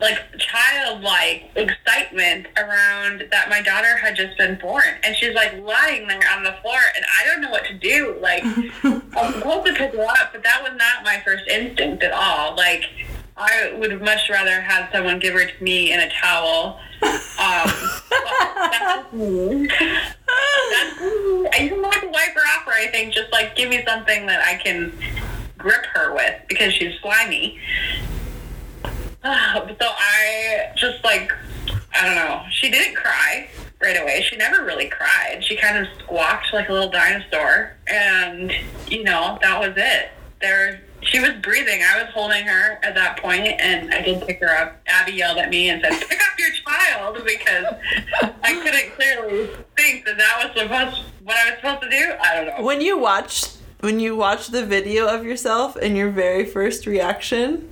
like 0.00 0.18
childlike 0.38 1.50
excitement 1.56 2.46
around 2.56 3.24
that 3.30 3.48
my 3.48 3.60
daughter 3.62 3.96
had 3.96 4.16
just 4.16 4.36
been 4.38 4.58
born, 4.58 4.84
and 5.04 5.16
she's 5.16 5.34
like 5.34 5.52
lying 5.60 6.06
there 6.08 6.20
on 6.34 6.44
the 6.44 6.54
floor, 6.62 6.78
and 6.96 7.04
I 7.20 7.26
don't 7.26 7.40
know 7.40 7.50
what 7.50 7.64
to 7.66 7.74
do. 7.74 8.16
Like 8.20 8.44
I'm 8.84 9.32
supposed 9.34 9.66
to 9.66 9.74
pick 9.74 9.94
her 9.94 10.04
up, 10.04 10.32
but 10.32 10.42
that 10.42 10.62
was 10.62 10.72
not 10.76 11.04
my 11.04 11.20
first 11.24 11.48
instinct 11.48 12.02
at 12.02 12.12
all. 12.12 12.56
Like 12.56 12.84
I 13.38 13.74
would 13.78 14.02
much 14.02 14.28
rather 14.28 14.60
have 14.60 14.90
someone 14.92 15.18
give 15.18 15.34
her 15.34 15.46
to 15.46 15.62
me 15.62 15.92
in 15.92 16.00
a 16.00 16.10
towel. 16.10 16.80
Um, 17.02 17.70
that's. 18.60 19.12
That's. 20.68 21.00
I 21.00 21.70
want 21.72 21.94
to 22.02 22.08
wipe 22.08 22.34
her 22.34 22.40
off 22.56 22.66
or 22.66 22.74
anything. 22.74 23.10
Just 23.12 23.32
like 23.32 23.56
give 23.56 23.70
me 23.70 23.82
something 23.86 24.26
that 24.26 24.40
I 24.44 24.56
can 24.62 24.92
grip 25.56 25.86
her 25.94 26.12
with 26.12 26.34
because 26.48 26.74
she's 26.74 26.98
slimy. 27.00 27.58
so 28.82 29.22
I 29.24 30.72
just 30.76 31.02
like 31.04 31.32
I 31.94 32.06
don't 32.06 32.16
know. 32.16 32.42
She 32.50 32.70
didn't 32.70 32.96
cry 32.96 33.48
right 33.80 34.00
away. 34.00 34.22
She 34.28 34.36
never 34.36 34.64
really 34.64 34.88
cried. 34.88 35.42
She 35.42 35.56
kind 35.56 35.78
of 35.78 35.86
squawked 36.00 36.52
like 36.52 36.68
a 36.68 36.72
little 36.72 36.90
dinosaur, 36.90 37.76
and 37.86 38.52
you 38.88 39.04
know 39.04 39.38
that 39.42 39.58
was 39.60 39.72
it. 39.76 40.10
There, 40.40 40.80
she 41.02 41.20
was 41.20 41.30
breathing. 41.42 41.80
I 41.82 42.02
was 42.02 42.12
holding 42.12 42.44
her 42.46 42.78
at 42.82 42.94
that 42.94 43.18
point, 43.20 43.46
and 43.46 43.92
I 43.92 44.02
did 44.02 44.26
pick 44.26 44.40
her 44.40 44.56
up. 44.56 44.80
Abby 44.86 45.12
yelled 45.12 45.38
at 45.38 45.48
me 45.50 45.70
and 45.70 45.80
said, 45.82 45.92
"Pick 46.08 46.20
up 46.20 46.38
your 46.38 46.50
child," 46.66 47.24
because 47.24 47.64
I 48.42 48.52
couldn't 48.54 48.92
clearly 48.94 49.48
think 49.76 50.04
that 50.06 50.18
that 50.18 50.52
was 50.54 50.60
supposed 50.62 51.02
what 51.24 51.36
I 51.36 51.50
was 51.50 51.54
supposed 51.60 51.82
to 51.82 51.90
do. 51.90 52.12
I 52.22 52.34
don't 52.34 52.46
know. 52.58 52.64
When 52.64 52.80
you 52.80 52.98
watch 52.98 53.46
when 53.80 54.00
you 54.00 54.16
watch 54.16 54.48
the 54.48 54.64
video 54.66 55.06
of 55.06 55.24
yourself 55.24 55.76
and 55.76 55.96
your 55.96 56.10
very 56.10 56.44
first 56.44 56.84
reaction, 56.84 57.68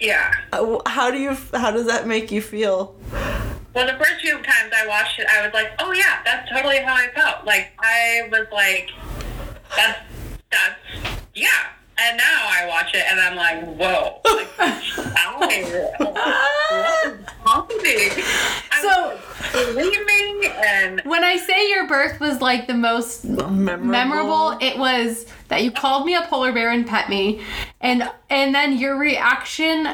Yeah. 0.00 0.34
uh, 0.52 0.78
how 0.86 1.10
do 1.12 1.18
you 1.18 1.36
how 1.54 1.70
does 1.70 1.86
that 1.86 2.06
make 2.06 2.30
you 2.32 2.42
feel? 2.42 2.96
Well, 3.72 3.86
the 3.86 3.92
first 4.04 4.20
few 4.20 4.32
times 4.42 4.72
I 4.76 4.86
watched 4.88 5.20
it, 5.20 5.26
I 5.30 5.44
was 5.44 5.54
like, 5.54 5.70
"Oh 5.78 5.92
yeah, 5.92 6.18
that's 6.24 6.50
totally 6.50 6.78
how 6.78 6.94
I 6.94 7.06
felt." 7.14 7.44
Like 7.46 7.70
I 7.78 8.28
was 8.32 8.46
like, 8.52 8.90
"That's 9.76 10.00
that's 10.50 10.74
yeah." 11.34 11.48
And 12.02 12.16
now 12.16 12.46
I 12.48 12.66
watch 12.66 12.94
it 12.94 13.04
and 13.08 13.20
I'm 13.20 13.36
like, 13.36 13.64
"Whoa!" 13.76 14.20
Like, 14.24 14.48
I, 14.58 15.34
what 15.38 17.12
is 17.12 17.26
happening? 17.44 18.24
So- 18.80 19.18
I'm 19.52 19.72
screaming 19.72 20.52
and 20.64 21.00
When 21.04 21.24
I 21.24 21.36
say 21.36 21.68
your 21.70 21.88
birth 21.88 22.20
was 22.20 22.40
like 22.40 22.66
the 22.66 22.74
most 22.74 23.24
Memorable. 23.24 23.84
memorable, 23.86 24.58
it 24.60 24.78
was 24.78 25.26
that 25.48 25.62
you 25.64 25.72
called 25.72 26.06
me 26.06 26.14
a 26.14 26.22
polar 26.22 26.52
bear 26.52 26.70
and 26.70 26.86
pet 26.86 27.08
me, 27.08 27.42
and 27.80 28.08
and 28.28 28.54
then 28.54 28.78
your 28.78 28.96
reaction. 28.98 29.88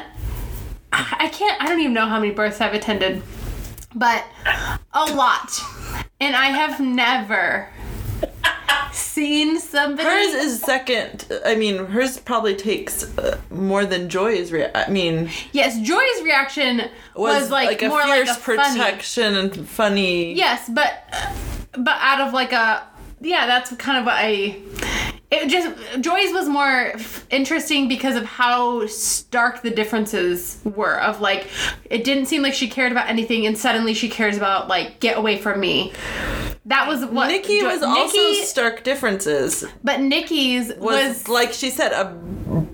I 0.93 1.29
can't. 1.33 1.61
I 1.61 1.67
don't 1.67 1.79
even 1.79 1.93
know 1.93 2.05
how 2.05 2.19
many 2.19 2.31
births 2.33 2.61
I've 2.61 2.73
attended, 2.73 3.21
but 3.95 4.23
a 4.93 5.05
lot, 5.05 5.59
and 6.19 6.35
I 6.35 6.47
have 6.47 6.79
never 6.79 7.69
seen 8.97 9.59
somebody. 9.59 10.07
Hers 10.07 10.33
is 10.33 10.61
second. 10.61 11.25
I 11.45 11.55
mean, 11.55 11.85
hers 11.85 12.17
probably 12.19 12.55
takes 12.55 13.03
uh, 13.17 13.39
more 13.49 13.85
than 13.85 14.09
Joy's. 14.09 14.51
Rea- 14.51 14.71
I 14.73 14.89
mean, 14.89 15.29
yes, 15.51 15.79
Joy's 15.79 16.23
reaction 16.23 16.89
was, 17.15 17.43
was, 17.43 17.51
like, 17.51 17.81
a 17.81 17.89
more 17.89 18.03
fierce 18.03 18.27
like 18.27 18.37
a 18.37 18.41
funny. 18.41 18.79
protection 18.79 19.35
and 19.35 19.67
funny. 19.67 20.33
Yes, 20.33 20.69
but 20.69 21.03
but 21.73 21.97
out 21.99 22.27
of 22.27 22.33
like 22.33 22.51
a 22.51 22.87
yeah, 23.21 23.47
that's 23.47 23.75
kind 23.77 23.99
of 23.99 24.05
what 24.05 24.15
I. 24.17 24.57
It 25.29 25.49
just 25.49 25.75
Joy's 25.99 26.31
was 26.31 26.47
more 26.47 26.91
f- 26.93 27.27
interesting 27.29 27.89
because 27.89 28.15
of 28.15 28.23
how 28.23 28.87
stark 28.87 29.61
the 29.61 29.69
differences 29.69 30.57
were. 30.63 30.97
Of 31.01 31.19
like, 31.19 31.47
it 31.89 32.05
didn't 32.05 32.27
seem 32.27 32.41
like 32.43 32.53
she 32.53 32.69
cared 32.69 32.93
about 32.93 33.09
anything, 33.09 33.45
and 33.45 33.57
suddenly 33.57 33.93
she 33.93 34.07
cares 34.07 34.37
about 34.37 34.69
like 34.69 35.01
get 35.01 35.17
away 35.17 35.37
from 35.37 35.59
me. 35.59 35.91
That 36.65 36.87
was 36.87 37.03
what 37.05 37.27
Nikki 37.27 37.59
Jo- 37.59 37.67
was 37.67 37.83
also 37.83 38.15
Nikki- 38.17 38.43
stark 38.45 38.83
differences. 38.85 39.65
but 39.83 39.99
Nikki's 39.99 40.69
Was, 40.75 40.77
was, 40.79 41.27
like 41.27 41.51
she 41.51 41.71
said, 41.71 41.91
a 41.91 42.13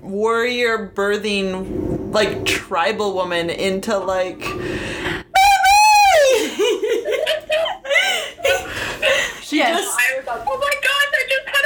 warrior 0.01 0.91
birthing 0.93 2.13
like 2.13 2.45
tribal 2.45 3.15
woman 3.15 3.49
into 3.49 3.97
like. 3.97 4.43
she 9.41 9.57
Yes. 9.57 9.79
just 9.83 9.97
I 9.99 10.17
was 10.17 10.25
like, 10.27 10.41
"Oh 10.47 10.57
my 10.57 10.73
gosh, 10.81 11.11
I 11.13 11.23
just 11.29 11.47
had 11.47 11.65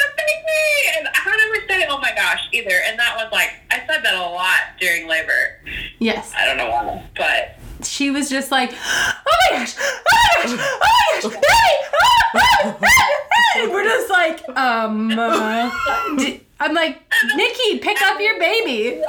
a! 0.68 0.97
And 0.99 1.07
I 1.07 1.24
don't 1.26 1.57
ever 1.57 1.68
say 1.68 1.86
"Oh 1.89 1.99
my 1.99 2.13
gosh" 2.15 2.47
either. 2.51 2.82
And 2.88 2.97
that 2.99 3.15
was 3.15 3.32
like, 3.32 3.55
I 3.72 3.78
said 3.88 4.03
that 4.03 4.13
a 4.15 4.20
lot 4.30 4.59
during 4.80 5.07
labor. 5.07 5.59
yes. 5.99 6.32
I 6.36 6.45
don't 6.45 6.57
know 6.57 6.70
why, 6.70 7.03
but 7.15 7.57
She 7.86 8.09
was 8.11 8.30
just 8.30 8.51
like, 8.51 8.72
oh 8.74 9.38
my 9.51 9.57
gosh, 9.57 9.76
oh 9.78 10.03
my 10.07 10.43
gosh, 10.43 10.53
oh 10.59 10.80
my 10.82 11.30
gosh, 11.30 11.34
hey, 11.34 11.88
ah, 11.93 12.78
ah," 12.82 13.59
and 13.59 13.72
we're 13.72 13.84
just 13.84 14.09
like, 14.09 14.49
um, 14.57 15.11
uh, 15.18 15.70
d- 16.18 16.41
I'm 16.59 16.74
like, 16.74 17.01
Nikki, 17.36 17.78
pick 17.80 18.01
up 18.01 18.20
your 18.20 18.39
baby. 18.39 19.01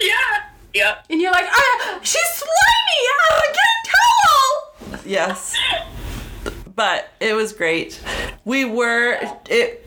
yeah, 0.00 0.44
yep. 0.74 1.04
And 1.10 1.20
you're 1.20 1.32
like, 1.32 1.46
ah, 1.48 1.98
she's 2.02 2.22
slimy. 2.34 3.00
Ah, 3.10 3.42
get 3.46 3.56
a 3.56 3.88
towel. 3.88 5.00
Yes. 5.06 5.54
But 6.74 7.08
it 7.20 7.32
was 7.34 7.52
great. 7.54 7.98
We 8.44 8.66
were 8.66 9.18
it 9.48 9.86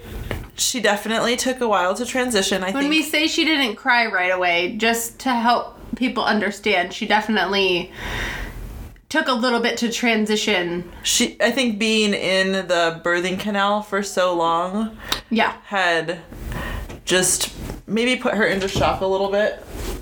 she 0.60 0.80
definitely 0.82 1.36
took 1.36 1.62
a 1.62 1.68
while 1.68 1.96
to 1.96 2.06
transition, 2.06 2.62
I 2.64 2.72
When 2.72 2.84
think. 2.84 2.90
we 2.90 3.02
say 3.04 3.28
she 3.28 3.46
didn't 3.46 3.76
cry 3.76 4.06
right 4.08 4.32
away, 4.32 4.76
just 4.78 5.18
to 5.20 5.30
help 5.34 5.78
people 5.96 6.24
understand, 6.24 6.94
she 6.94 7.08
definitely 7.08 7.92
took 9.10 9.28
a 9.28 9.34
little 9.34 9.60
bit 9.60 9.78
to 9.78 9.92
transition. 9.92 10.92
she 11.02 11.36
I 11.42 11.50
think 11.50 11.80
being 11.80 12.14
in 12.14 12.52
the 12.52 13.02
birthing 13.04 13.40
canal 13.40 13.82
for 13.82 14.04
so 14.04 14.36
long 14.36 14.96
Yeah. 15.32 15.54
had 15.66 16.20
just 17.06 17.52
maybe 17.88 18.16
put 18.18 18.36
her 18.36 18.46
into 18.46 18.68
shock 18.68 19.02
a 19.02 19.08
little 19.08 19.32
bit 19.32 19.56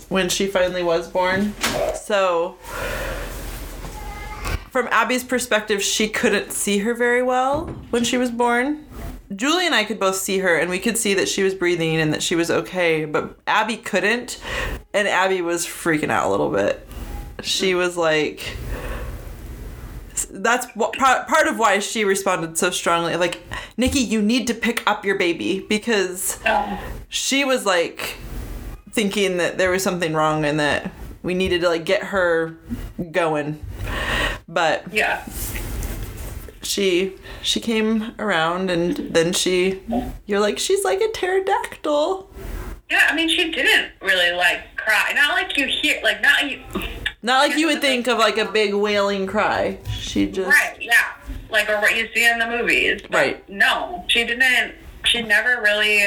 when 0.10 0.28
she 0.28 0.48
finally 0.48 0.84
was 0.84 1.08
born. 1.08 1.54
So 1.96 2.58
from 4.72 4.88
Abby's 4.92 5.24
perspective, 5.24 5.82
she 5.82 6.10
couldn't 6.10 6.52
see 6.52 6.80
her 6.80 6.94
very 6.94 7.24
well 7.24 7.68
when 7.92 8.04
she 8.04 8.18
was 8.18 8.30
born. 8.30 8.86
Julie 9.36 9.66
and 9.66 9.76
I 9.76 9.84
could 9.84 10.00
both 10.00 10.16
see 10.16 10.40
her 10.40 10.58
and 10.58 10.70
we 10.70 10.80
could 10.80 10.98
see 10.98 11.14
that 11.16 11.28
she 11.28 11.44
was 11.44 11.54
breathing 11.54 11.98
and 11.98 12.14
that 12.14 12.24
she 12.24 12.36
was 12.36 12.50
okay, 12.50 13.06
but 13.06 13.38
Abby 13.46 13.78
couldn't 13.78 14.42
and 14.94 15.08
Abby 15.08 15.42
was 15.42 15.66
freaking 15.66 16.10
out 16.10 16.28
a 16.28 16.30
little 16.30 16.50
bit. 16.50 16.88
She 17.42 17.76
was 17.76 17.98
like 17.98 18.56
that's 20.32 20.66
what, 20.74 20.94
part, 20.94 21.48
of 21.48 21.60
why 21.60 21.78
she 21.78 22.04
responded 22.04 22.58
so 22.58 22.72
strongly 22.72 23.16
like 23.18 23.42
Nikki 23.78 24.00
you 24.00 24.20
need 24.22 24.48
to 24.48 24.54
pick 24.56 24.82
up 24.88 25.06
your 25.06 25.16
baby 25.16 25.60
because 25.70 26.40
she 27.08 27.46
was 27.46 27.68
like 27.68 28.16
thinking 28.92 29.38
that 29.38 29.60
there 29.60 29.70
was 29.70 29.84
something 29.84 30.14
wrong 30.14 30.44
and 30.44 30.60
that 30.60 30.92
we 31.22 31.36
needed 31.36 31.62
to 31.62 31.70
like 31.70 31.86
get 31.86 32.06
her 32.06 32.58
going 33.12 33.64
but 34.48 34.92
yeah. 34.92 35.24
She 36.62 37.14
she 37.42 37.60
came 37.60 38.14
around 38.20 38.70
and 38.70 38.96
then 39.14 39.32
she 39.34 39.82
you're 40.26 40.40
like 40.40 40.58
she's 40.60 40.84
like 40.84 41.00
a 41.02 41.08
pterodactyl 41.10 42.30
Yeah, 42.90 43.08
I 43.10 43.16
mean, 43.16 43.28
she 43.30 43.52
didn't 43.52 43.92
really 44.02 44.32
like 44.36 44.76
cry. 44.78 45.12
Not 45.14 45.34
like 45.36 45.58
you 45.58 45.68
hear, 45.68 46.00
like 46.04 46.22
not 46.22 46.50
you. 46.50 46.62
not 47.22 47.48
like 47.48 47.58
you 47.58 47.68
would 47.68 47.82
think 47.82 48.08
of 48.08 48.18
like 48.18 48.38
a 48.38 48.50
big 48.52 48.74
wailing 48.74 49.28
cry 49.28 49.78
she 49.92 50.26
just 50.32 50.50
Right? 50.50 50.78
Yeah, 50.80 51.14
like 51.50 51.70
or 51.70 51.80
what 51.82 51.96
you 51.98 52.08
see 52.14 52.26
in 52.26 52.40
the 52.40 52.48
movies. 52.48 53.02
But 53.02 53.12
Right. 53.18 53.50
No, 53.50 54.06
she 54.08 54.24
didn't. 54.26 54.76
She 55.06 55.22
never 55.22 55.62
really 55.62 56.00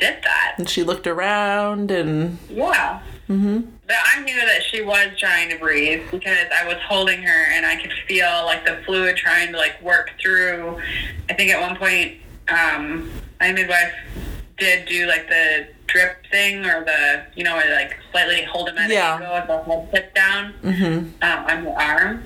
did 0.00 0.16
that. 0.24 0.54
and 0.58 0.68
she 0.68 0.82
looked 0.84 1.06
around 1.06 1.90
and 1.90 2.38
Yeah. 2.48 3.00
Mm-hmm. 3.28 3.70
But 3.86 3.96
I 4.14 4.22
knew 4.22 4.36
that 4.36 4.62
she 4.70 4.80
was 4.82 5.08
trying 5.18 5.50
to 5.50 5.58
breathe 5.58 6.02
because 6.10 6.46
I 6.54 6.66
was 6.66 6.76
holding 6.88 7.22
her 7.22 7.44
and 7.52 7.66
I 7.66 7.76
could 7.76 7.92
feel 8.06 8.44
like 8.44 8.64
the 8.64 8.80
fluid 8.86 9.16
trying 9.16 9.50
to 9.52 9.58
like 9.58 9.80
work 9.82 10.10
through. 10.20 10.80
I 11.28 11.34
think 11.34 11.50
at 11.50 11.60
one 11.60 11.76
point, 11.76 12.18
um, 12.48 13.10
my 13.40 13.52
midwife 13.52 13.92
did 14.58 14.86
do 14.86 15.06
like 15.06 15.28
the 15.28 15.66
drip 15.88 16.24
thing 16.30 16.64
or 16.64 16.84
the 16.84 17.24
you 17.34 17.42
know 17.44 17.56
where 17.56 17.74
like 17.74 17.96
slightly 18.12 18.44
hold 18.44 18.68
him 18.68 18.78
at 18.78 18.88
Yeah. 18.88 19.16
an 19.16 19.22
angle 19.24 19.34
with 19.34 19.66
the 19.66 19.72
head 19.72 19.90
tip 19.92 20.14
down 20.14 20.54
um, 21.22 21.44
on 21.46 21.64
the 21.64 21.72
arm. 21.82 22.22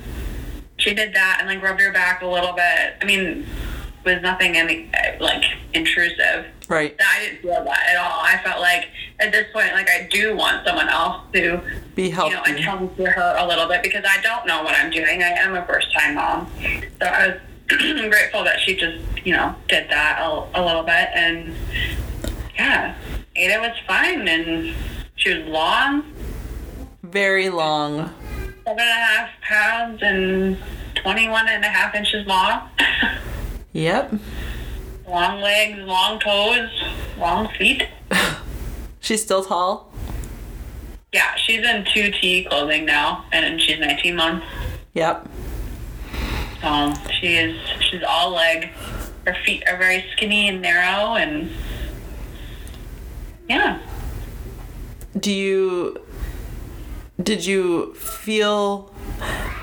She 0.76 0.92
did 0.92 1.14
that 1.14 1.38
and 1.40 1.48
like 1.48 1.62
rubbed 1.62 1.80
her 1.80 1.90
back 1.92 2.20
a 2.22 2.26
little 2.26 2.52
bit. 2.52 2.96
I 3.00 3.04
mean, 3.06 3.46
was 4.06 4.22
nothing 4.22 4.56
any 4.56 4.88
like 5.20 5.44
intrusive. 5.74 6.46
Right. 6.68 6.96
I 6.98 7.20
didn't 7.20 7.42
feel 7.42 7.62
that 7.64 7.88
at 7.90 7.96
all. 7.96 8.20
I 8.22 8.40
felt 8.42 8.60
like 8.60 8.86
at 9.20 9.32
this 9.32 9.46
point, 9.52 9.72
like 9.72 9.88
I 9.90 10.08
do 10.10 10.34
want 10.36 10.66
someone 10.66 10.88
else 10.88 11.22
to, 11.34 11.60
Be 11.94 12.04
you 12.04 12.14
know, 12.16 12.42
account 12.46 12.96
for 12.96 13.10
her 13.10 13.34
a 13.38 13.46
little 13.46 13.68
bit 13.68 13.82
because 13.82 14.04
I 14.08 14.20
don't 14.22 14.46
know 14.46 14.62
what 14.62 14.74
I'm 14.74 14.90
doing. 14.90 15.22
I 15.22 15.28
am 15.30 15.54
a 15.54 15.66
first 15.66 15.92
time 15.92 16.14
mom, 16.14 16.50
so 17.00 17.06
I 17.06 17.26
was 17.28 17.40
grateful 18.10 18.44
that 18.44 18.60
she 18.60 18.76
just, 18.76 19.04
you 19.24 19.32
know, 19.36 19.54
did 19.68 19.90
that 19.90 20.20
a, 20.20 20.46
a 20.54 20.62
little 20.64 20.82
bit 20.84 21.08
and 21.14 21.52
yeah, 22.56 22.96
Ada 23.34 23.60
was 23.60 23.76
fine 23.86 24.26
and 24.26 24.74
she 25.16 25.34
was 25.34 25.46
long, 25.48 26.04
Very 27.02 27.48
long. 27.48 28.10
seven 28.64 28.78
and 28.78 28.80
a 28.80 28.82
half 28.84 29.30
pounds 29.42 30.00
and 30.02 30.58
21 30.96 31.48
and 31.48 31.64
a 31.64 31.68
half 31.68 31.94
inches 31.94 32.26
long. 32.26 32.68
Yep. 33.76 34.14
long 35.06 35.42
legs, 35.42 35.78
long 35.80 36.18
toes, 36.18 36.70
long 37.18 37.46
feet. 37.58 37.86
She's 39.00 39.22
still 39.22 39.44
tall. 39.44 39.92
Yeah, 41.12 41.34
she's 41.36 41.60
in 41.60 41.84
2T 41.84 42.48
clothing 42.48 42.86
now, 42.86 43.26
and 43.32 43.60
she's 43.60 43.78
19 43.78 44.16
months. 44.16 44.46
Yep. 44.94 45.28
So 46.60 46.92
she 47.20 47.36
is, 47.36 47.56
she's 47.80 48.02
all 48.02 48.30
leg. 48.30 48.70
Her 49.26 49.36
feet 49.44 49.62
are 49.68 49.76
very 49.76 50.04
skinny 50.12 50.48
and 50.48 50.60
narrow, 50.62 51.14
and 51.14 51.50
yeah. 53.48 53.78
Do 55.18 55.32
you 55.32 56.00
did 57.22 57.44
you 57.46 57.94
feel 57.94 58.92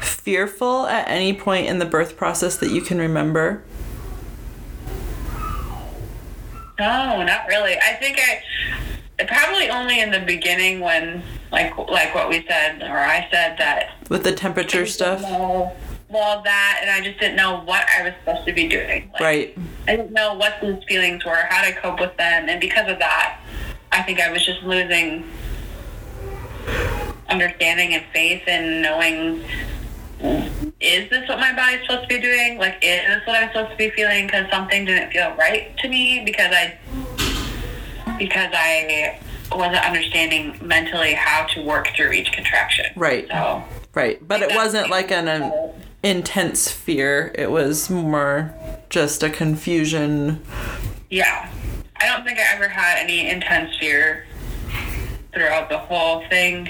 fearful 0.02 0.86
at 0.88 1.08
any 1.08 1.34
point 1.34 1.68
in 1.68 1.80
the 1.80 1.86
birth 1.86 2.16
process 2.16 2.56
that 2.58 2.70
you 2.72 2.82
can 2.82 3.00
remember? 3.00 3.64
No, 6.80 7.24
not 7.24 7.48
really. 7.48 7.76
I 7.78 7.94
think 7.94 8.20
I 8.20 8.44
probably 9.26 9.70
only 9.70 10.00
in 10.00 10.12
the 10.12 10.20
beginning 10.20 10.80
when, 10.80 11.22
like, 11.52 11.78
like 11.78 12.16
what 12.16 12.30
we 12.30 12.46
said 12.48 12.82
or 12.82 12.98
I 12.98 13.28
said 13.32 13.58
that 13.60 13.96
With 14.10 14.24
the 14.24 14.34
temperature 14.34 14.86
stuff? 14.86 15.22
Well, 15.22 15.76
well, 16.10 16.42
that, 16.44 16.80
and 16.82 16.92
I 16.92 17.02
just 17.02 17.20
didn't 17.20 17.38
know 17.38 17.62
what 17.62 17.86
I 17.98 18.04
was 18.04 18.14
supposed 18.24 18.46
to 18.46 18.54
be 18.54 18.68
doing. 18.68 19.10
Like, 19.14 19.22
Right. 19.22 19.58
I 19.88 19.96
didn't 19.96 20.12
know 20.12 20.36
what 20.36 20.56
those 20.62 20.84
feelings 20.88 21.26
were, 21.26 21.48
how 21.50 21.64
to 21.64 21.74
cope 21.74 22.00
with 22.00 22.16
them, 22.18 22.50
and 22.50 22.62
because 22.62 22.90
of 22.90 23.00
that, 23.00 23.40
I 23.92 24.02
think 24.04 24.20
I 24.20 24.32
was 24.32 24.46
just 24.46 24.62
losing 24.64 25.30
understanding 27.30 27.94
and 27.94 28.04
faith 28.14 28.44
and 28.48 28.82
knowing 28.82 29.44
is 30.80 31.10
this 31.10 31.28
what 31.28 31.40
my 31.40 31.54
body's 31.54 31.82
supposed 31.82 32.04
to 32.04 32.08
be 32.08 32.20
doing? 32.20 32.58
Like, 32.58 32.76
is 32.82 33.02
this 33.08 33.22
what 33.26 33.42
I'm 33.42 33.50
supposed 33.50 33.72
to 33.72 33.78
be 33.78 33.90
feeling? 33.92 34.28
Because 34.28 34.50
something 34.50 34.86
didn't 34.86 35.12
feel 35.12 35.36
right 35.36 35.76
to 35.78 35.90
me 35.90 36.24
because 36.26 36.52
I 36.52 36.78
because 38.18 38.52
I 38.54 39.20
wasn't 39.52 39.86
understanding 39.86 40.58
mentally 40.62 41.14
how 41.14 41.46
to 41.48 41.62
work 41.62 41.90
through 41.96 42.12
each 42.12 42.32
contraction. 42.32 42.86
Right. 42.96 43.28
So 43.28 43.64
Right. 43.94 44.26
But 44.28 44.42
it 44.42 44.56
wasn't 44.56 44.90
like 44.90 45.12
an, 45.12 45.28
an 45.28 45.74
intense 46.02 46.72
fear. 46.72 47.32
It 47.36 47.52
was 47.52 47.90
more 47.90 48.54
just 48.90 49.22
a 49.22 49.30
confusion. 49.30 50.42
Yeah. 51.10 51.52
I 51.98 52.08
don't 52.08 52.26
think 52.26 52.40
I 52.40 52.56
ever 52.56 52.68
had 52.68 52.98
any 52.98 53.30
intense 53.30 53.78
fear 53.78 54.26
throughout 55.32 55.70
the 55.70 55.78
whole 55.78 56.24
thing. 56.28 56.70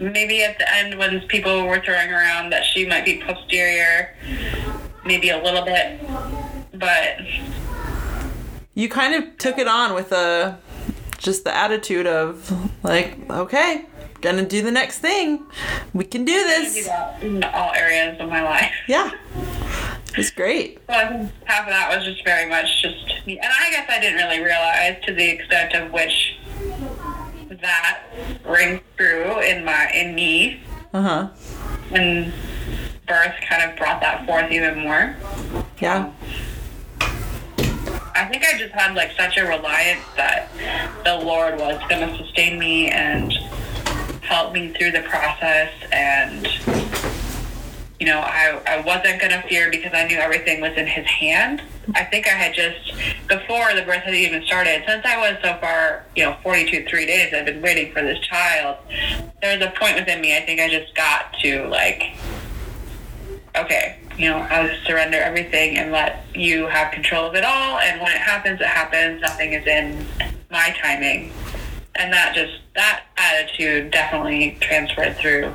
Maybe 0.00 0.42
at 0.42 0.58
the 0.58 0.72
end 0.74 0.98
when 0.98 1.20
people 1.28 1.66
were 1.66 1.80
throwing 1.80 2.10
around 2.10 2.50
that 2.50 2.64
she 2.64 2.86
might 2.86 3.04
be 3.04 3.20
posterior, 3.20 4.14
maybe 5.04 5.30
a 5.30 5.42
little 5.42 5.64
bit. 5.64 6.00
But 6.74 7.18
You 8.74 8.88
kind 8.88 9.14
of 9.14 9.36
took 9.38 9.58
it 9.58 9.66
on 9.66 9.94
with 9.94 10.12
a 10.12 10.58
just 11.18 11.42
the 11.44 11.54
attitude 11.54 12.06
of 12.06 12.52
like, 12.84 13.18
okay, 13.28 13.86
gonna 14.20 14.46
do 14.46 14.62
the 14.62 14.70
next 14.70 14.98
thing. 15.00 15.44
We 15.92 16.04
can 16.04 16.24
do 16.24 16.32
this. 16.44 16.88
in 17.20 17.42
all 17.42 17.72
areas 17.74 18.20
of 18.20 18.28
my 18.28 18.42
life. 18.42 18.72
Yeah. 18.88 19.10
It's 20.16 20.30
great. 20.30 20.78
So 20.88 20.94
I 20.94 21.06
think 21.08 21.30
half 21.44 21.64
of 21.64 21.70
that 21.70 21.94
was 21.94 22.04
just 22.04 22.24
very 22.24 22.48
much 22.48 22.82
just 22.82 23.26
me. 23.26 23.38
And 23.38 23.52
I 23.52 23.70
guess 23.70 23.88
I 23.88 24.00
didn't 24.00 24.16
really 24.18 24.40
realize 24.42 24.96
to 25.04 25.14
the 25.14 25.28
extent 25.28 25.74
of 25.74 25.92
which 25.92 26.36
that 27.48 28.00
rings 28.46 28.80
through 28.96 29.40
in 29.40 29.64
my 29.64 29.90
in 29.94 30.14
me. 30.14 30.60
Uh-huh. 30.92 31.28
And 31.90 32.32
birth 33.06 33.34
kind 33.48 33.70
of 33.70 33.76
brought 33.76 34.00
that 34.00 34.26
forth 34.26 34.50
even 34.50 34.80
more. 34.80 35.16
Yeah. 35.78 36.12
I 38.14 38.24
think 38.24 38.44
I 38.44 38.58
just 38.58 38.74
had 38.74 38.94
like 38.94 39.12
such 39.16 39.36
a 39.36 39.46
reliance 39.46 40.04
that 40.16 40.50
the 41.04 41.16
Lord 41.24 41.58
was 41.58 41.80
going 41.88 42.08
to 42.08 42.16
sustain 42.18 42.58
me 42.58 42.88
and 42.88 43.32
help 44.22 44.52
me 44.52 44.72
through 44.72 44.90
the 44.90 45.02
process. 45.02 45.72
And, 45.92 46.46
you 48.00 48.06
know, 48.06 48.20
I, 48.20 48.60
I 48.66 48.80
wasn't 48.80 49.20
going 49.20 49.32
to 49.32 49.42
fear 49.48 49.70
because 49.70 49.92
I 49.92 50.06
knew 50.06 50.16
everything 50.16 50.60
was 50.60 50.76
in 50.76 50.86
His 50.86 51.06
hand. 51.06 51.62
I 51.94 52.04
think 52.04 52.26
I 52.26 52.30
had 52.30 52.54
just, 52.54 52.92
before 53.28 53.74
the 53.74 53.82
birth 53.82 54.02
had 54.02 54.14
even 54.14 54.44
started, 54.44 54.84
since 54.86 55.04
I 55.04 55.16
was 55.16 55.38
so 55.42 55.56
far, 55.60 56.04
you 56.14 56.24
know, 56.24 56.36
42, 56.42 56.86
three 56.88 57.06
days, 57.06 57.32
I've 57.34 57.46
been 57.46 57.62
waiting 57.62 57.92
for 57.92 58.02
this 58.02 58.18
child. 58.20 58.76
There 59.40 59.56
was 59.56 59.66
a 59.66 59.70
point 59.70 59.96
within 59.96 60.20
me, 60.20 60.36
I 60.36 60.40
think 60.40 60.60
I 60.60 60.68
just 60.68 60.94
got 60.94 61.34
to 61.42 61.66
like, 61.68 62.14
okay, 63.56 63.98
you 64.16 64.28
know, 64.28 64.38
I'll 64.38 64.68
surrender 64.84 65.18
everything 65.18 65.78
and 65.78 65.92
let 65.92 66.24
you 66.34 66.66
have 66.66 66.92
control 66.92 67.26
of 67.26 67.34
it 67.34 67.44
all. 67.44 67.78
And 67.78 68.00
when 68.00 68.10
it 68.10 68.18
happens, 68.18 68.60
it 68.60 68.66
happens. 68.66 69.20
Nothing 69.20 69.52
is 69.52 69.66
in 69.66 70.06
my 70.50 70.76
timing. 70.82 71.32
And 71.94 72.12
that 72.12 72.34
just, 72.34 72.60
that 72.74 73.04
attitude 73.16 73.90
definitely 73.90 74.56
transferred 74.60 75.16
through 75.16 75.52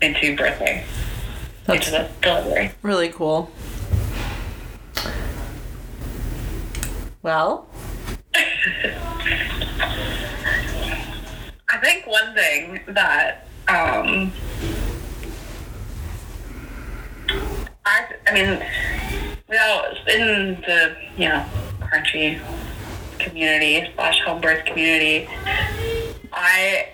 into 0.00 0.36
birthing, 0.36 0.84
That's 1.66 1.90
delivery. 2.20 2.72
really 2.82 3.08
cool. 3.08 3.50
Well, 7.22 7.66
I 11.70 11.78
think 11.82 12.06
one 12.06 12.34
thing 12.34 12.80
that, 12.88 13.46
um, 13.68 14.30
I, 17.86 18.06
I 18.26 18.32
mean, 18.34 18.62
you 19.48 19.54
know, 19.54 19.94
in 20.06 20.60
the, 20.66 20.96
you 21.16 21.28
know, 21.30 21.46
crunchy 21.80 22.40
community 23.18 23.90
slash 23.94 24.20
home 24.20 24.40
birth 24.42 24.66
community, 24.66 25.28
I 26.30 26.88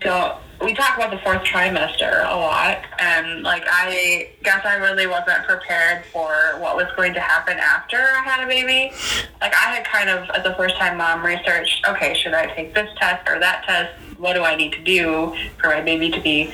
don't, 0.00 0.36
we 0.62 0.74
talk 0.74 0.96
about 0.96 1.10
the 1.10 1.18
fourth 1.18 1.42
trimester 1.42 2.22
a 2.30 2.36
lot, 2.36 2.78
and 2.98 3.42
like 3.42 3.64
I 3.66 4.30
guess 4.42 4.64
I 4.64 4.76
really 4.76 5.06
wasn't 5.06 5.44
prepared 5.44 6.04
for 6.06 6.56
what 6.58 6.76
was 6.76 6.86
going 6.96 7.14
to 7.14 7.20
happen 7.20 7.58
after 7.58 7.96
I 7.96 8.22
had 8.22 8.44
a 8.44 8.46
baby. 8.46 8.94
Like 9.40 9.54
I 9.54 9.74
had 9.74 9.84
kind 9.84 10.08
of, 10.08 10.28
as 10.30 10.44
a 10.46 10.54
first 10.54 10.76
time 10.76 10.98
mom, 10.98 11.24
researched, 11.24 11.86
okay, 11.88 12.14
should 12.14 12.34
I 12.34 12.46
take 12.54 12.74
this 12.74 12.88
test 12.98 13.28
or 13.28 13.38
that 13.40 13.64
test? 13.64 13.92
What 14.18 14.34
do 14.34 14.44
I 14.44 14.54
need 14.54 14.72
to 14.72 14.82
do 14.82 15.36
for 15.60 15.68
my 15.68 15.80
baby 15.80 16.10
to 16.10 16.20
be, 16.20 16.52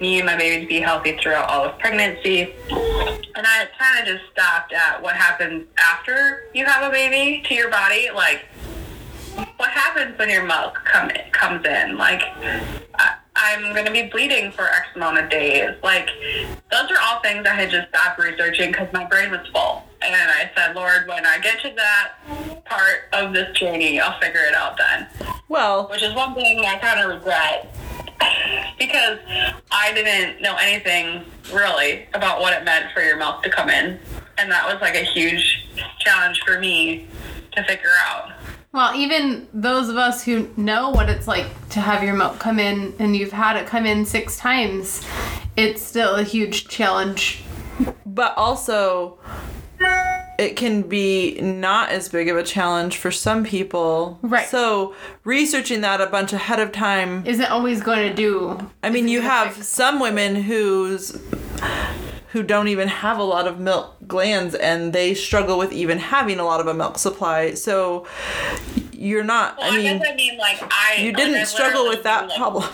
me 0.00 0.18
and 0.18 0.26
my 0.26 0.36
baby 0.36 0.62
to 0.64 0.68
be 0.68 0.80
healthy 0.80 1.16
throughout 1.16 1.48
all 1.48 1.64
of 1.64 1.78
pregnancy? 1.78 2.54
And 2.70 3.46
I 3.46 3.66
kind 3.78 4.00
of 4.00 4.06
just 4.06 4.30
stopped 4.32 4.72
at 4.72 5.02
what 5.02 5.16
happens 5.16 5.66
after 5.78 6.50
you 6.54 6.66
have 6.66 6.82
a 6.82 6.90
baby 6.90 7.42
to 7.46 7.54
your 7.54 7.70
body, 7.70 8.10
like 8.14 8.44
what 9.56 9.70
happens 9.70 10.18
when 10.18 10.28
your 10.28 10.44
milk 10.44 10.78
come 10.84 11.10
comes 11.32 11.64
in? 11.64 11.96
Like, 11.96 12.22
I'm 13.40 13.72
going 13.72 13.84
to 13.86 13.92
be 13.92 14.02
bleeding 14.08 14.50
for 14.52 14.62
X 14.64 14.88
amount 14.96 15.18
of 15.18 15.30
days. 15.30 15.70
Like, 15.82 16.08
those 16.70 16.90
are 16.90 16.98
all 17.02 17.20
things 17.20 17.46
I 17.46 17.54
had 17.54 17.70
just 17.70 17.88
stopped 17.88 18.18
researching 18.18 18.72
because 18.72 18.92
my 18.92 19.04
brain 19.04 19.30
was 19.30 19.46
full. 19.52 19.84
And 20.02 20.14
I 20.14 20.50
said, 20.56 20.74
Lord, 20.74 21.06
when 21.06 21.24
I 21.24 21.38
get 21.38 21.60
to 21.62 21.72
that 21.76 22.64
part 22.64 23.08
of 23.12 23.32
this 23.32 23.56
journey, 23.56 24.00
I'll 24.00 24.18
figure 24.20 24.42
it 24.42 24.54
out 24.54 24.76
then. 24.78 25.06
well, 25.48 25.88
Which 25.88 26.02
is 26.02 26.14
one 26.14 26.34
thing 26.34 26.64
I 26.64 26.76
kind 26.78 27.00
of 27.00 27.16
regret 27.16 27.74
because 28.78 29.18
I 29.70 29.92
didn't 29.94 30.42
know 30.42 30.56
anything 30.60 31.24
really 31.52 32.06
about 32.14 32.40
what 32.40 32.52
it 32.60 32.64
meant 32.64 32.92
for 32.92 33.02
your 33.02 33.16
milk 33.16 33.42
to 33.44 33.50
come 33.50 33.70
in. 33.70 33.98
And 34.36 34.50
that 34.50 34.66
was 34.66 34.80
like 34.80 34.94
a 34.94 35.04
huge 35.04 35.66
challenge 36.00 36.40
for 36.44 36.58
me 36.58 37.06
to 37.52 37.64
figure 37.64 37.90
out. 38.06 38.32
Well, 38.72 38.94
even 38.94 39.48
those 39.54 39.88
of 39.88 39.96
us 39.96 40.24
who 40.24 40.50
know 40.56 40.90
what 40.90 41.08
it's 41.08 41.26
like 41.26 41.46
to 41.70 41.80
have 41.80 42.02
your 42.02 42.14
milk 42.14 42.38
come 42.38 42.58
in 42.58 42.94
and 42.98 43.16
you've 43.16 43.32
had 43.32 43.56
it 43.56 43.66
come 43.66 43.86
in 43.86 44.04
six 44.04 44.36
times, 44.36 45.04
it's 45.56 45.82
still 45.82 46.14
a 46.16 46.22
huge 46.22 46.68
challenge. 46.68 47.42
but 48.04 48.36
also 48.36 49.18
it 50.38 50.56
can 50.56 50.82
be 50.82 51.40
not 51.40 51.90
as 51.90 52.08
big 52.08 52.28
of 52.28 52.36
a 52.36 52.42
challenge 52.42 52.96
for 52.96 53.10
some 53.10 53.42
people. 53.44 54.18
Right. 54.22 54.46
So 54.46 54.94
researching 55.24 55.80
that 55.80 56.00
a 56.00 56.06
bunch 56.06 56.32
ahead 56.32 56.60
of 56.60 56.70
time 56.70 57.26
Isn't 57.26 57.50
always 57.50 57.80
going 57.80 58.08
to 58.08 58.14
do. 58.14 58.58
I 58.82 58.90
mean, 58.90 59.08
you 59.08 59.20
have 59.20 59.62
some 59.64 59.98
women 59.98 60.36
whose 60.36 61.20
who 62.32 62.42
don't 62.42 62.68
even 62.68 62.88
have 62.88 63.18
a 63.18 63.22
lot 63.22 63.46
of 63.46 63.58
milk 63.58 63.96
glands 64.06 64.54
and 64.54 64.92
they 64.92 65.14
struggle 65.14 65.56
with 65.58 65.72
even 65.72 65.98
having 65.98 66.38
a 66.38 66.44
lot 66.44 66.60
of 66.60 66.66
a 66.66 66.74
milk 66.74 66.98
supply. 66.98 67.54
So 67.54 68.06
you're 68.92 69.24
not, 69.24 69.56
Well, 69.58 69.72
I 69.72 69.74
I, 69.74 69.78
mean, 69.78 69.98
guess 69.98 70.08
I 70.10 70.14
mean 70.14 70.38
like 70.38 70.62
I. 70.62 70.96
you 70.98 71.12
like, 71.12 71.20
I 71.22 71.24
didn't 71.24 71.46
struggle 71.46 71.88
with 71.88 72.02
that 72.02 72.28
like, 72.28 72.36
problem. 72.36 72.64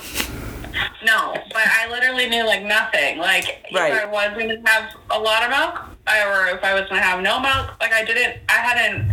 No, 1.04 1.34
but 1.52 1.62
I 1.66 1.88
literally 1.90 2.28
knew 2.28 2.44
like 2.44 2.64
nothing. 2.64 3.18
Like 3.18 3.64
Right. 3.72 3.92
if 3.92 4.02
I 4.02 4.06
was 4.06 4.32
going 4.34 4.48
to 4.48 4.60
have 4.70 4.90
a 5.10 5.18
lot 5.18 5.44
of 5.44 5.50
milk, 5.50 5.80
or 6.08 6.46
if 6.48 6.64
I 6.64 6.74
was 6.74 6.88
going 6.88 7.00
to 7.00 7.06
have 7.06 7.22
no 7.22 7.38
milk, 7.38 7.76
like 7.80 7.92
I 7.92 8.04
didn't. 8.04 8.38
I 8.48 8.52
hadn't. 8.52 9.12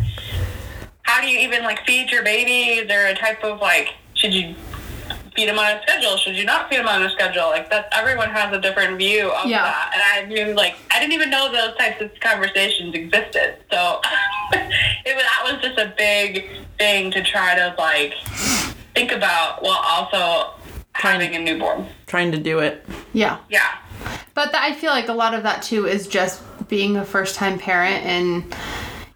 How 1.04 1.22
do 1.22 1.28
you 1.28 1.38
even 1.40 1.64
like 1.64 1.86
feed 1.86 2.10
your 2.10 2.24
baby? 2.24 2.80
Is 2.80 2.88
there 2.88 3.08
a 3.08 3.16
type 3.16 3.44
of 3.44 3.60
like 3.60 3.90
should 4.16 4.34
you 4.34 4.56
feed 5.36 5.48
them 5.50 5.58
on 5.60 5.78
a 5.78 5.82
schedule? 5.84 6.18
Should 6.18 6.36
you 6.36 6.46
not 6.46 6.70
feed 6.70 6.80
them 6.80 6.88
on 6.88 7.04
a 7.04 7.10
schedule? 7.10 7.50
Like 7.50 7.70
that, 7.70 7.88
everyone 7.92 8.30
has 8.30 8.54
a 8.56 8.60
different 8.60 8.98
view 8.98 9.30
of 9.32 9.48
Yeah. 9.50 9.64
that, 9.64 9.92
and 9.94 10.04
I 10.04 10.28
knew 10.34 10.54
like 10.54 10.76
I 10.92 11.00
didn't 11.00 11.14
even 11.14 11.30
know 11.30 11.52
those 11.52 11.76
types 11.78 12.02
of 12.02 12.12
conversations 12.20 12.94
existed. 12.96 13.58
So 13.72 14.02
it 14.54 15.16
was 15.16 15.24
that 15.24 15.42
was 15.44 15.62
just 15.62 15.78
a 15.78 15.94
big 15.98 16.48
thing 16.78 17.12
to 17.12 17.24
try 17.24 17.56
to 17.56 17.76
like 17.78 18.14
think 18.94 19.12
about 19.12 19.64
while 19.64 19.82
also 19.88 20.54
having 20.94 21.36
a 21.36 21.40
newborn. 21.40 21.86
Trying 22.08 22.32
to 22.34 22.38
do 22.38 22.60
it. 22.60 22.86
Yeah. 23.14 23.38
Yeah. 23.50 23.78
But 24.34 24.52
that, 24.52 24.64
I 24.64 24.74
feel 24.74 24.92
like 24.92 25.08
a 25.08 25.14
lot 25.14 25.34
of 25.34 25.44
that 25.44 25.62
too 25.62 25.88
is 25.88 26.08
just 26.08 26.42
being 26.68 26.98
a 26.98 27.06
first 27.06 27.36
time 27.36 27.58
parent 27.60 28.06
and 28.06 28.56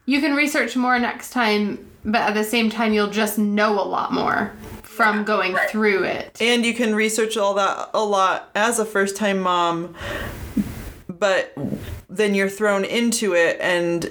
you 0.06 0.22
can 0.22 0.36
research 0.36 0.76
more 0.76 0.98
next 1.00 1.32
time, 1.32 1.90
but 2.06 2.22
at 2.22 2.34
the 2.34 2.44
same 2.44 2.70
time 2.70 2.94
you'll 2.94 3.10
just 3.10 3.38
know 3.38 3.74
a 3.80 3.84
lot 3.84 4.14
more 4.14 4.54
from 4.96 5.24
going 5.24 5.54
right. 5.54 5.70
through 5.70 6.04
it. 6.06 6.38
And 6.42 6.66
you 6.66 6.74
can 6.74 6.96
research 6.96 7.38
all 7.38 7.54
that 7.56 7.90
a 7.94 8.04
lot 8.04 8.50
as 8.56 8.80
a 8.80 8.86
first 8.86 9.16
time 9.18 9.40
mom, 9.42 9.94
but 11.08 11.54
then 12.10 12.34
you're 12.34 12.50
thrown 12.50 12.86
into 12.86 13.34
it 13.34 13.58
and 13.60 14.10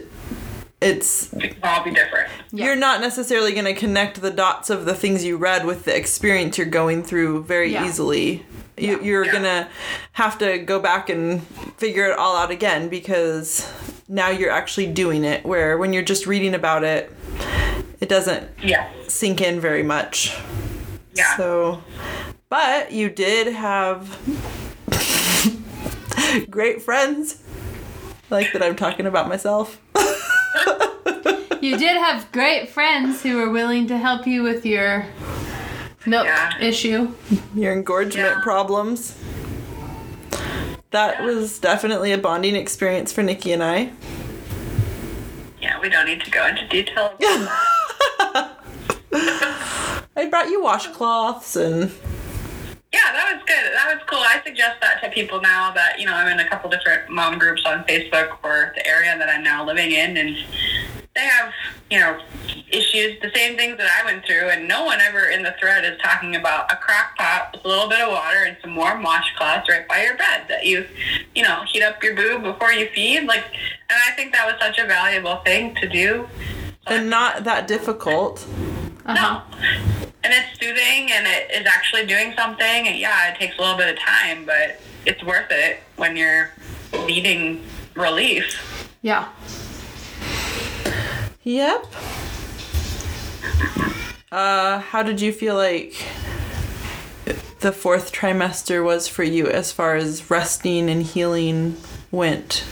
it's 0.80 1.32
It 1.32 1.60
can 1.60 1.62
all 1.62 1.82
be 1.82 1.90
different. 1.92 2.30
Yeah. 2.52 2.66
you're 2.66 2.76
not 2.76 3.00
necessarily 3.00 3.52
going 3.52 3.64
to 3.64 3.74
connect 3.74 4.20
the 4.20 4.30
dots 4.30 4.68
of 4.68 4.84
the 4.84 4.94
things 4.94 5.24
you 5.24 5.36
read 5.38 5.64
with 5.64 5.84
the 5.84 5.96
experience 5.96 6.58
you're 6.58 6.66
going 6.66 7.02
through 7.02 7.44
very 7.44 7.72
Yeah. 7.72 7.86
easily. 7.86 8.44
You, 8.76 8.98
Yeah. 8.98 9.00
you're 9.02 9.24
Yeah. 9.24 9.32
going 9.32 9.44
to 9.44 9.68
have 10.12 10.36
to 10.38 10.58
go 10.58 10.78
back 10.80 11.08
and 11.08 11.46
figure 11.78 12.06
it 12.10 12.18
all 12.18 12.36
out 12.36 12.50
again 12.50 12.88
because 12.90 13.66
now 14.08 14.28
you're 14.28 14.50
actually 14.50 14.86
doing 14.88 15.24
it. 15.24 15.46
Where 15.46 15.78
when 15.78 15.94
you're 15.94 16.02
just 16.02 16.26
reading 16.26 16.52
about 16.54 16.84
it, 16.84 17.10
it 18.00 18.08
doesn't 18.10 18.48
Yeah. 18.62 18.86
sink 19.08 19.40
in 19.40 19.60
very 19.60 19.82
much. 19.82 20.34
Yeah. 21.14 21.36
So, 21.36 21.82
but 22.48 22.92
you 22.92 23.08
did 23.10 23.52
have 23.54 24.18
great 26.50 26.82
friends. 26.82 27.42
I 28.30 28.34
like 28.34 28.52
that 28.52 28.62
I'm 28.62 28.76
talking 28.76 29.06
about 29.06 29.28
myself. 29.28 29.80
You 31.60 31.78
did 31.78 31.96
have 31.96 32.30
great 32.32 32.68
friends 32.68 33.22
who 33.22 33.36
were 33.36 33.48
willing 33.48 33.86
to 33.86 33.96
help 33.96 34.26
you 34.26 34.42
with 34.42 34.66
your 34.66 35.06
milk 36.04 36.26
Yeah. 36.26 36.58
issue. 36.60 37.12
Your 37.54 37.72
engorgement 37.72 38.36
Yeah. 38.36 38.40
problems. 38.42 39.16
That 40.90 41.22
was 41.22 41.58
definitely 41.58 42.12
a 42.12 42.18
bonding 42.18 42.54
experience 42.54 43.12
for 43.12 43.22
Nikki 43.22 43.52
and 43.52 43.64
I. 43.64 43.90
Yeah, 45.60 45.80
we 45.80 45.88
don't 45.88 46.06
need 46.06 46.20
to 46.22 46.30
go 46.30 46.46
into 46.46 46.68
detail. 46.68 47.14
about 50.16 50.20
that. 50.20 50.26
I 50.26 50.30
brought 50.30 50.48
you 50.48 50.62
washcloths 50.62 51.56
and 51.56 51.90
yeah, 52.92 53.12
that 53.12 53.34
was 53.34 53.42
good. 53.44 53.72
That 53.74 53.94
was 53.94 54.04
cool. 54.06 54.20
I 54.20 54.40
suggest 54.46 54.80
that 54.80 55.02
to 55.02 55.10
people 55.10 55.40
now 55.40 55.72
that, 55.72 55.98
you 55.98 56.06
know, 56.06 56.14
I'm 56.14 56.28
in 56.28 56.46
a 56.46 56.48
couple 56.48 56.70
different 56.70 57.10
mom 57.10 57.38
groups 57.38 57.64
on 57.66 57.82
Facebook 57.84 58.40
for 58.40 58.72
the 58.76 58.86
area 58.86 59.18
that 59.18 59.28
I'm 59.28 59.42
now 59.42 59.64
living 59.64 59.90
in 59.90 60.16
and 60.16 60.36
they 61.16 61.20
have, 61.20 61.52
you 61.90 61.98
know, 61.98 62.20
issues, 62.70 63.20
the 63.20 63.30
same 63.34 63.56
things 63.56 63.76
that 63.78 63.88
I 64.00 64.04
went 64.04 64.26
through, 64.26 64.48
and 64.48 64.66
no 64.66 64.84
one 64.84 65.00
ever 65.00 65.26
in 65.26 65.44
the 65.44 65.54
thread 65.60 65.84
is 65.84 66.00
talking 66.00 66.36
about 66.36 66.72
a 66.72 66.76
crock 66.76 67.16
pot 67.16 67.50
with 67.52 67.64
a 67.64 67.68
little 67.68 67.88
bit 67.88 68.00
of 68.00 68.10
water 68.10 68.44
and 68.44 68.56
some 68.60 68.74
warm 68.74 69.04
washcloths 69.04 69.68
right 69.68 69.86
by 69.88 70.02
your 70.02 70.16
bed 70.16 70.46
that 70.48 70.66
you, 70.66 70.86
you 71.34 71.42
know, 71.44 71.62
heat 71.68 71.82
up 71.82 72.02
your 72.02 72.16
boob 72.16 72.42
before 72.42 72.72
you 72.72 72.88
feed. 72.94 73.26
Like, 73.26 73.44
and 73.88 73.98
I 74.08 74.10
think 74.16 74.32
that 74.32 74.46
was 74.46 74.56
such 74.60 74.78
a 74.78 74.86
valuable 74.86 75.36
thing 75.44 75.74
to 75.76 75.88
do. 75.88 76.28
and 76.86 77.08
not 77.08 77.44
that 77.44 77.68
difficult. 77.68 78.46
Uh-huh. 79.06 79.40
And 80.24 80.32
it's 80.32 80.58
soothing 80.58 81.12
and 81.12 81.26
it 81.26 81.50
is 81.60 81.66
actually 81.66 82.06
doing 82.06 82.32
something. 82.34 82.88
And 82.88 82.98
yeah, 82.98 83.32
it 83.32 83.38
takes 83.38 83.58
a 83.58 83.60
little 83.60 83.76
bit 83.76 83.90
of 83.90 83.98
time, 83.98 84.44
but 84.44 84.80
it's 85.06 85.22
worth 85.22 85.50
it 85.50 85.80
when 85.96 86.16
you're 86.16 86.50
needing 87.06 87.62
relief. 87.94 88.88
Yeah. 89.02 89.28
Yep. 91.42 91.86
Uh, 94.32 94.78
how 94.80 95.02
did 95.02 95.20
you 95.20 95.30
feel 95.30 95.54
like 95.54 96.06
the 97.60 97.70
fourth 97.70 98.12
trimester 98.12 98.82
was 98.82 99.06
for 99.06 99.22
you 99.22 99.46
as 99.46 99.70
far 99.70 99.94
as 99.94 100.30
resting 100.30 100.88
and 100.88 101.02
healing 101.02 101.76
went? 102.10 102.64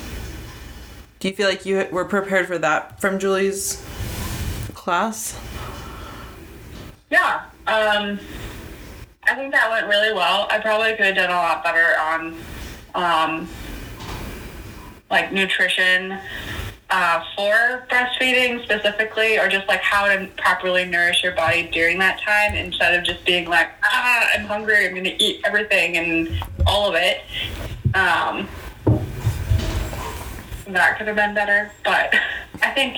Do 1.20 1.28
you 1.28 1.34
feel 1.34 1.48
like 1.48 1.64
you 1.64 1.86
were 1.92 2.04
prepared 2.04 2.46
for 2.46 2.58
that 2.58 3.00
from 3.00 3.18
Julie's 3.18 3.84
class? 4.74 5.38
Yeah. 7.12 7.42
Um, 7.66 8.18
I 9.24 9.34
think 9.34 9.52
that 9.52 9.70
went 9.70 9.86
really 9.86 10.14
well. 10.14 10.48
I 10.50 10.58
probably 10.58 10.96
could 10.96 11.04
have 11.04 11.14
done 11.14 11.30
a 11.30 11.34
lot 11.34 11.62
better 11.62 11.94
on, 12.00 12.34
um, 12.94 13.48
like 15.10 15.30
nutrition 15.30 16.18
uh, 16.88 17.22
for 17.36 17.86
breastfeeding 17.90 18.62
specifically, 18.62 19.38
or 19.38 19.46
just 19.50 19.68
like 19.68 19.82
how 19.82 20.06
to 20.06 20.26
properly 20.38 20.86
nourish 20.86 21.22
your 21.22 21.32
body 21.32 21.68
during 21.70 21.98
that 21.98 22.18
time 22.22 22.54
instead 22.54 22.98
of 22.98 23.04
just 23.04 23.22
being 23.26 23.46
like, 23.46 23.68
ah, 23.84 24.28
I'm 24.34 24.46
hungry, 24.46 24.86
I'm 24.86 24.92
going 24.92 25.04
to 25.04 25.22
eat 25.22 25.42
everything 25.44 25.98
and 25.98 26.42
all 26.66 26.88
of 26.88 26.94
it. 26.94 27.20
Um, 27.94 28.48
that 30.68 30.96
could 30.96 31.08
have 31.08 31.16
been 31.16 31.34
better, 31.34 31.70
but 31.84 32.14
I 32.62 32.70
think 32.70 32.96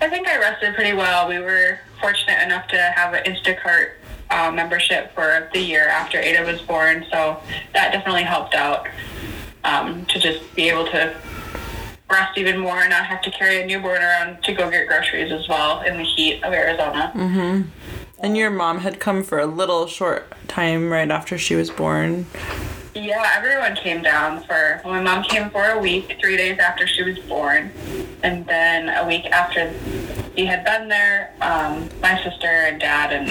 I 0.00 0.08
think 0.08 0.26
I 0.28 0.38
rested 0.38 0.74
pretty 0.74 0.94
well. 0.96 1.28
We 1.28 1.38
were 1.38 1.78
fortunate 2.00 2.42
enough 2.42 2.68
to 2.68 2.76
have 2.78 3.12
an 3.14 3.22
Instacart 3.24 3.90
uh, 4.30 4.50
membership 4.50 5.14
for 5.14 5.50
the 5.52 5.60
year 5.60 5.88
after 5.88 6.18
Ada 6.18 6.44
was 6.44 6.60
born, 6.62 7.04
so 7.10 7.40
that 7.74 7.92
definitely 7.92 8.22
helped 8.22 8.54
out 8.54 8.88
um, 9.64 10.06
to 10.06 10.18
just 10.18 10.54
be 10.54 10.68
able 10.70 10.84
to 10.86 11.14
rest 12.10 12.38
even 12.38 12.58
more 12.58 12.78
and 12.80 12.90
not 12.90 13.06
have 13.06 13.20
to 13.22 13.30
carry 13.30 13.62
a 13.62 13.66
newborn 13.66 14.02
around 14.02 14.42
to 14.42 14.52
go 14.52 14.70
get 14.70 14.88
groceries 14.88 15.30
as 15.30 15.46
well 15.48 15.82
in 15.82 15.96
the 15.96 16.02
heat 16.04 16.42
of 16.42 16.52
Arizona. 16.52 17.12
Mhm. 17.14 17.66
And 18.18 18.36
your 18.36 18.50
mom 18.50 18.80
had 18.80 18.98
come 19.00 19.22
for 19.22 19.38
a 19.38 19.46
little 19.46 19.86
short 19.86 20.32
time 20.48 20.90
right 20.90 21.10
after 21.10 21.38
she 21.38 21.54
was 21.54 21.70
born. 21.70 22.26
Yeah, 22.94 23.34
everyone 23.36 23.76
came 23.76 24.02
down 24.02 24.42
for. 24.42 24.80
My 24.84 25.00
mom 25.00 25.22
came 25.22 25.48
for 25.50 25.64
a 25.64 25.78
week, 25.78 26.16
three 26.20 26.36
days 26.36 26.58
after 26.58 26.88
she 26.88 27.04
was 27.04 27.20
born, 27.20 27.70
and 28.24 28.44
then 28.46 28.88
a 28.88 29.06
week 29.06 29.26
after 29.26 29.70
he 30.34 30.44
had 30.44 30.64
been 30.64 30.88
there, 30.88 31.32
um, 31.40 31.88
my 32.02 32.20
sister 32.24 32.48
and 32.48 32.80
dad 32.80 33.12
and 33.12 33.28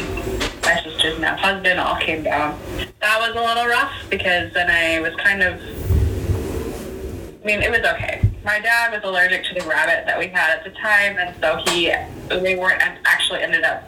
my 0.64 0.82
sister's 0.82 1.20
now 1.20 1.36
husband 1.36 1.78
all 1.78 1.97
came 1.97 2.24
down. 2.24 2.57
That 3.01 3.20
was 3.20 3.36
a 3.36 3.45
little 3.45 3.66
rough 3.66 3.91
because 4.10 4.53
then 4.53 4.70
I 4.70 5.01
was 5.01 5.14
kind 5.16 5.43
of. 5.43 5.60
I 7.41 7.45
mean, 7.45 7.62
it 7.62 7.70
was 7.70 7.82
okay. 7.82 8.22
My 8.45 8.62
dad 8.62 8.93
was 8.93 9.01
allergic 9.03 9.43
to 9.45 9.55
the 9.55 9.68
rabbit 9.68 10.05
that 10.05 10.18
we 10.18 10.28
had 10.28 10.57
at 10.57 10.64
the 10.64 10.72
time, 10.72 11.18
and 11.18 11.36
so 11.41 11.62
he 11.68 11.93
they 12.30 12.55
weren't 12.55 12.82
actually 12.82 13.41
ended 13.41 13.66
up. 13.66 13.84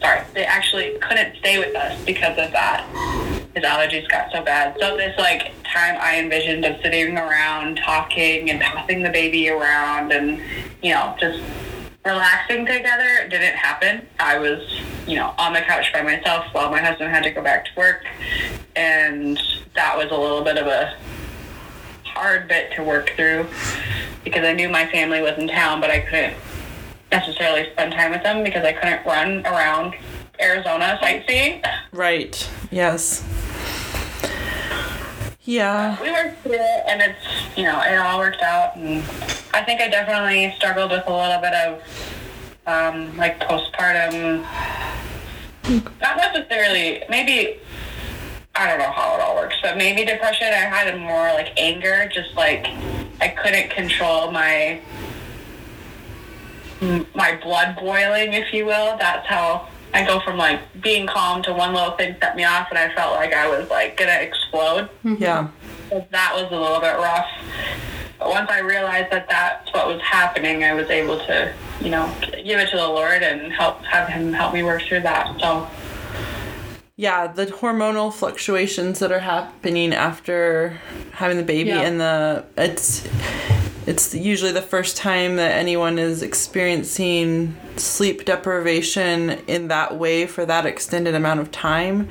Sorry, 0.00 0.20
they 0.32 0.44
actually 0.44 0.96
couldn't 1.00 1.36
stay 1.38 1.58
with 1.58 1.74
us 1.74 2.00
because 2.04 2.38
of 2.38 2.52
that 2.52 3.37
his 3.58 3.68
allergies 3.68 4.08
got 4.08 4.30
so 4.30 4.42
bad. 4.42 4.76
So 4.78 4.96
this 4.96 5.18
like 5.18 5.52
time 5.64 5.96
I 6.00 6.18
envisioned 6.18 6.64
of 6.64 6.80
sitting 6.80 7.16
around 7.16 7.76
talking 7.78 8.50
and 8.50 8.60
passing 8.60 9.02
the 9.02 9.10
baby 9.10 9.48
around 9.50 10.12
and 10.12 10.40
you 10.82 10.94
know 10.94 11.16
just 11.20 11.42
relaxing 12.04 12.64
together 12.64 13.28
didn't 13.28 13.56
happen. 13.56 14.06
I 14.20 14.38
was 14.38 14.80
you 15.06 15.16
know 15.16 15.34
on 15.38 15.52
the 15.52 15.60
couch 15.60 15.92
by 15.92 16.02
myself 16.02 16.46
while 16.52 16.70
my 16.70 16.80
husband 16.80 17.10
had 17.10 17.24
to 17.24 17.30
go 17.30 17.42
back 17.42 17.64
to 17.64 17.70
work, 17.76 18.04
and 18.76 19.40
that 19.74 19.96
was 19.96 20.06
a 20.10 20.16
little 20.16 20.42
bit 20.42 20.56
of 20.56 20.66
a 20.66 20.96
hard 22.04 22.48
bit 22.48 22.72
to 22.72 22.82
work 22.82 23.10
through 23.16 23.46
because 24.24 24.44
I 24.44 24.52
knew 24.52 24.68
my 24.68 24.86
family 24.86 25.20
was 25.20 25.36
in 25.38 25.48
town, 25.48 25.80
but 25.80 25.90
I 25.90 26.00
couldn't 26.00 26.34
necessarily 27.10 27.70
spend 27.72 27.92
time 27.92 28.10
with 28.12 28.22
them 28.22 28.44
because 28.44 28.64
I 28.64 28.72
couldn't 28.72 29.04
run 29.04 29.44
around 29.46 29.94
Arizona 30.40 30.98
sightseeing. 31.00 31.62
Right. 31.92 32.48
Yes. 32.70 33.24
Yeah. 35.48 35.96
we 36.02 36.10
worked 36.10 36.42
through 36.42 36.56
it 36.56 36.84
and 36.86 37.00
it's 37.00 37.56
you 37.56 37.64
know 37.64 37.80
it 37.80 37.96
all 37.96 38.18
worked 38.18 38.42
out 38.42 38.76
and 38.76 39.02
i 39.54 39.62
think 39.64 39.80
i 39.80 39.88
definitely 39.88 40.52
struggled 40.58 40.90
with 40.90 41.04
a 41.06 41.10
little 41.10 41.40
bit 41.40 41.54
of 41.54 41.82
um, 42.66 43.16
like 43.16 43.40
postpartum 43.40 44.44
not 46.02 46.16
necessarily 46.18 47.02
maybe 47.08 47.60
I 48.54 48.66
don't 48.66 48.80
know 48.80 48.90
how 48.90 49.14
it 49.14 49.20
all 49.20 49.36
works, 49.36 49.54
but 49.62 49.76
maybe 49.76 50.04
depression. 50.04 50.48
I 50.48 50.66
had 50.66 50.98
more 50.98 51.32
like 51.32 51.52
anger, 51.56 52.10
just 52.12 52.34
like 52.34 52.66
I 53.20 53.28
couldn't 53.28 53.70
control 53.70 54.32
my 54.32 54.80
my 57.14 57.38
blood 57.40 57.76
boiling, 57.76 58.32
if 58.32 58.52
you 58.52 58.66
will. 58.66 58.96
That's 58.98 59.26
how 59.28 59.68
I 59.94 60.04
go 60.04 60.20
from 60.20 60.36
like 60.36 60.60
being 60.82 61.06
calm 61.06 61.42
to 61.42 61.52
one 61.52 61.72
little 61.74 61.92
thing 61.92 62.16
set 62.20 62.36
me 62.36 62.44
off, 62.44 62.68
and 62.70 62.78
I 62.78 62.94
felt 62.94 63.14
like 63.14 63.32
I 63.32 63.48
was 63.48 63.68
like 63.70 63.96
gonna 63.96 64.12
explode. 64.12 64.88
Mm-hmm. 65.04 65.22
Yeah. 65.22 65.48
So 65.90 66.06
that 66.10 66.32
was 66.34 66.50
a 66.52 66.56
little 66.56 66.80
bit 66.80 66.96
rough. 66.96 67.26
But 68.18 68.30
once 68.30 68.50
I 68.50 68.58
realized 68.60 69.10
that 69.12 69.28
that's 69.28 69.72
what 69.72 69.86
was 69.86 70.02
happening, 70.02 70.64
I 70.64 70.74
was 70.74 70.90
able 70.90 71.18
to, 71.18 71.54
you 71.80 71.88
know, 71.90 72.12
give 72.20 72.58
it 72.58 72.68
to 72.70 72.76
the 72.76 72.88
Lord 72.88 73.22
and 73.22 73.52
help 73.52 73.82
have 73.84 74.08
Him 74.08 74.32
help 74.32 74.52
me 74.52 74.62
work 74.62 74.82
through 74.82 75.00
that. 75.02 75.40
So 75.40 75.68
Yeah, 76.96 77.28
the 77.28 77.46
hormonal 77.46 78.12
fluctuations 78.12 78.98
that 78.98 79.12
are 79.12 79.20
happening 79.20 79.94
after 79.94 80.80
having 81.12 81.36
the 81.36 81.44
baby 81.44 81.70
Yeah. 81.70 81.82
and 81.82 82.00
the 82.00 82.44
it's 82.56 83.06
it's 83.88 84.14
usually 84.14 84.52
the 84.52 84.60
first 84.60 84.98
time 84.98 85.36
that 85.36 85.52
anyone 85.52 85.98
is 85.98 86.22
experiencing 86.22 87.56
sleep 87.76 88.26
deprivation 88.26 89.30
in 89.46 89.68
that 89.68 89.96
way 89.96 90.26
for 90.26 90.44
that 90.44 90.66
extended 90.66 91.14
amount 91.14 91.40
of 91.40 91.50
time. 91.50 92.06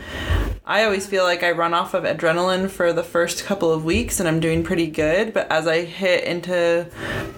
I 0.66 0.86
always 0.86 1.06
feel 1.06 1.24
like 1.24 1.44
I 1.44 1.52
run 1.52 1.76
off 1.76 1.94
of 1.94 2.04
adrenaline 2.04 2.72
for 2.72 2.92
the 2.94 3.04
first 3.04 3.46
couple 3.46 3.72
of 3.72 3.86
weeks 3.86 4.20
and 4.20 4.28
I'm 4.28 4.40
doing 4.40 4.64
pretty 4.64 4.88
good, 4.88 5.36
but 5.36 5.52
as 5.52 5.68
I 5.68 5.84
hit 5.84 6.24
into 6.24 6.88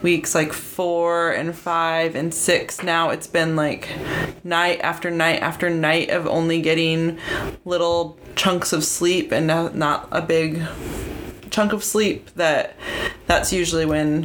weeks 0.01 0.33
like 0.33 0.53
4 0.53 1.31
and 1.31 1.53
5 1.53 2.15
and 2.15 2.33
6 2.33 2.83
now 2.83 3.09
it's 3.09 3.27
been 3.27 3.57
like 3.57 3.89
night 4.45 4.79
after 4.79 5.11
night 5.11 5.41
after 5.41 5.69
night 5.69 6.11
of 6.11 6.25
only 6.25 6.61
getting 6.61 7.19
little 7.65 8.17
chunks 8.37 8.71
of 8.71 8.85
sleep 8.85 9.33
and 9.33 9.47
not 9.47 10.07
a 10.13 10.21
big 10.21 10.65
chunk 11.60 11.74
of 11.74 11.84
sleep 11.84 12.30
that 12.36 12.74
that's 13.28 13.51
usually 13.51 13.86
when 13.86 14.22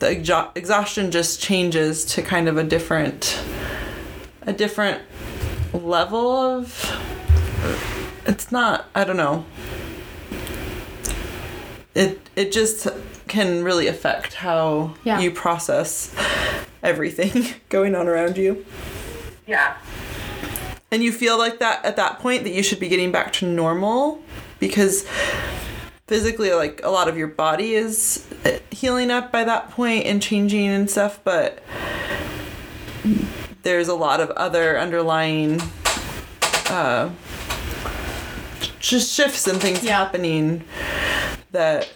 the 0.00 0.06
exha- 0.08 0.50
exhaustion 0.56 1.12
just 1.12 1.40
changes 1.40 2.04
to 2.04 2.20
kind 2.20 2.48
of 2.48 2.56
a 2.58 2.64
different 2.64 3.40
a 4.48 4.52
different 4.52 5.00
level 5.72 6.32
of 6.32 6.66
it's 8.26 8.50
not 8.50 8.86
i 8.96 9.04
don't 9.04 9.16
know. 9.16 9.44
It 11.94 12.18
it 12.34 12.50
just 12.50 12.88
can 13.28 13.62
really 13.62 13.86
affect 13.86 14.34
how 14.34 14.94
Yeah. 15.04 15.20
you 15.20 15.30
process 15.30 16.12
everything 16.82 17.44
going 17.68 17.94
on 17.94 18.08
around 18.08 18.36
you. 18.38 18.66
Yeah, 19.46 19.76
and 20.90 21.00
you 21.04 21.12
feel 21.12 21.38
like 21.38 21.60
that 21.60 21.84
at 21.84 21.94
that 21.94 22.18
point 22.18 22.42
that 22.42 22.52
you 22.52 22.62
should 22.64 22.80
be 22.80 22.88
getting 22.88 23.12
back 23.12 23.32
to 23.34 23.46
normal 23.46 24.20
because 24.58 25.06
physically 26.12 26.52
like 26.52 26.78
a 26.84 26.90
lot 26.90 27.08
of 27.08 27.16
your 27.16 27.26
body 27.26 27.72
is 27.74 28.26
uh, 28.44 28.58
healing 28.70 29.10
up 29.10 29.32
by 29.32 29.42
that 29.44 29.70
point 29.70 30.04
and 30.04 30.20
changing 30.20 30.66
and 30.68 30.90
stuff 30.90 31.18
but 31.24 31.62
there's 33.62 33.88
a 33.88 33.94
lot 33.94 34.20
of 34.20 34.28
other 34.32 34.78
underlying 34.78 35.58
uh 36.66 37.08
just 38.78 39.10
shifts 39.14 39.46
and 39.46 39.58
things 39.58 39.82
Yeah. 39.82 39.96
happening 39.96 40.64
that 41.50 41.88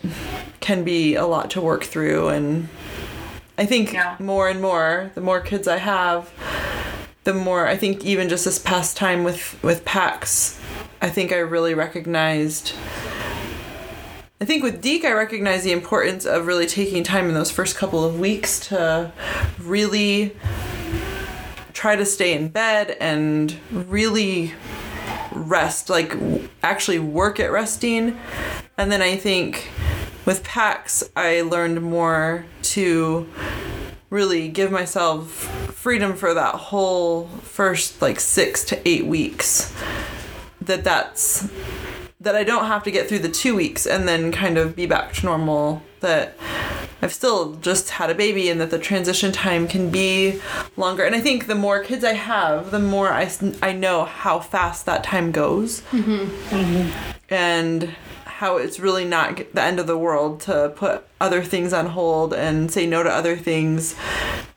can 0.61 0.83
be 0.83 1.15
a 1.15 1.27
lot 1.27 1.51
to 1.51 1.61
work 1.61 1.85
through 1.85 2.29
and 2.29 2.71
I 3.59 3.67
think 3.67 3.93
Yeah. 3.93 4.17
more 4.19 4.49
and 4.49 4.63
more 4.63 5.11
the 5.15 5.21
more 5.21 5.43
kids 5.43 5.69
I 5.69 5.77
have 5.77 6.31
the 7.25 7.35
more 7.35 7.67
I 7.67 7.77
think 7.77 8.03
even 8.03 8.31
just 8.31 8.47
this 8.47 8.59
past 8.59 8.97
time 8.97 9.25
with 9.25 9.63
with 9.63 9.85
PAX, 9.85 10.59
I 11.03 11.11
think 11.11 11.33
I 11.33 11.39
really 11.39 11.75
recognized. 11.75 12.73
I 14.39 14.45
think 14.45 14.63
with 14.63 14.83
Deke, 14.83 15.07
I 15.07 15.13
recognize 15.13 15.63
the 15.63 15.73
importance 15.73 16.27
of 16.27 16.47
really 16.47 16.67
taking 16.67 17.03
time 17.03 17.29
in 17.29 17.35
those 17.35 17.51
first 17.51 17.75
couple 17.75 18.05
of 18.05 18.21
weeks 18.21 18.61
to 18.69 19.11
really 19.59 20.37
try 21.73 21.97
to 21.97 22.05
stay 22.05 22.35
in 22.35 22.49
bed 22.49 22.99
and 23.01 23.57
really 23.71 24.53
rest, 25.33 25.89
like 25.89 26.15
actually 26.63 26.99
work 26.99 27.41
at 27.41 27.51
resting. 27.51 28.21
And 28.77 28.93
then 28.93 29.01
I 29.01 29.17
think 29.17 29.71
with 30.27 30.45
PAX, 30.45 31.03
I 31.17 31.41
learned 31.41 31.81
more 31.81 32.45
to 32.63 33.27
really 34.11 34.49
give 34.49 34.71
myself 34.71 35.31
freedom 35.73 36.15
for 36.15 36.35
that 36.35 36.57
whole 36.57 37.29
first 37.43 38.03
like 38.03 38.21
six 38.21 38.65
to 38.65 38.87
eight 38.87 39.07
weeks 39.07 39.75
that 40.61 40.85
that's 40.85 41.49
that 42.21 42.35
i 42.35 42.45
don't 42.45 42.67
have 42.67 42.83
to 42.83 42.91
get 42.91 43.09
through 43.09 43.19
the 43.19 43.29
two 43.29 43.55
weeks 43.55 43.87
and 43.87 44.09
then 44.09 44.33
kind 44.33 44.59
of 44.59 44.75
be 44.75 44.87
back 44.87 45.13
to 45.13 45.27
normal 45.27 45.83
that 46.01 46.37
i've 47.03 47.13
still 47.13 47.55
just 47.57 47.91
had 47.91 48.11
a 48.11 48.15
baby 48.15 48.49
and 48.49 48.61
that 48.61 48.71
the 48.71 48.79
transition 48.79 49.33
time 49.33 49.69
can 49.69 49.91
be 49.91 50.41
longer. 50.77 51.05
And 51.05 51.15
i 51.15 51.21
think 51.21 51.47
the 51.47 51.55
more 51.55 51.83
kids 51.83 52.05
i 52.05 52.15
have 52.15 52.71
the 52.71 52.79
more 52.79 53.13
I, 53.13 53.31
I 53.63 53.73
know 53.73 54.05
how 54.05 54.41
fast 54.41 54.87
that 54.87 55.05
time 55.05 55.33
goes. 55.33 55.83
Mm-hmm. 55.91 56.55
Mm-hmm. 56.55 57.09
And 57.29 57.97
how 58.37 58.59
it's 58.59 58.79
really 58.79 59.07
not 59.07 59.39
the 59.55 59.63
end 59.63 59.81
of 59.81 59.87
the 59.87 59.97
world 59.97 60.41
to 60.41 60.71
put 60.77 61.07
other 61.23 61.43
things 61.43 61.73
on 61.73 61.87
hold 61.87 62.35
and 62.35 62.71
say 62.71 62.87
no 62.87 63.03
to 63.03 63.09
other 63.09 63.35
things 63.35 63.97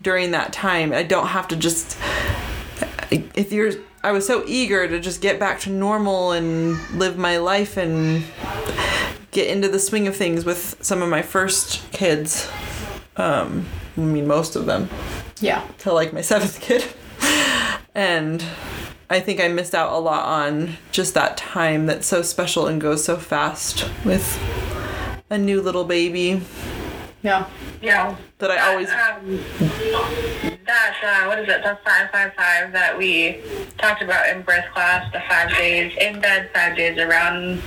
during 0.02 0.32
that 0.32 0.52
time. 0.52 0.92
I 0.92 1.04
don't 1.04 1.28
have 1.28 1.48
to 1.48 1.56
just 1.56 1.98
if 3.10 3.54
you're 3.54 3.72
I 4.04 4.12
was 4.12 4.26
so 4.26 4.44
eager 4.48 4.88
to 4.88 5.00
just 5.00 5.22
get 5.22 5.40
back 5.40 5.60
to 5.62 5.70
normal 5.70 6.32
and 6.32 6.78
live 6.98 7.18
my 7.18 7.38
life 7.38 7.76
and 7.78 8.24
get 9.32 9.48
into 9.50 9.68
the 9.68 9.80
swing 9.80 10.08
of 10.08 10.16
things 10.16 10.46
with 10.46 10.78
some 10.82 11.02
of 11.02 11.10
my 11.10 11.22
first 11.22 11.92
kids. 11.92 12.50
Um 13.18 13.66
I 13.98 14.02
mean 14.02 14.26
most 14.28 14.56
of 14.56 14.66
them 14.66 14.90
Yeah. 15.42 15.64
to 15.80 15.92
like 15.92 16.14
my 16.14 16.22
seventh 16.32 16.62
kid. 16.62 16.86
and 17.94 18.44
I 19.10 19.20
think 19.20 19.42
I 19.42 19.48
missed 19.50 19.76
out 19.76 19.92
a 19.92 19.98
lot 19.98 20.26
on 20.26 20.78
just 20.92 21.14
that 21.16 21.36
time 21.36 21.86
that's 21.88 22.08
so 22.08 22.22
special 22.22 22.68
and 22.68 22.80
goes 22.80 23.04
so 23.04 23.18
fast 23.18 23.90
with 24.06 24.40
a 25.30 25.38
new 25.38 25.62
little 25.62 25.84
baby 25.84 26.42
Yeah. 27.22 27.48
yeah. 27.82 28.16
that 28.38 28.50
I 28.52 28.72
always 28.72 28.90
Um, 28.90 30.49
that 30.70 30.96
uh, 31.04 31.28
what 31.28 31.40
is 31.40 31.48
it? 31.50 31.64
The 31.64 31.78
five 31.84 32.12
five 32.12 32.34
five 32.36 32.72
that 32.74 32.96
we 32.98 33.42
talked 33.78 34.02
about 34.04 34.30
in 34.30 34.44
birth 34.44 34.66
class. 34.74 35.12
The 35.12 35.20
five 35.28 35.50
days 35.58 35.92
in 36.00 36.22
bed, 36.22 36.50
five 36.54 36.76
days 36.78 36.98
around 37.00 37.62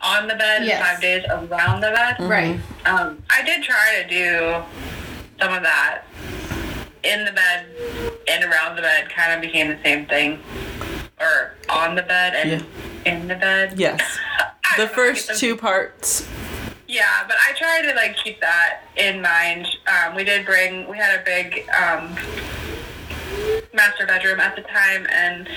on 0.00 0.26
the 0.28 0.34
bed, 0.34 0.64
Yes. 0.64 0.82
five 0.82 1.00
days 1.00 1.24
around 1.30 1.80
the 1.80 1.90
bed. 1.90 2.16
Right. 2.20 2.58
Um, 2.86 3.22
I 3.30 3.42
did 3.44 3.62
try 3.62 4.02
to 4.02 4.08
do 4.08 4.62
some 5.40 5.52
of 5.52 5.62
that 5.62 6.02
in 7.04 7.24
the 7.24 7.32
bed 7.32 7.66
and 8.28 8.44
around 8.44 8.76
the 8.76 8.82
bed. 8.82 9.08
Kind 9.10 9.32
of 9.32 9.40
became 9.40 9.68
the 9.68 9.78
same 9.84 10.06
thing, 10.06 10.38
or 11.20 11.54
on 11.68 11.94
the 11.94 12.02
bed 12.02 12.34
and 12.34 12.66
in 13.06 13.28
the 13.28 13.36
bed. 13.36 13.78
yes. 13.78 14.00
The 14.76 14.86
first 14.86 15.40
two 15.40 15.56
parts 15.56 16.24
Yeah, 16.90 17.24
but 17.28 17.36
I 17.48 17.52
try 17.52 17.82
to 17.82 17.94
like 17.94 18.16
keep 18.16 18.40
that 18.40 18.80
in 18.96 19.22
mind. 19.22 19.68
Um, 19.86 20.16
we 20.16 20.24
did 20.24 20.44
bring. 20.44 20.88
We 20.88 20.96
had 20.96 21.20
a 21.20 21.22
big 21.24 21.68
um, 21.70 22.16
master 23.72 24.06
bedroom 24.06 24.40
at 24.40 24.56
the 24.56 24.62
time, 24.62 25.06
and 25.08 25.48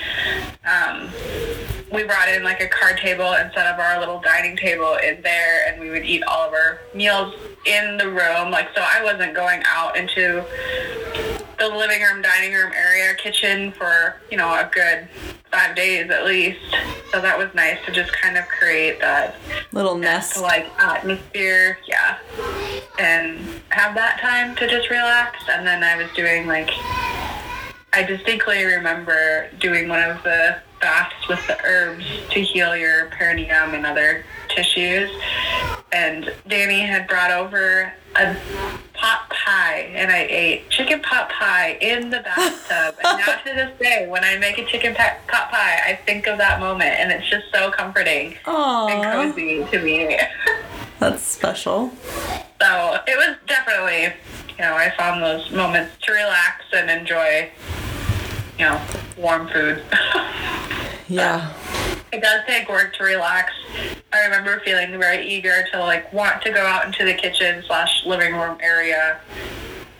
um, 0.64 1.10
we 1.92 2.04
brought 2.04 2.28
in 2.28 2.42
like 2.42 2.60
a 2.60 2.68
card 2.68 2.98
table 2.98 3.32
instead 3.34 3.66
of 3.66 3.78
our 3.78 4.00
little 4.00 4.20
dining 4.20 4.56
table 4.56 4.96
in 4.96 5.20
there, 5.22 5.66
and 5.68 5.80
we 5.80 5.90
would 5.90 6.04
eat 6.04 6.22
all 6.24 6.48
of 6.48 6.52
our 6.52 6.80
meals 6.94 7.34
in 7.66 7.96
the 7.96 8.08
room. 8.08 8.50
Like, 8.50 8.68
so 8.74 8.82
I 8.82 9.02
wasn't 9.02 9.34
going 9.34 9.62
out 9.66 9.96
into 9.96 10.44
the 11.58 11.68
living 11.68 12.02
room, 12.02 12.22
dining 12.22 12.52
room 12.52 12.72
area, 12.74 13.14
kitchen 13.14 13.72
for 13.72 14.20
you 14.30 14.36
know 14.36 14.48
a 14.48 14.68
good 14.72 15.08
five 15.50 15.76
days 15.76 16.10
at 16.10 16.24
least. 16.24 16.58
So 17.12 17.20
that 17.20 17.38
was 17.38 17.48
nice 17.54 17.78
to 17.86 17.92
just 17.92 18.12
kind 18.12 18.36
of 18.36 18.46
create 18.48 19.00
that 19.00 19.36
little 19.72 19.96
nest. 19.96 20.40
like 20.40 20.66
atmosphere, 20.78 21.78
yeah, 21.86 22.18
and 22.98 23.38
have 23.68 23.94
that 23.94 24.20
time 24.20 24.56
to 24.56 24.68
just 24.68 24.90
relax. 24.90 25.44
And 25.48 25.66
then 25.66 25.84
I 25.84 25.96
was 25.96 26.10
doing 26.16 26.46
like, 26.46 26.70
I 27.94 28.02
distinctly 28.02 28.64
remember 28.64 29.48
doing 29.60 29.88
one 29.88 30.02
of 30.02 30.20
the 30.24 30.56
baths 30.80 31.28
with 31.28 31.46
the 31.46 31.56
herbs 31.64 32.04
to 32.30 32.40
heal 32.40 32.76
your 32.76 33.06
perineum 33.10 33.72
and 33.72 33.86
other 33.86 34.24
tissues. 34.48 35.10
And 35.92 36.34
Danny 36.48 36.80
had 36.80 37.06
brought 37.06 37.30
over 37.30 37.92
a 38.16 38.36
pot 38.94 39.30
pie, 39.30 39.92
and 39.94 40.10
I 40.10 40.26
ate 40.28 40.70
chicken 40.70 41.02
pot 41.02 41.30
pie 41.30 41.78
in 41.80 42.10
the 42.10 42.18
bathtub. 42.18 42.96
and 43.04 43.18
now 43.18 43.36
to 43.44 43.54
this 43.54 43.78
day, 43.78 44.06
when 44.08 44.24
I 44.24 44.38
make 44.38 44.58
a 44.58 44.64
chicken 44.64 44.92
pot 44.96 45.20
pie, 45.28 45.80
I 45.86 45.98
think 46.04 46.26
of 46.26 46.36
that 46.38 46.58
moment, 46.58 46.98
and 46.98 47.12
it's 47.12 47.30
just 47.30 47.44
so 47.54 47.70
comforting 47.70 48.34
and 48.44 49.04
cozy 49.34 49.64
to 49.70 49.80
me. 49.80 50.18
that's 51.00 51.22
special. 51.22 51.90
so 52.60 52.98
it 53.06 53.16
was 53.16 53.36
definitely, 53.46 54.14
you 54.50 54.64
know, 54.64 54.74
I 54.74 54.90
found 54.96 55.22
those 55.22 55.50
moments 55.50 55.92
to 56.02 56.12
relax 56.12 56.64
and 56.72 56.90
enjoy, 56.90 57.50
you 58.58 58.64
know, 58.66 58.80
warm 59.16 59.48
food. 59.48 59.82
Yeah. 61.06 61.52
it 62.12 62.22
does 62.22 62.40
take 62.46 62.66
work 62.66 62.94
to 62.96 63.04
relax. 63.04 63.52
I 64.10 64.24
remember 64.24 64.58
feeling 64.64 64.98
very 64.98 65.28
eager 65.28 65.66
to 65.70 65.80
like 65.80 66.10
want 66.14 66.40
to 66.42 66.50
go 66.50 66.62
out 66.64 66.86
into 66.86 67.04
the 67.04 67.12
kitchen 67.12 67.62
slash 67.66 68.06
living 68.06 68.32
room 68.34 68.56
area, 68.62 69.20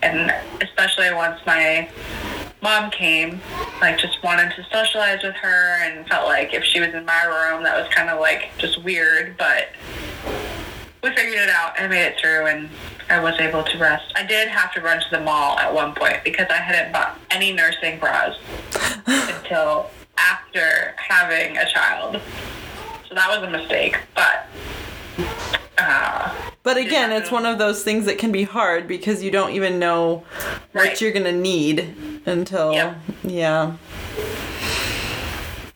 and 0.02 0.32
especially 0.62 1.12
once 1.12 1.38
my 1.46 1.90
mom 2.62 2.90
came, 2.90 3.38
like 3.82 3.98
just 3.98 4.22
wanted 4.22 4.50
to 4.56 4.64
socialize 4.72 5.22
with 5.22 5.34
her 5.34 5.76
and 5.82 6.08
felt 6.08 6.26
like 6.26 6.54
if 6.54 6.64
she 6.64 6.80
was 6.80 6.94
in 6.94 7.04
my 7.04 7.24
room, 7.24 7.62
that 7.64 7.76
was 7.78 7.92
kind 7.92 8.08
of 8.08 8.18
like 8.18 8.48
just 8.56 8.82
weird, 8.82 9.36
but 9.36 9.68
we 11.04 11.10
figured 11.14 11.34
it 11.38 11.50
out 11.50 11.78
and 11.78 11.90
made 11.90 12.06
it 12.06 12.18
through 12.18 12.46
and 12.46 12.68
I 13.10 13.20
was 13.20 13.38
able 13.38 13.62
to 13.62 13.78
rest. 13.78 14.10
I 14.16 14.24
did 14.24 14.48
have 14.48 14.72
to 14.72 14.80
run 14.80 14.98
to 14.98 15.06
the 15.10 15.20
mall 15.20 15.58
at 15.58 15.72
one 15.72 15.94
point 15.94 16.24
because 16.24 16.46
I 16.48 16.54
hadn't 16.56 16.92
bought 16.92 17.18
any 17.30 17.52
nursing 17.52 17.98
bras 17.98 18.36
until 19.06 19.90
after 20.16 20.94
having 20.96 21.58
a 21.58 21.68
child. 21.68 22.20
So 23.06 23.14
that 23.14 23.28
was 23.28 23.46
a 23.46 23.50
mistake, 23.50 23.98
but 24.14 24.46
uh, 25.76 26.32
But 26.62 26.78
again, 26.78 27.12
it's 27.12 27.30
one 27.30 27.44
of 27.44 27.58
those 27.58 27.84
things 27.84 28.06
that 28.06 28.16
can 28.16 28.32
be 28.32 28.44
hard 28.44 28.88
because 28.88 29.22
you 29.22 29.30
don't 29.30 29.52
even 29.52 29.78
know 29.78 30.24
what 30.72 30.84
Right. 30.84 31.00
you're 31.00 31.12
gonna 31.12 31.32
need 31.32 31.94
until 32.24 32.72
Yep. 32.72 32.96
yeah. 33.24 33.76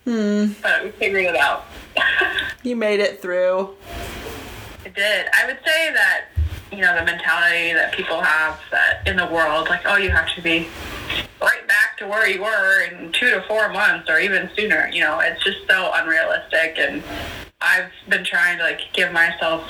but 0.07 0.85
we 0.85 0.91
figured 0.93 1.26
it 1.26 1.37
out. 1.37 1.66
You 2.64 2.74
made 2.74 2.99
it 2.99 3.22
through. 3.22 3.70
Did. 4.99 5.28
I 5.32 5.46
would 5.46 5.61
say 5.64 5.92
that, 5.92 6.24
you 6.72 6.78
know, 6.78 6.92
the 6.99 7.05
mentality 7.05 7.72
that 7.72 7.92
people 7.92 8.20
have 8.20 8.59
that 8.72 9.07
in 9.07 9.16
the 9.16 9.26
world, 9.26 9.68
like, 9.68 9.82
oh, 9.84 9.96
you 9.96 10.11
have 10.11 10.34
to 10.34 10.42
be 10.42 10.66
right 11.40 11.64
back 11.68 11.96
to 11.99 12.09
where 12.09 12.28
you 12.28 12.42
were 12.42 12.82
in 12.82 13.12
two 13.12 13.30
to 13.30 13.44
four 13.46 13.68
months 13.68 14.11
or 14.11 14.18
even 14.18 14.51
sooner, 14.57 14.90
you 14.92 15.01
know, 15.01 15.20
it's 15.20 15.44
just 15.44 15.59
so 15.68 15.92
unrealistic. 15.94 16.78
And 16.78 17.05
I've 17.61 17.92
been 18.09 18.24
trying 18.24 18.59
to, 18.59 18.64
like, 18.64 18.80
give 18.92 19.12
myself 19.12 19.62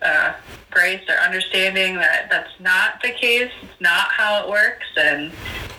uh, 0.00 0.34
grace 0.70 1.02
or 1.08 1.16
understanding 1.16 1.96
that 1.96 2.28
that's 2.30 2.52
not 2.60 3.02
the 3.02 3.10
case. 3.10 3.50
It's 3.62 3.80
not 3.80 4.12
how 4.12 4.44
it 4.44 4.48
works. 4.48 4.86
And 4.96 5.32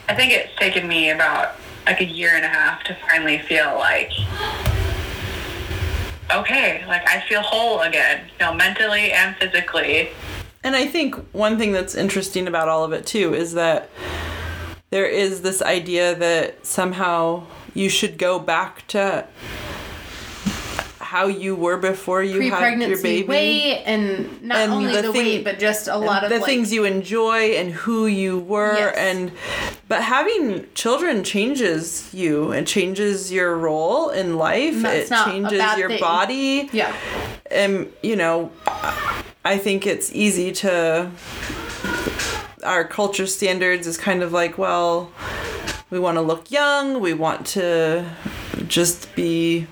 I 0.09 0.13
think 0.13 0.33
it's 0.33 0.53
taken 0.57 0.89
me 0.89 1.11
about 1.11 1.55
like 1.85 2.01
a 2.01 2.05
year 2.05 2.31
and 2.35 2.43
a 2.43 2.49
half 2.49 2.83
to 2.83 2.97
finally 3.07 3.39
feel 3.39 3.75
like 3.75 4.11
okay, 6.31 6.83
like 6.87 7.07
I 7.07 7.21
feel 7.21 7.41
whole 7.41 7.81
again, 7.81 8.25
you 8.39 8.45
know, 8.45 8.53
mentally 8.53 9.11
and 9.11 9.35
physically. 9.37 10.09
And 10.63 10.75
I 10.75 10.87
think 10.87 11.15
one 11.31 11.57
thing 11.57 11.71
that's 11.71 11.95
interesting 11.95 12.47
about 12.47 12.67
all 12.67 12.83
of 12.83 12.91
it 12.91 13.05
too 13.05 13.33
is 13.33 13.53
that 13.53 13.89
there 14.89 15.05
is 15.05 15.41
this 15.41 15.61
idea 15.61 16.15
that 16.15 16.65
somehow 16.65 17.43
you 17.73 17.89
should 17.89 18.17
go 18.17 18.39
back 18.39 18.85
to 18.87 19.25
how 21.09 21.25
you 21.25 21.55
were 21.55 21.77
before 21.77 22.21
you 22.21 22.39
had 22.51 22.79
your 22.79 23.01
baby. 23.01 23.27
weight 23.27 23.81
and 23.85 24.41
not 24.43 24.57
And 24.59 24.71
only 24.71 24.93
the 24.95 25.01
the, 25.01 25.11
thing- 25.13 25.25
weight, 25.25 25.43
but 25.43 25.57
just 25.57 25.87
a 25.87 25.97
lot 25.97 26.23
of 26.23 26.29
the 26.29 26.37
like, 26.37 26.45
things 26.45 26.71
you 26.71 26.85
enjoy 26.85 27.39
and 27.59 27.71
who 27.71 28.05
you 28.05 28.37
were 28.37 28.75
Yes. 28.77 28.95
and 28.97 29.31
but 29.87 30.03
having 30.03 30.67
children 30.75 31.23
changes 31.23 32.13
you 32.13 32.51
it 32.51 32.67
changes 32.67 33.31
your 33.31 33.51
role 33.57 34.09
in 34.21 34.37
life 34.37 34.79
That's 34.83 35.09
it 35.11 35.15
changes 35.25 35.63
your 35.81 35.89
thing. 35.89 35.99
body 35.99 36.69
Yeah. 36.71 36.93
and 37.49 37.91
you 38.03 38.15
know 38.15 38.51
i 39.53 39.57
think 39.57 39.87
it's 39.87 40.07
easy 40.13 40.51
to 40.63 41.09
our 42.63 42.83
culture 42.83 43.25
standards 43.27 43.87
is 43.87 43.97
kind 43.97 44.21
of 44.21 44.31
like 44.31 44.57
well 44.59 45.11
we 45.89 45.97
want 45.97 46.17
to 46.17 46.21
look 46.21 46.51
young 46.51 46.99
we 46.99 47.13
want 47.13 47.47
to 47.57 48.05
just 48.67 49.13
be 49.15 49.65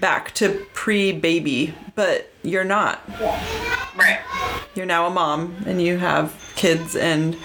back 0.00 0.32
to 0.34 0.66
pre-baby 0.74 1.74
but 1.94 2.32
you're 2.42 2.64
not 2.64 3.02
Right. 3.96 4.20
you're 4.74 4.86
now 4.86 5.06
a 5.06 5.10
mom 5.10 5.56
and 5.66 5.82
you 5.82 5.98
have 5.98 6.52
kids 6.54 6.94
and 6.94 7.36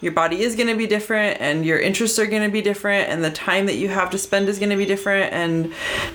your 0.00 0.12
body 0.12 0.42
is 0.42 0.54
going 0.54 0.68
to 0.68 0.76
be 0.76 0.86
different 0.86 1.40
and 1.40 1.64
your 1.64 1.78
interests 1.80 2.18
are 2.18 2.26
going 2.26 2.42
to 2.42 2.50
be 2.50 2.62
different 2.62 3.08
and 3.08 3.24
the 3.24 3.30
time 3.30 3.66
that 3.66 3.74
you 3.76 3.88
have 3.88 4.10
to 4.10 4.18
spend 4.18 4.48
is 4.48 4.58
going 4.58 4.70
to 4.70 4.76
be 4.76 4.86
different 4.86 5.32
and 5.32 5.72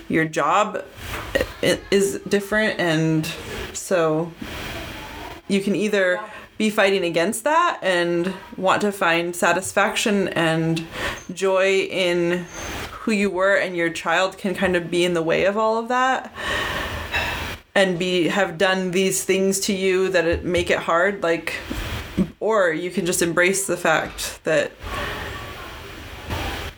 your 0.07 0.25
job 0.25 0.83
is 1.91 2.19
different 2.27 2.79
and 2.79 3.25
so 3.73 4.31
you 5.47 5.61
can 5.61 5.75
either 5.75 6.21
be 6.57 6.69
fighting 6.69 7.03
against 7.03 7.43
that 7.43 7.79
and 7.81 8.33
want 8.55 8.81
to 8.81 8.91
find 8.91 9.35
satisfaction 9.35 10.27
and 10.29 10.85
joy 11.33 11.79
in 11.79 12.45
who 13.01 13.11
you 13.11 13.31
were 13.31 13.55
and 13.55 13.75
your 13.75 13.89
child 13.89 14.37
can 14.37 14.53
kind 14.53 14.75
of 14.75 14.91
be 14.91 15.03
in 15.03 15.15
the 15.15 15.23
way 15.23 15.45
of 15.45 15.57
all 15.57 15.79
of 15.79 15.87
that 15.87 16.31
and 17.73 17.97
be 17.97 18.27
have 18.27 18.59
done 18.59 18.91
these 18.91 19.23
things 19.23 19.59
to 19.59 19.73
you 19.73 20.07
that 20.09 20.25
it 20.25 20.45
make 20.45 20.69
it 20.69 20.77
hard 20.77 21.23
like 21.23 21.55
or 22.39 22.71
you 22.71 22.91
can 22.91 23.03
just 23.07 23.23
embrace 23.23 23.65
the 23.65 23.75
fact 23.75 24.39
that 24.43 24.71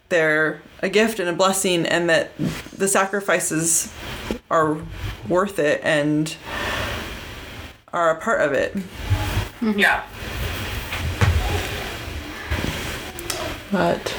they're 0.07 0.61
a 0.81 0.87
gift 0.87 1.19
and 1.19 1.27
a 1.27 1.33
blessing 1.33 1.85
and 1.85 2.09
that 2.09 2.31
the 2.77 2.87
sacrifices 2.87 3.91
are 4.49 4.77
worth 5.27 5.59
it 5.59 5.81
and 5.83 6.37
are 7.91 8.11
a 8.11 8.21
part 8.21 8.39
of 8.39 8.53
it 8.53 8.73
mm-hmm. 8.73 9.77
Yeah. 9.77 10.03
but 13.73 14.15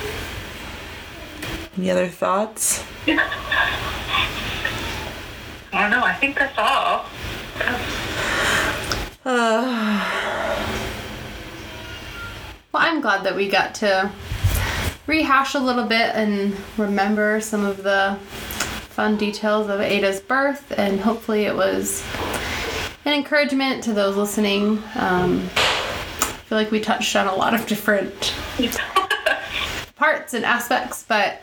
any 1.76 1.90
other 1.90 2.08
thoughts 2.08 2.84
I 5.74 5.80
don't 5.80 5.90
know. 5.90 6.04
I 6.04 6.14
think 6.14 6.38
that's 6.38 6.56
all. 6.56 7.04
Well, 12.72 12.82
I'm 12.82 13.00
glad 13.00 13.22
that 13.24 13.36
we 13.36 13.48
got 13.48 13.72
to 13.76 14.10
rehash 15.06 15.54
a 15.54 15.60
little 15.60 15.84
bit 15.84 16.10
and 16.14 16.56
remember 16.76 17.40
some 17.40 17.64
of 17.64 17.84
the 17.84 18.18
fun 18.90 19.16
details 19.16 19.68
of 19.68 19.80
Ada's 19.80 20.20
birth, 20.20 20.72
and 20.76 21.00
hopefully, 21.00 21.44
it 21.44 21.54
was 21.54 22.04
an 23.04 23.12
encouragement 23.12 23.84
to 23.84 23.92
those 23.92 24.16
listening. 24.16 24.78
Um, 24.96 25.48
I 25.54 26.36
feel 26.48 26.58
like 26.58 26.72
we 26.72 26.80
touched 26.80 27.14
on 27.14 27.28
a 27.28 27.34
lot 27.34 27.54
of 27.54 27.64
different 27.68 28.34
parts 29.96 30.34
and 30.34 30.44
aspects, 30.44 31.04
but 31.06 31.40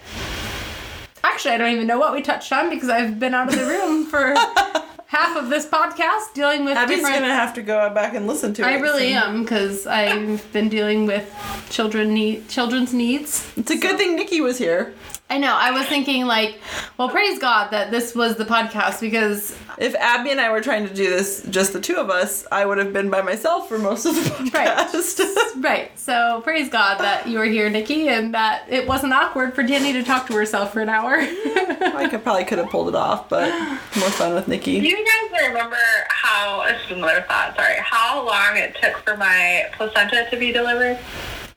actually, 1.23 1.51
I 1.51 1.57
don't 1.57 1.71
even 1.71 1.87
know 1.87 1.99
what 1.99 2.13
we 2.13 2.21
touched 2.21 2.51
on 2.51 2.69
because 2.69 2.89
I've 2.89 3.19
been 3.19 3.33
out 3.33 3.49
of 3.53 3.59
the 3.59 3.65
room 3.65 4.05
for 4.05 4.33
half 5.07 5.35
of 5.37 5.49
this 5.49 5.65
podcast 5.67 6.33
dealing 6.33 6.63
with 6.65 6.77
abby's 6.77 6.97
different. 6.99 7.21
gonna 7.21 7.33
have 7.33 7.53
to 7.55 7.61
go 7.61 7.89
back 7.93 8.13
and 8.15 8.27
listen 8.27 8.53
to 8.53 8.61
it 8.61 8.65
I 8.65 8.75
really 8.79 9.11
so- 9.13 9.19
am 9.19 9.41
because 9.43 9.85
I've 9.85 10.51
been 10.53 10.69
dealing 10.69 11.05
with 11.05 11.29
children 11.69 12.13
need 12.13 12.47
children's 12.47 12.93
needs. 12.93 13.51
it's 13.57 13.71
a 13.71 13.77
good 13.77 13.97
thing 13.97 14.15
nikki 14.15 14.39
was 14.41 14.57
here 14.57 14.93
I 15.31 15.37
know. 15.37 15.55
I 15.57 15.71
was 15.71 15.87
thinking 15.87 16.25
like, 16.25 16.59
well, 16.97 17.07
praise 17.07 17.39
God 17.39 17.71
that 17.71 17.89
this 17.89 18.13
was 18.13 18.35
the 18.35 18.43
podcast 18.43 18.99
because 18.99 19.57
if 19.77 19.95
abby 19.95 20.29
and 20.29 20.39
i 20.41 20.51
were 20.51 20.61
trying 20.61 20.87
to 20.87 20.93
do 20.93 21.09
this 21.09 21.45
just 21.49 21.71
the 21.73 21.79
two 21.79 21.95
of 21.95 22.09
us 22.09 22.45
i 22.51 22.65
would 22.65 22.77
have 22.77 22.91
been 22.91 23.09
by 23.09 23.21
myself 23.21 23.69
for 23.69 23.79
most 23.79 24.05
of 24.05 24.13
the 24.15 24.21
podcast 24.21 25.19
right. 25.19 25.53
Right. 25.63 25.99
So 25.99 26.41
praise 26.41 26.69
God 26.69 26.99
that 26.99 27.27
you 27.27 27.37
were 27.37 27.45
here, 27.45 27.69
Nikki, 27.69 28.09
and 28.09 28.33
that 28.33 28.65
it 28.67 28.87
wasn't 28.87 29.13
awkward 29.13 29.53
for 29.53 29.63
Danny 29.63 29.93
to 29.93 30.03
talk 30.03 30.27
to 30.27 30.33
herself 30.33 30.73
for 30.73 30.81
an 30.81 30.89
hour. 30.89 31.15
I 31.17 32.07
could 32.09 32.23
probably 32.23 32.45
could 32.45 32.57
have 32.57 32.69
pulled 32.69 32.89
it 32.89 32.95
off, 32.95 33.29
but 33.29 33.49
more 33.97 34.09
fun 34.09 34.33
with 34.33 34.47
Nikki. 34.47 34.75
Do 34.75 34.81
Nikki. 34.81 34.97
you 34.97 35.05
guys 35.05 35.47
remember 35.47 35.77
how, 36.09 36.63
this 36.67 36.81
is 36.85 36.97
another 36.97 37.21
thought, 37.27 37.55
sorry, 37.55 37.75
how 37.79 38.25
long 38.25 38.57
it 38.57 38.75
took 38.81 38.97
for 39.03 39.17
my 39.17 39.69
placenta 39.73 40.27
to 40.29 40.37
be 40.37 40.51
delivered? 40.51 40.97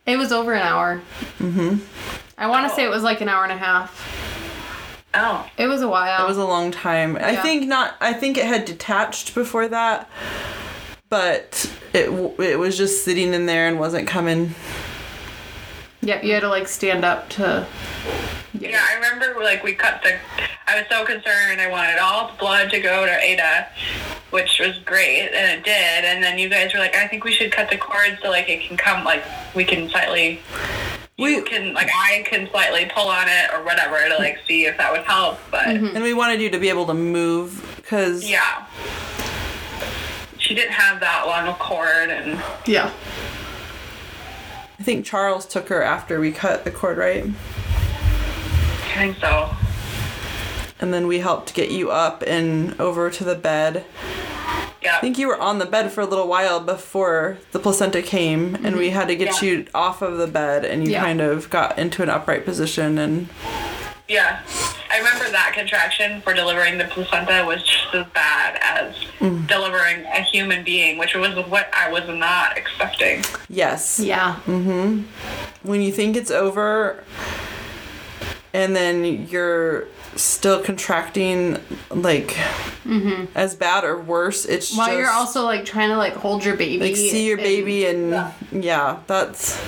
it 0.07 0.17
was 0.19 0.33
over 0.33 0.53
an 0.53 0.63
hour. 0.63 1.01
Mm-hmm. 1.39 1.79
I 2.37 2.47
want 2.49 2.69
to 2.69 2.75
say 2.75 2.85
it 2.85 2.91
was 2.91 3.03
like 3.03 3.21
an 3.21 3.29
hour 3.29 3.45
and 3.45 3.53
a 3.53 3.57
half. 3.57 3.91
Oh. 5.15 5.49
It 5.57 5.67
was 5.69 5.83
a 5.83 5.89
while. 5.89 6.25
It 6.25 6.29
was 6.29 6.39
a 6.39 6.45
long 6.45 6.71
time. 6.73 7.17
I 7.17 7.37
think 7.37 7.69
not. 7.69 7.95
I 8.01 8.13
think 8.13 8.37
it 8.37 8.45
had 8.47 8.65
detached 8.65 9.35
before 9.35 9.69
that, 9.69 10.09
but 11.09 11.71
it 11.93 12.11
it 12.41 12.59
was 12.59 12.77
just 12.77 13.05
sitting 13.05 13.33
in 13.33 13.47
there 13.47 13.69
and 13.69 13.79
wasn't 13.79 14.09
coming. 14.09 14.55
yep. 16.01 16.25
You 16.25 16.33
had 16.35 16.41
to 16.41 16.49
like 16.49 16.67
stand 16.67 17.05
up 17.05 17.29
to. 17.31 17.67
Yeah, 18.59 18.85
I 18.89 18.95
remember 18.95 19.41
like 19.43 19.63
we 19.63 19.75
cut 19.75 20.03
the. 20.03 20.17
I 20.67 20.79
was 20.79 20.87
so 20.91 21.05
concerned. 21.05 21.61
I 21.61 21.71
wanted 21.71 21.99
all 21.99 22.29
the 22.29 22.39
blood 22.39 22.71
to 22.71 22.81
go 22.81 23.07
to 23.07 23.21
Ada, 23.21 23.69
which 24.31 24.59
was 24.59 24.79
great, 24.79 25.29
and 25.33 25.59
it 25.59 25.65
did. 25.65 26.05
And 26.05 26.23
then 26.25 26.39
you 26.39 26.49
guys 26.49 26.73
were 26.73 26.81
like, 26.81 26.97
I 26.97 27.07
think 27.07 27.23
we 27.23 27.33
should 27.33 27.53
cut 27.53 27.71
the 27.71 27.77
cord 27.77 28.19
so 28.21 28.31
like 28.31 28.49
it 28.49 28.63
can 28.63 28.77
come, 28.77 29.05
like 29.05 29.23
we 29.55 29.65
can 29.65 29.89
slightly. 29.89 30.41
We- 31.19 31.37
You 31.37 31.43
can 31.45 31.75
like 31.75 31.89
I 31.95 32.23
can 32.27 32.49
slightly 32.51 32.91
pull 32.95 33.07
on 33.09 33.27
it 33.29 33.51
or 33.53 33.63
whatever 33.65 33.97
to 34.09 34.17
like 34.19 34.39
see 34.47 34.67
if 34.67 34.77
that 34.79 34.91
would 34.93 35.03
help, 35.03 35.39
but 35.51 35.67
mm-hmm. 35.67 35.95
And 35.95 36.03
we 36.03 36.13
wanted 36.15 36.41
you 36.41 36.51
to 36.51 36.59
be 36.59 36.69
able 36.69 36.87
to 36.87 36.95
move 36.95 37.73
because 37.77 38.29
yeah, 38.29 38.67
she 40.39 40.55
didn't 40.55 40.73
have 40.73 41.01
that 41.01 41.27
long 41.27 41.47
a 41.49 41.55
cord, 41.55 42.11
and 42.11 42.43
Yeah. 42.67 42.91
I 44.79 44.83
think 44.83 45.07
Charles 45.07 45.47
took 45.47 45.69
her 45.69 45.83
after 45.83 46.19
we 46.21 46.33
cut 46.33 46.65
the 46.65 46.71
cord, 46.71 46.99
right? 46.99 47.25
I 47.25 48.97
think 48.97 49.17
so. 49.19 49.51
and 50.81 50.93
then 50.93 51.07
we 51.07 51.21
helped 51.21 51.55
get 51.55 51.71
you 51.71 51.91
up 51.91 52.23
and 52.27 52.79
over 52.81 53.09
to 53.11 53.25
the 53.25 53.35
bed. 53.37 53.85
Yeah. 54.85 54.99
I 54.99 55.01
think 55.01 55.19
you 55.19 55.29
were 55.29 55.41
on 55.41 55.59
the 55.59 55.65
bed 55.67 55.91
for 55.93 56.03
a 56.03 56.07
little 56.07 56.29
while 56.29 56.61
before 56.61 57.39
the 57.53 57.59
placenta 57.59 58.03
came, 58.03 58.55
and 58.63 58.77
we 58.77 58.91
had 58.91 59.09
to 59.09 59.17
get 59.17 59.43
Yeah. 59.43 59.49
you 59.49 59.67
off 59.75 60.03
of 60.03 60.19
the 60.19 60.27
bed, 60.27 60.65
and 60.65 60.85
you 60.87 60.93
Yeah. 60.93 61.01
kind 61.03 61.21
of 61.23 61.49
got 61.49 61.79
into 61.79 62.03
an 62.03 62.11
upright 62.11 62.45
position, 62.45 62.99
and 62.99 63.29
Yeah. 64.07 64.41
I 64.91 64.99
remember 64.99 65.31
that 65.31 65.53
contraction 65.55 66.21
for 66.21 66.35
delivering 66.35 66.77
the 66.77 66.85
placenta 66.85 67.45
was 67.47 67.63
just 67.63 67.95
as 67.95 68.05
bad 68.15 68.59
as 68.63 68.95
Mm. 69.21 69.47
delivering 69.49 70.05
a 70.05 70.21
human 70.21 70.63
being, 70.63 70.99
which 70.99 71.15
was 71.15 71.35
what 71.47 71.69
I 71.73 71.91
was 71.91 72.07
not 72.09 72.59
expecting. 72.59 73.25
yes, 73.49 73.99
Yeah. 73.99 74.37
Mm-hmm. 74.47 75.05
When 75.63 75.81
you 75.81 75.93
think 75.93 76.15
it's 76.15 76.31
over, 76.31 77.03
and 78.53 78.77
then 78.77 79.27
you're 79.31 79.85
still 80.17 80.63
contracting, 80.63 81.59
like 81.91 82.37
as 83.35 83.55
bad 83.55 83.85
or 83.85 84.01
worse. 84.01 84.45
It's 84.45 84.71
Mm-hmm. 84.71 84.79
While 84.79 84.87
just, 84.89 84.99
you're 84.99 85.11
also 85.11 85.43
like 85.45 85.65
trying 85.65 85.91
to 85.91 85.97
like 85.97 86.15
hold 86.15 86.45
your 86.45 86.57
baby. 86.57 86.79
like 86.89 86.97
see 86.97 87.27
your 87.27 87.37
and- 87.39 87.45
baby, 87.45 87.87
and 87.87 88.33
yeah, 88.65 88.99
that's. 89.07 89.61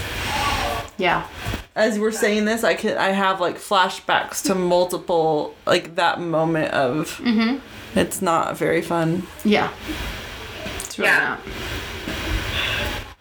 Yeah. 0.98 1.26
as 1.74 1.98
we're 1.98 2.10
saying 2.12 2.46
this, 2.46 2.64
I 2.64 2.74
can 2.74 2.96
I 2.96 3.10
have 3.10 3.38
like 3.40 3.56
flashbacks 3.58 4.42
to 4.46 4.54
multiple 4.54 5.54
like 5.66 5.96
that 5.96 6.20
moment 6.20 6.72
of 6.72 7.20
Mm-hmm. 7.22 7.58
it's 7.98 8.22
not 8.22 8.56
very 8.56 8.80
fun. 8.80 9.26
Yeah. 9.44 9.70
It's 10.78 10.98
really 10.98 11.10
Yeah. 11.10 11.36
not. 11.36 11.40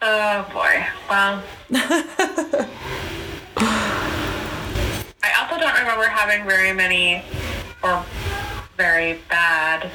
Oh 0.01 0.45
boy. 0.53 0.85
Well. 1.09 1.43
I 5.55 5.57
also 5.57 5.67
don't 5.69 5.79
remember 5.79 6.07
having 6.07 6.45
very 6.45 6.73
many 6.73 7.23
or 7.81 8.03
very 8.75 9.21
bad 9.29 9.89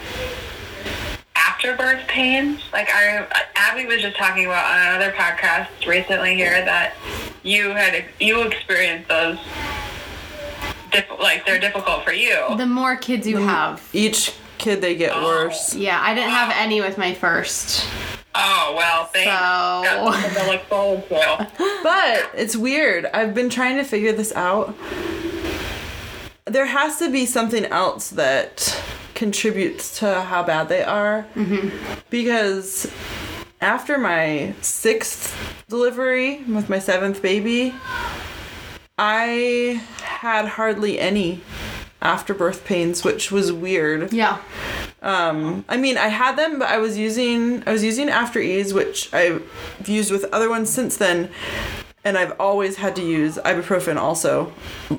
afterbirth 1.37 2.07
pains. 2.09 2.63
Like 2.73 2.89
I, 2.91 3.27
Abby 3.57 3.85
was 3.85 4.01
just 4.01 4.17
talking 4.17 4.47
about 4.47 4.65
on 4.65 4.95
another 4.95 5.13
podcast 5.13 5.87
recently 5.87 6.35
here 6.35 6.65
that 6.65 6.95
you 7.43 7.73
had 7.73 8.07
you 8.19 8.41
experienced 8.43 9.11
those. 9.11 9.39
Diff- 10.93 11.11
like 11.21 11.45
they're 11.45 11.61
difficult 11.61 12.05
for 12.05 12.13
you. 12.13 12.57
The 12.57 12.65
more 12.65 12.97
kids 12.97 13.27
you 13.27 13.37
mm-hmm. 13.37 13.49
have. 13.49 13.87
Each 13.93 14.35
kid 14.57 14.81
they 14.81 14.97
get 14.97 15.13
oh. 15.15 15.25
worse. 15.25 15.75
Yeah, 15.75 16.01
I 16.03 16.15
didn't 16.15 16.31
have 16.31 16.55
any 16.57 16.81
with 16.81 16.97
my 16.97 17.13
first. 17.13 17.87
Oh 18.35 18.75
well, 18.79 19.05
thanks. 19.05 19.31
So- 19.31 19.83
Got 19.85 20.23
something 20.23 20.47
look 20.49 20.63
forward 20.63 21.07
to. 21.11 21.51
But 21.83 22.31
it's 22.35 22.57
weird. 22.57 23.07
I've 23.07 23.35
been 23.35 23.51
trying 23.51 23.77
to 23.77 23.85
figure 23.85 24.13
this 24.13 24.33
out. 24.33 24.75
There 26.51 26.67
has 26.67 26.99
to 26.99 27.11
be 27.11 27.27
something 27.27 27.65
else 27.67 28.11
that 28.11 28.83
contributes 29.15 29.99
to 30.01 30.23
how 30.23 30.43
bad 30.43 30.69
they 30.69 30.83
are. 30.83 31.27
Because 32.11 32.91
after 33.61 33.99
my 33.99 34.55
sixth 34.61 35.37
delivery 35.69 36.43
with 36.45 36.69
my 36.69 36.79
seventh 36.79 37.23
baby, 37.23 37.75
I 38.99 39.83
had 40.03 40.49
hardly 40.49 40.99
any 40.99 41.41
afterbirth 42.03 42.65
pains, 42.65 43.05
which 43.05 43.31
was 43.31 43.53
weird. 43.53 44.13
Yeah. 44.13 44.39
Um, 45.03 45.65
I 45.69 45.77
mean, 45.77 45.97
I 45.97 46.09
had 46.09 46.37
them, 46.37 46.59
but 46.59 46.69
I 46.69 46.79
was 46.79 46.99
using 46.99 47.63
I 47.67 47.73
was 47.73 47.85
using 47.85 48.09
AfterEase, 48.09 48.73
which 48.75 49.13
I've 49.15 49.43
used 49.87 50.11
with 50.11 50.25
other 50.33 50.49
ones 50.51 50.71
since 50.71 50.97
then, 50.97 51.31
and 52.05 52.17
I've 52.17 52.33
always 52.41 52.77
had 52.77 52.97
to 52.97 53.03
use 53.03 53.37
ibuprofen 53.45 53.97
also, 53.97 54.53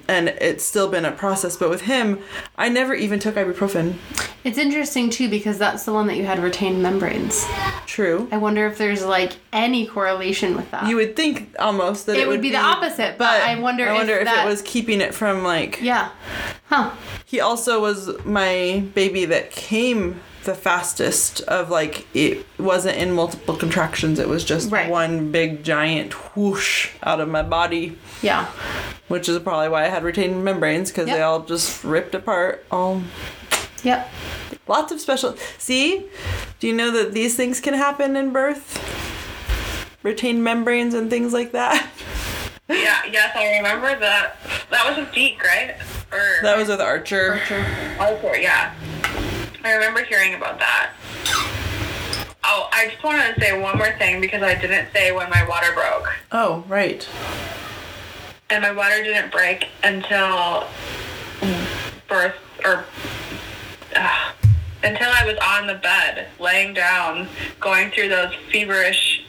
and 0.08 0.30
it's 0.30 0.64
still 0.64 0.88
been 0.90 1.04
a 1.06 1.12
process. 1.12 1.58
But 1.58 1.70
with 1.70 1.82
him, 1.82 2.20
I 2.58 2.70
never 2.70 2.94
even 2.94 3.20
took 3.20 3.36
ibuprofen. 3.36 3.96
It's 4.44 4.58
interesting 4.58 5.10
too 5.10 5.30
because 5.30 5.58
that's 5.58 5.84
the 5.86 5.94
one 5.94 6.08
that 6.08 6.18
you 6.18 6.26
had 6.26 6.40
retained 6.40 6.82
membranes. 6.84 7.46
True. 7.86 8.28
I 8.32 8.38
wonder 8.38 8.66
if 8.68 8.78
there's 8.78 9.04
like 9.06 9.34
any 9.52 9.86
correlation 9.88 10.56
with 10.56 10.70
that. 10.72 10.88
You 10.88 10.96
would 10.98 11.16
think 11.16 11.56
almost 11.60 12.06
that 12.06 12.16
it, 12.18 12.22
It 12.22 12.28
would 12.28 12.42
be 12.42 12.50
the 12.52 12.58
opposite, 12.58 13.18
but 13.18 13.42
I 13.42 13.60
wonder 13.60 13.88
I 13.88 13.92
if 13.94 13.98
wonder 13.98 14.18
if, 14.18 14.26
that- 14.26 14.46
it 14.46 14.50
was 14.50 14.62
keeping 14.62 15.02
it 15.02 15.14
from 15.14 15.44
like. 15.44 15.80
yeah. 15.82 16.10
Huh. 16.70 16.92
He 17.26 17.40
also 17.40 17.82
was 17.82 18.10
my 18.26 18.84
baby 18.94 19.26
that 19.26 19.52
came 19.52 20.20
the 20.44 20.56
fastest 20.56 21.42
of 21.42 21.70
like 21.70 22.08
it 22.16 22.46
wasn't 22.60 22.98
in 22.98 23.12
multiple 23.12 23.56
contractions 23.56 24.18
it 24.20 24.28
was 24.28 24.44
just 24.44 24.72
Right. 24.72 24.90
one 24.90 25.32
big 25.32 25.64
giant 25.64 26.14
whoosh 26.36 26.90
out 27.04 27.20
of 27.20 27.30
my 27.30 27.44
body 27.44 27.98
Yeah. 28.22 28.48
which 29.08 29.30
is 29.30 29.38
probably 29.40 29.70
why 29.70 29.86
I 29.86 29.90
had 29.90 30.04
retained 30.04 30.44
membranes 30.44 30.90
because 30.90 31.06
they 31.06 31.22
all 31.22 31.42
just 31.42 31.84
ripped 31.84 32.16
apart 32.16 32.66
all 32.72 33.04
Yep. 33.84 34.10
lots 34.68 34.92
of 34.92 35.00
special 35.00 35.36
see 35.58 36.06
do 36.60 36.68
you 36.68 36.74
know 36.74 36.90
that 36.92 37.14
these 37.14 37.36
things 37.36 37.60
can 37.60 37.74
happen 37.76 38.16
in 38.16 38.32
birth 38.34 38.80
retained 40.04 40.44
membranes 40.44 40.94
and 40.94 41.10
things 41.10 41.34
like 41.34 41.52
that 41.52 41.88
Yeah, 42.70 43.02
yes, 43.12 43.36
I 43.36 43.58
remember 43.58 44.00
that. 44.00 44.38
That 44.70 44.88
was 44.88 44.96
with 44.98 45.14
Deke, 45.14 45.44
right? 45.44 45.76
Or 46.10 46.40
that 46.42 46.56
was 46.58 46.70
with 46.70 46.80
Archer 46.80 47.34
archer, 47.34 47.66
archer 48.00 48.38
yeah. 48.38 48.74
I 49.64 49.74
remember 49.74 50.04
hearing 50.04 50.34
about 50.34 50.60
that. 50.60 50.92
Oh, 52.44 52.70
I 52.74 52.88
just 52.90 53.04
wanted 53.04 53.36
to 53.36 53.40
say 53.42 53.60
one 53.60 53.78
more 53.78 53.92
thing 53.98 54.20
because 54.20 54.42
I 54.42 54.56
didn't 54.56 54.92
say 54.94 55.12
when 55.12 55.30
my 55.30 55.48
water 55.48 55.74
broke. 55.74 56.12
oh 56.32 56.64
right 56.68 57.08
And 58.50 58.64
my 58.64 58.72
water 58.72 59.04
didn't 59.04 59.32
break 59.32 59.68
until 59.84 60.66
birth, 62.10 62.36
or 62.66 62.84
uh, 63.96 64.32
until 64.84 65.10
I 65.10 65.26
was 65.26 65.38
on 65.38 65.68
the 65.68 65.76
bed, 65.76 66.28
laying 66.40 66.74
down, 66.74 67.28
going 67.60 67.92
through 67.92 68.10
those 68.10 68.34
feverish 68.52 69.24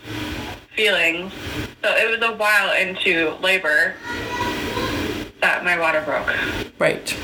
feelings. 0.74 1.32
So 1.84 1.94
it 1.94 2.10
was 2.10 2.28
a 2.28 2.34
while 2.34 2.72
into 2.74 3.34
labor 3.42 3.94
that 5.40 5.64
my 5.64 5.78
water 5.78 6.00
broke, 6.00 6.34
right 6.80 7.14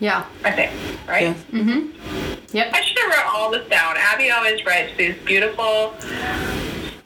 Yeah. 0.00 0.24
I 0.44 0.50
think, 0.50 0.72
right? 1.06 1.36
yeah 1.52 2.21
Yep. 2.52 2.70
I 2.72 2.82
should 2.82 2.98
have 2.98 3.10
wrote 3.10 3.34
all 3.34 3.50
this 3.50 3.66
down. 3.68 3.96
Abby 3.96 4.30
always 4.30 4.64
writes 4.66 4.92
these 4.98 5.16
beautiful 5.24 5.94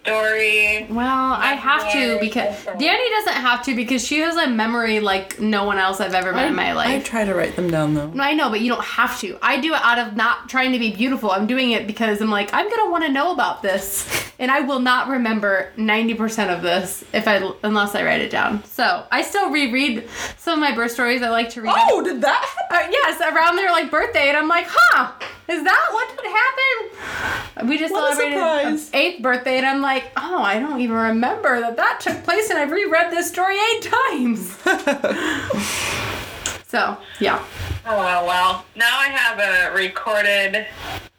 story. 0.07 0.87
Well, 0.89 1.33
I 1.33 1.55
have 1.55 1.91
to 1.93 2.19
because 2.21 2.65
Danny 2.65 3.11
doesn't 3.11 3.41
have 3.41 3.63
to 3.65 3.75
because 3.75 4.07
she 4.07 4.19
has 4.21 4.37
a 4.37 4.49
memory 4.49 5.01
like 5.01 5.41
no 5.41 5.65
one 5.65 5.79
else 5.79 6.01
I've 6.01 6.15
ever 6.15 6.33
met 6.33 6.49
in 6.49 6.55
my 6.55 6.73
life. 6.73 6.89
I 6.89 7.01
try 7.01 7.25
to 7.25 7.35
write 7.35 7.57
them 7.57 7.71
down 7.71 7.95
though 7.95 8.09
No, 8.09 8.23
I 8.23 8.33
know, 8.35 8.51
but 8.51 8.61
you 8.61 8.69
don't 8.69 8.85
have 8.85 9.19
to. 9.21 9.39
I 9.43 9.61
do 9.61 9.75
it 9.75 9.81
out 9.83 9.99
of 9.99 10.17
not 10.17 10.49
trying 10.49 10.73
to 10.73 10.79
be 10.79 10.95
beautiful. 10.95 11.31
I'm 11.31 11.47
doing 11.47 11.73
it 11.73 11.87
because 11.87 12.21
I'm 12.21 12.31
like, 12.31 12.53
I'm 12.53 12.69
gonna 12.71 12.91
want 12.91 13.05
to 13.05 13.13
know 13.13 13.33
about 13.33 13.63
this, 13.63 14.31
and 14.39 14.51
I 14.51 14.61
will 14.61 14.81
not 14.81 15.09
remember 15.09 15.73
90% 15.77 16.55
of 16.55 16.63
this 16.63 17.05
if 17.13 17.27
I 17.27 17.51
unless 17.63 17.95
I 17.95 18.05
write 18.05 18.21
it 18.21 18.31
down. 18.31 18.65
So 18.65 19.05
I 19.11 19.23
still 19.23 19.51
reread 19.51 20.09
some 20.37 20.55
of 20.55 20.61
my 20.61 20.75
birth 20.75 20.93
stories. 20.93 21.23
I 21.23 21.31
like 21.31 21.51
to 21.51 21.63
read. 21.63 21.75
oh 21.77 22.03
did 22.03 22.21
that? 22.23 22.55
Uh, 22.71 22.87
yes, 22.91 23.21
around 23.21 23.57
their 23.57 23.71
like 23.71 23.91
birthday, 23.91 24.29
and 24.29 24.37
I'm 24.37 24.49
like, 24.49 24.67
huh, 24.69 25.13
is 25.49 25.63
that 25.65 25.89
what 25.93 26.17
did 26.17 26.27
happen? 26.31 27.69
We 27.69 27.79
just 27.79 27.93
What 27.93 28.13
a 28.13 28.17
celebrated 28.17 28.95
eighth 28.95 29.23
birthday, 29.23 29.57
and 29.59 29.67
I'm 29.67 29.81
like, 29.81 29.96
oh, 30.17 30.43
I 30.43 30.59
don't 30.59 30.81
even 30.81 30.97
remember 30.97 31.61
that 31.61 31.77
that 31.77 32.01
took 32.01 32.23
place, 32.25 32.51
and 32.51 32.59
I've 32.59 32.71
reread 32.71 33.11
this 33.11 33.29
story 33.29 33.57
eight 33.57 33.83
times. 33.83 34.51
so 36.69 36.97
yeah, 37.21 37.45
Oh 37.89 38.27
well. 38.27 38.65
Now 38.75 38.99
I 38.99 39.07
have 39.07 39.39
a 39.39 39.73
recorded 39.77 40.67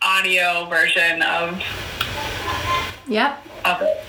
audio 0.02 0.66
version 0.66 1.22
of 1.22 1.62
yep, 3.08 3.42
of 3.64 3.82
it. 3.82 4.04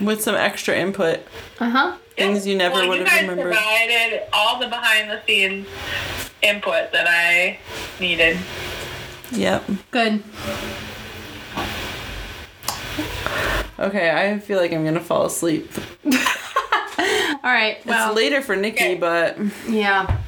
with 0.00 0.22
some 0.22 0.34
extra 0.34 0.74
input 0.74 1.20
uh 1.60 1.68
huh. 1.68 1.96
things 2.16 2.46
you 2.46 2.56
never 2.56 2.76
well, 2.76 2.88
would 2.88 2.98
you 3.00 3.04
have 3.04 3.12
guys 3.12 3.28
remembered 3.28 3.54
provided 3.54 4.22
all 4.32 4.58
the 4.58 4.68
behind 4.68 5.10
the 5.10 5.20
scenes 5.26 5.66
input 6.40 6.92
that 6.92 7.06
I 7.06 7.58
needed. 8.00 8.38
yep 9.30 9.62
Good. 9.90 10.22
Okay 13.78 14.10
i 14.10 14.38
feel 14.38 14.58
like 14.58 14.72
i'm 14.72 14.84
gonna 14.84 15.00
fall 15.00 15.26
asleep 15.26 15.70
All 17.44 17.50
right. 17.50 17.84
Well, 17.84 18.10
it's 18.10 18.16
later 18.16 18.40
for 18.40 18.54
nikki 18.54 18.84
Okay. 18.84 18.94
but 18.94 19.36
yeah. 19.68 20.20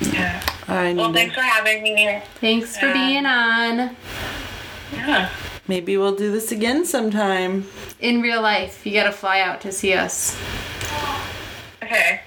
Yeah. 0.00 0.42
i 0.68 0.92
need 0.92 0.96
Well, 0.98 1.08
to- 1.08 1.14
thanks 1.14 1.34
for 1.34 1.42
having 1.42 1.82
me. 1.82 2.22
Thanks 2.40 2.78
for 2.78 2.86
Yeah. 2.86 2.92
being 2.94 3.26
on. 3.26 3.96
Yeah. 4.92 5.28
maybe 5.68 5.98
we'll 5.98 6.14
do 6.16 6.32
this 6.32 6.52
again 6.52 6.86
sometime 6.86 7.66
In 8.00 8.22
real 8.22 8.40
life, 8.40 8.86
you 8.86 8.92
gotta 8.94 9.12
fly 9.12 9.40
out 9.40 9.60
to 9.62 9.72
see 9.72 9.92
us. 9.92 10.34
Okay. 11.82 12.20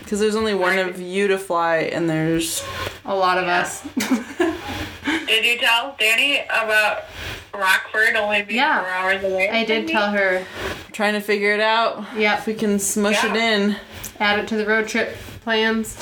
because 0.00 0.20
there's 0.20 0.36
only 0.36 0.54
one 0.54 0.78
of 0.78 1.00
you 1.00 1.26
to 1.28 1.38
fly 1.38 1.78
and 1.78 2.10
there's 2.10 2.62
A 3.06 3.14
lot 3.14 3.38
of 3.38 3.44
us. 3.48 3.82
Did 5.26 5.44
you 5.44 5.58
tell 5.58 5.96
Danny 5.98 6.40
about 6.40 7.04
Rockford 7.52 8.14
only 8.16 8.42
being 8.42 8.58
yeah, 8.58 8.80
four 8.80 8.90
hours 8.90 9.24
away? 9.24 9.48
I 9.50 9.64
did 9.64 9.88
tell 9.88 10.10
her. 10.10 10.44
Trying 10.92 11.14
to 11.14 11.20
figure 11.20 11.52
it 11.52 11.60
out. 11.60 12.04
Yeah. 12.16 12.38
If 12.38 12.46
we 12.46 12.54
can 12.54 12.78
smush 12.78 13.24
yeah. 13.24 13.30
it 13.30 13.36
in. 13.36 13.76
Add 14.20 14.38
it 14.38 14.48
to 14.48 14.56
the 14.56 14.66
road 14.66 14.88
trip 14.88 15.16
plans. 15.42 15.96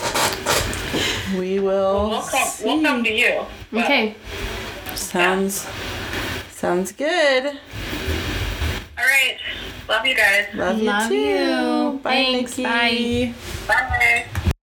We 1.39 1.59
will. 1.59 2.11
We'll, 2.11 2.23
come, 2.23 2.49
we'll 2.63 2.83
come 2.83 3.05
to 3.05 3.13
you. 3.13 3.45
Okay. 3.73 4.15
Sounds. 4.95 5.65
Yeah. 5.65 6.43
Sounds 6.51 6.93
good. 6.93 7.47
All 7.47 9.05
right. 9.05 9.39
Love 9.89 10.07
you 10.07 10.15
guys. 10.15 10.47
Love, 10.55 10.81
Love 10.81 11.03
you 11.03 11.09
too. 11.09 11.15
You. 11.17 12.01
Bye, 12.03 12.11
Thanks. 12.11 12.59
Nikki. 12.59 13.35
Bye. 13.67 14.27
Bye. 14.35 14.41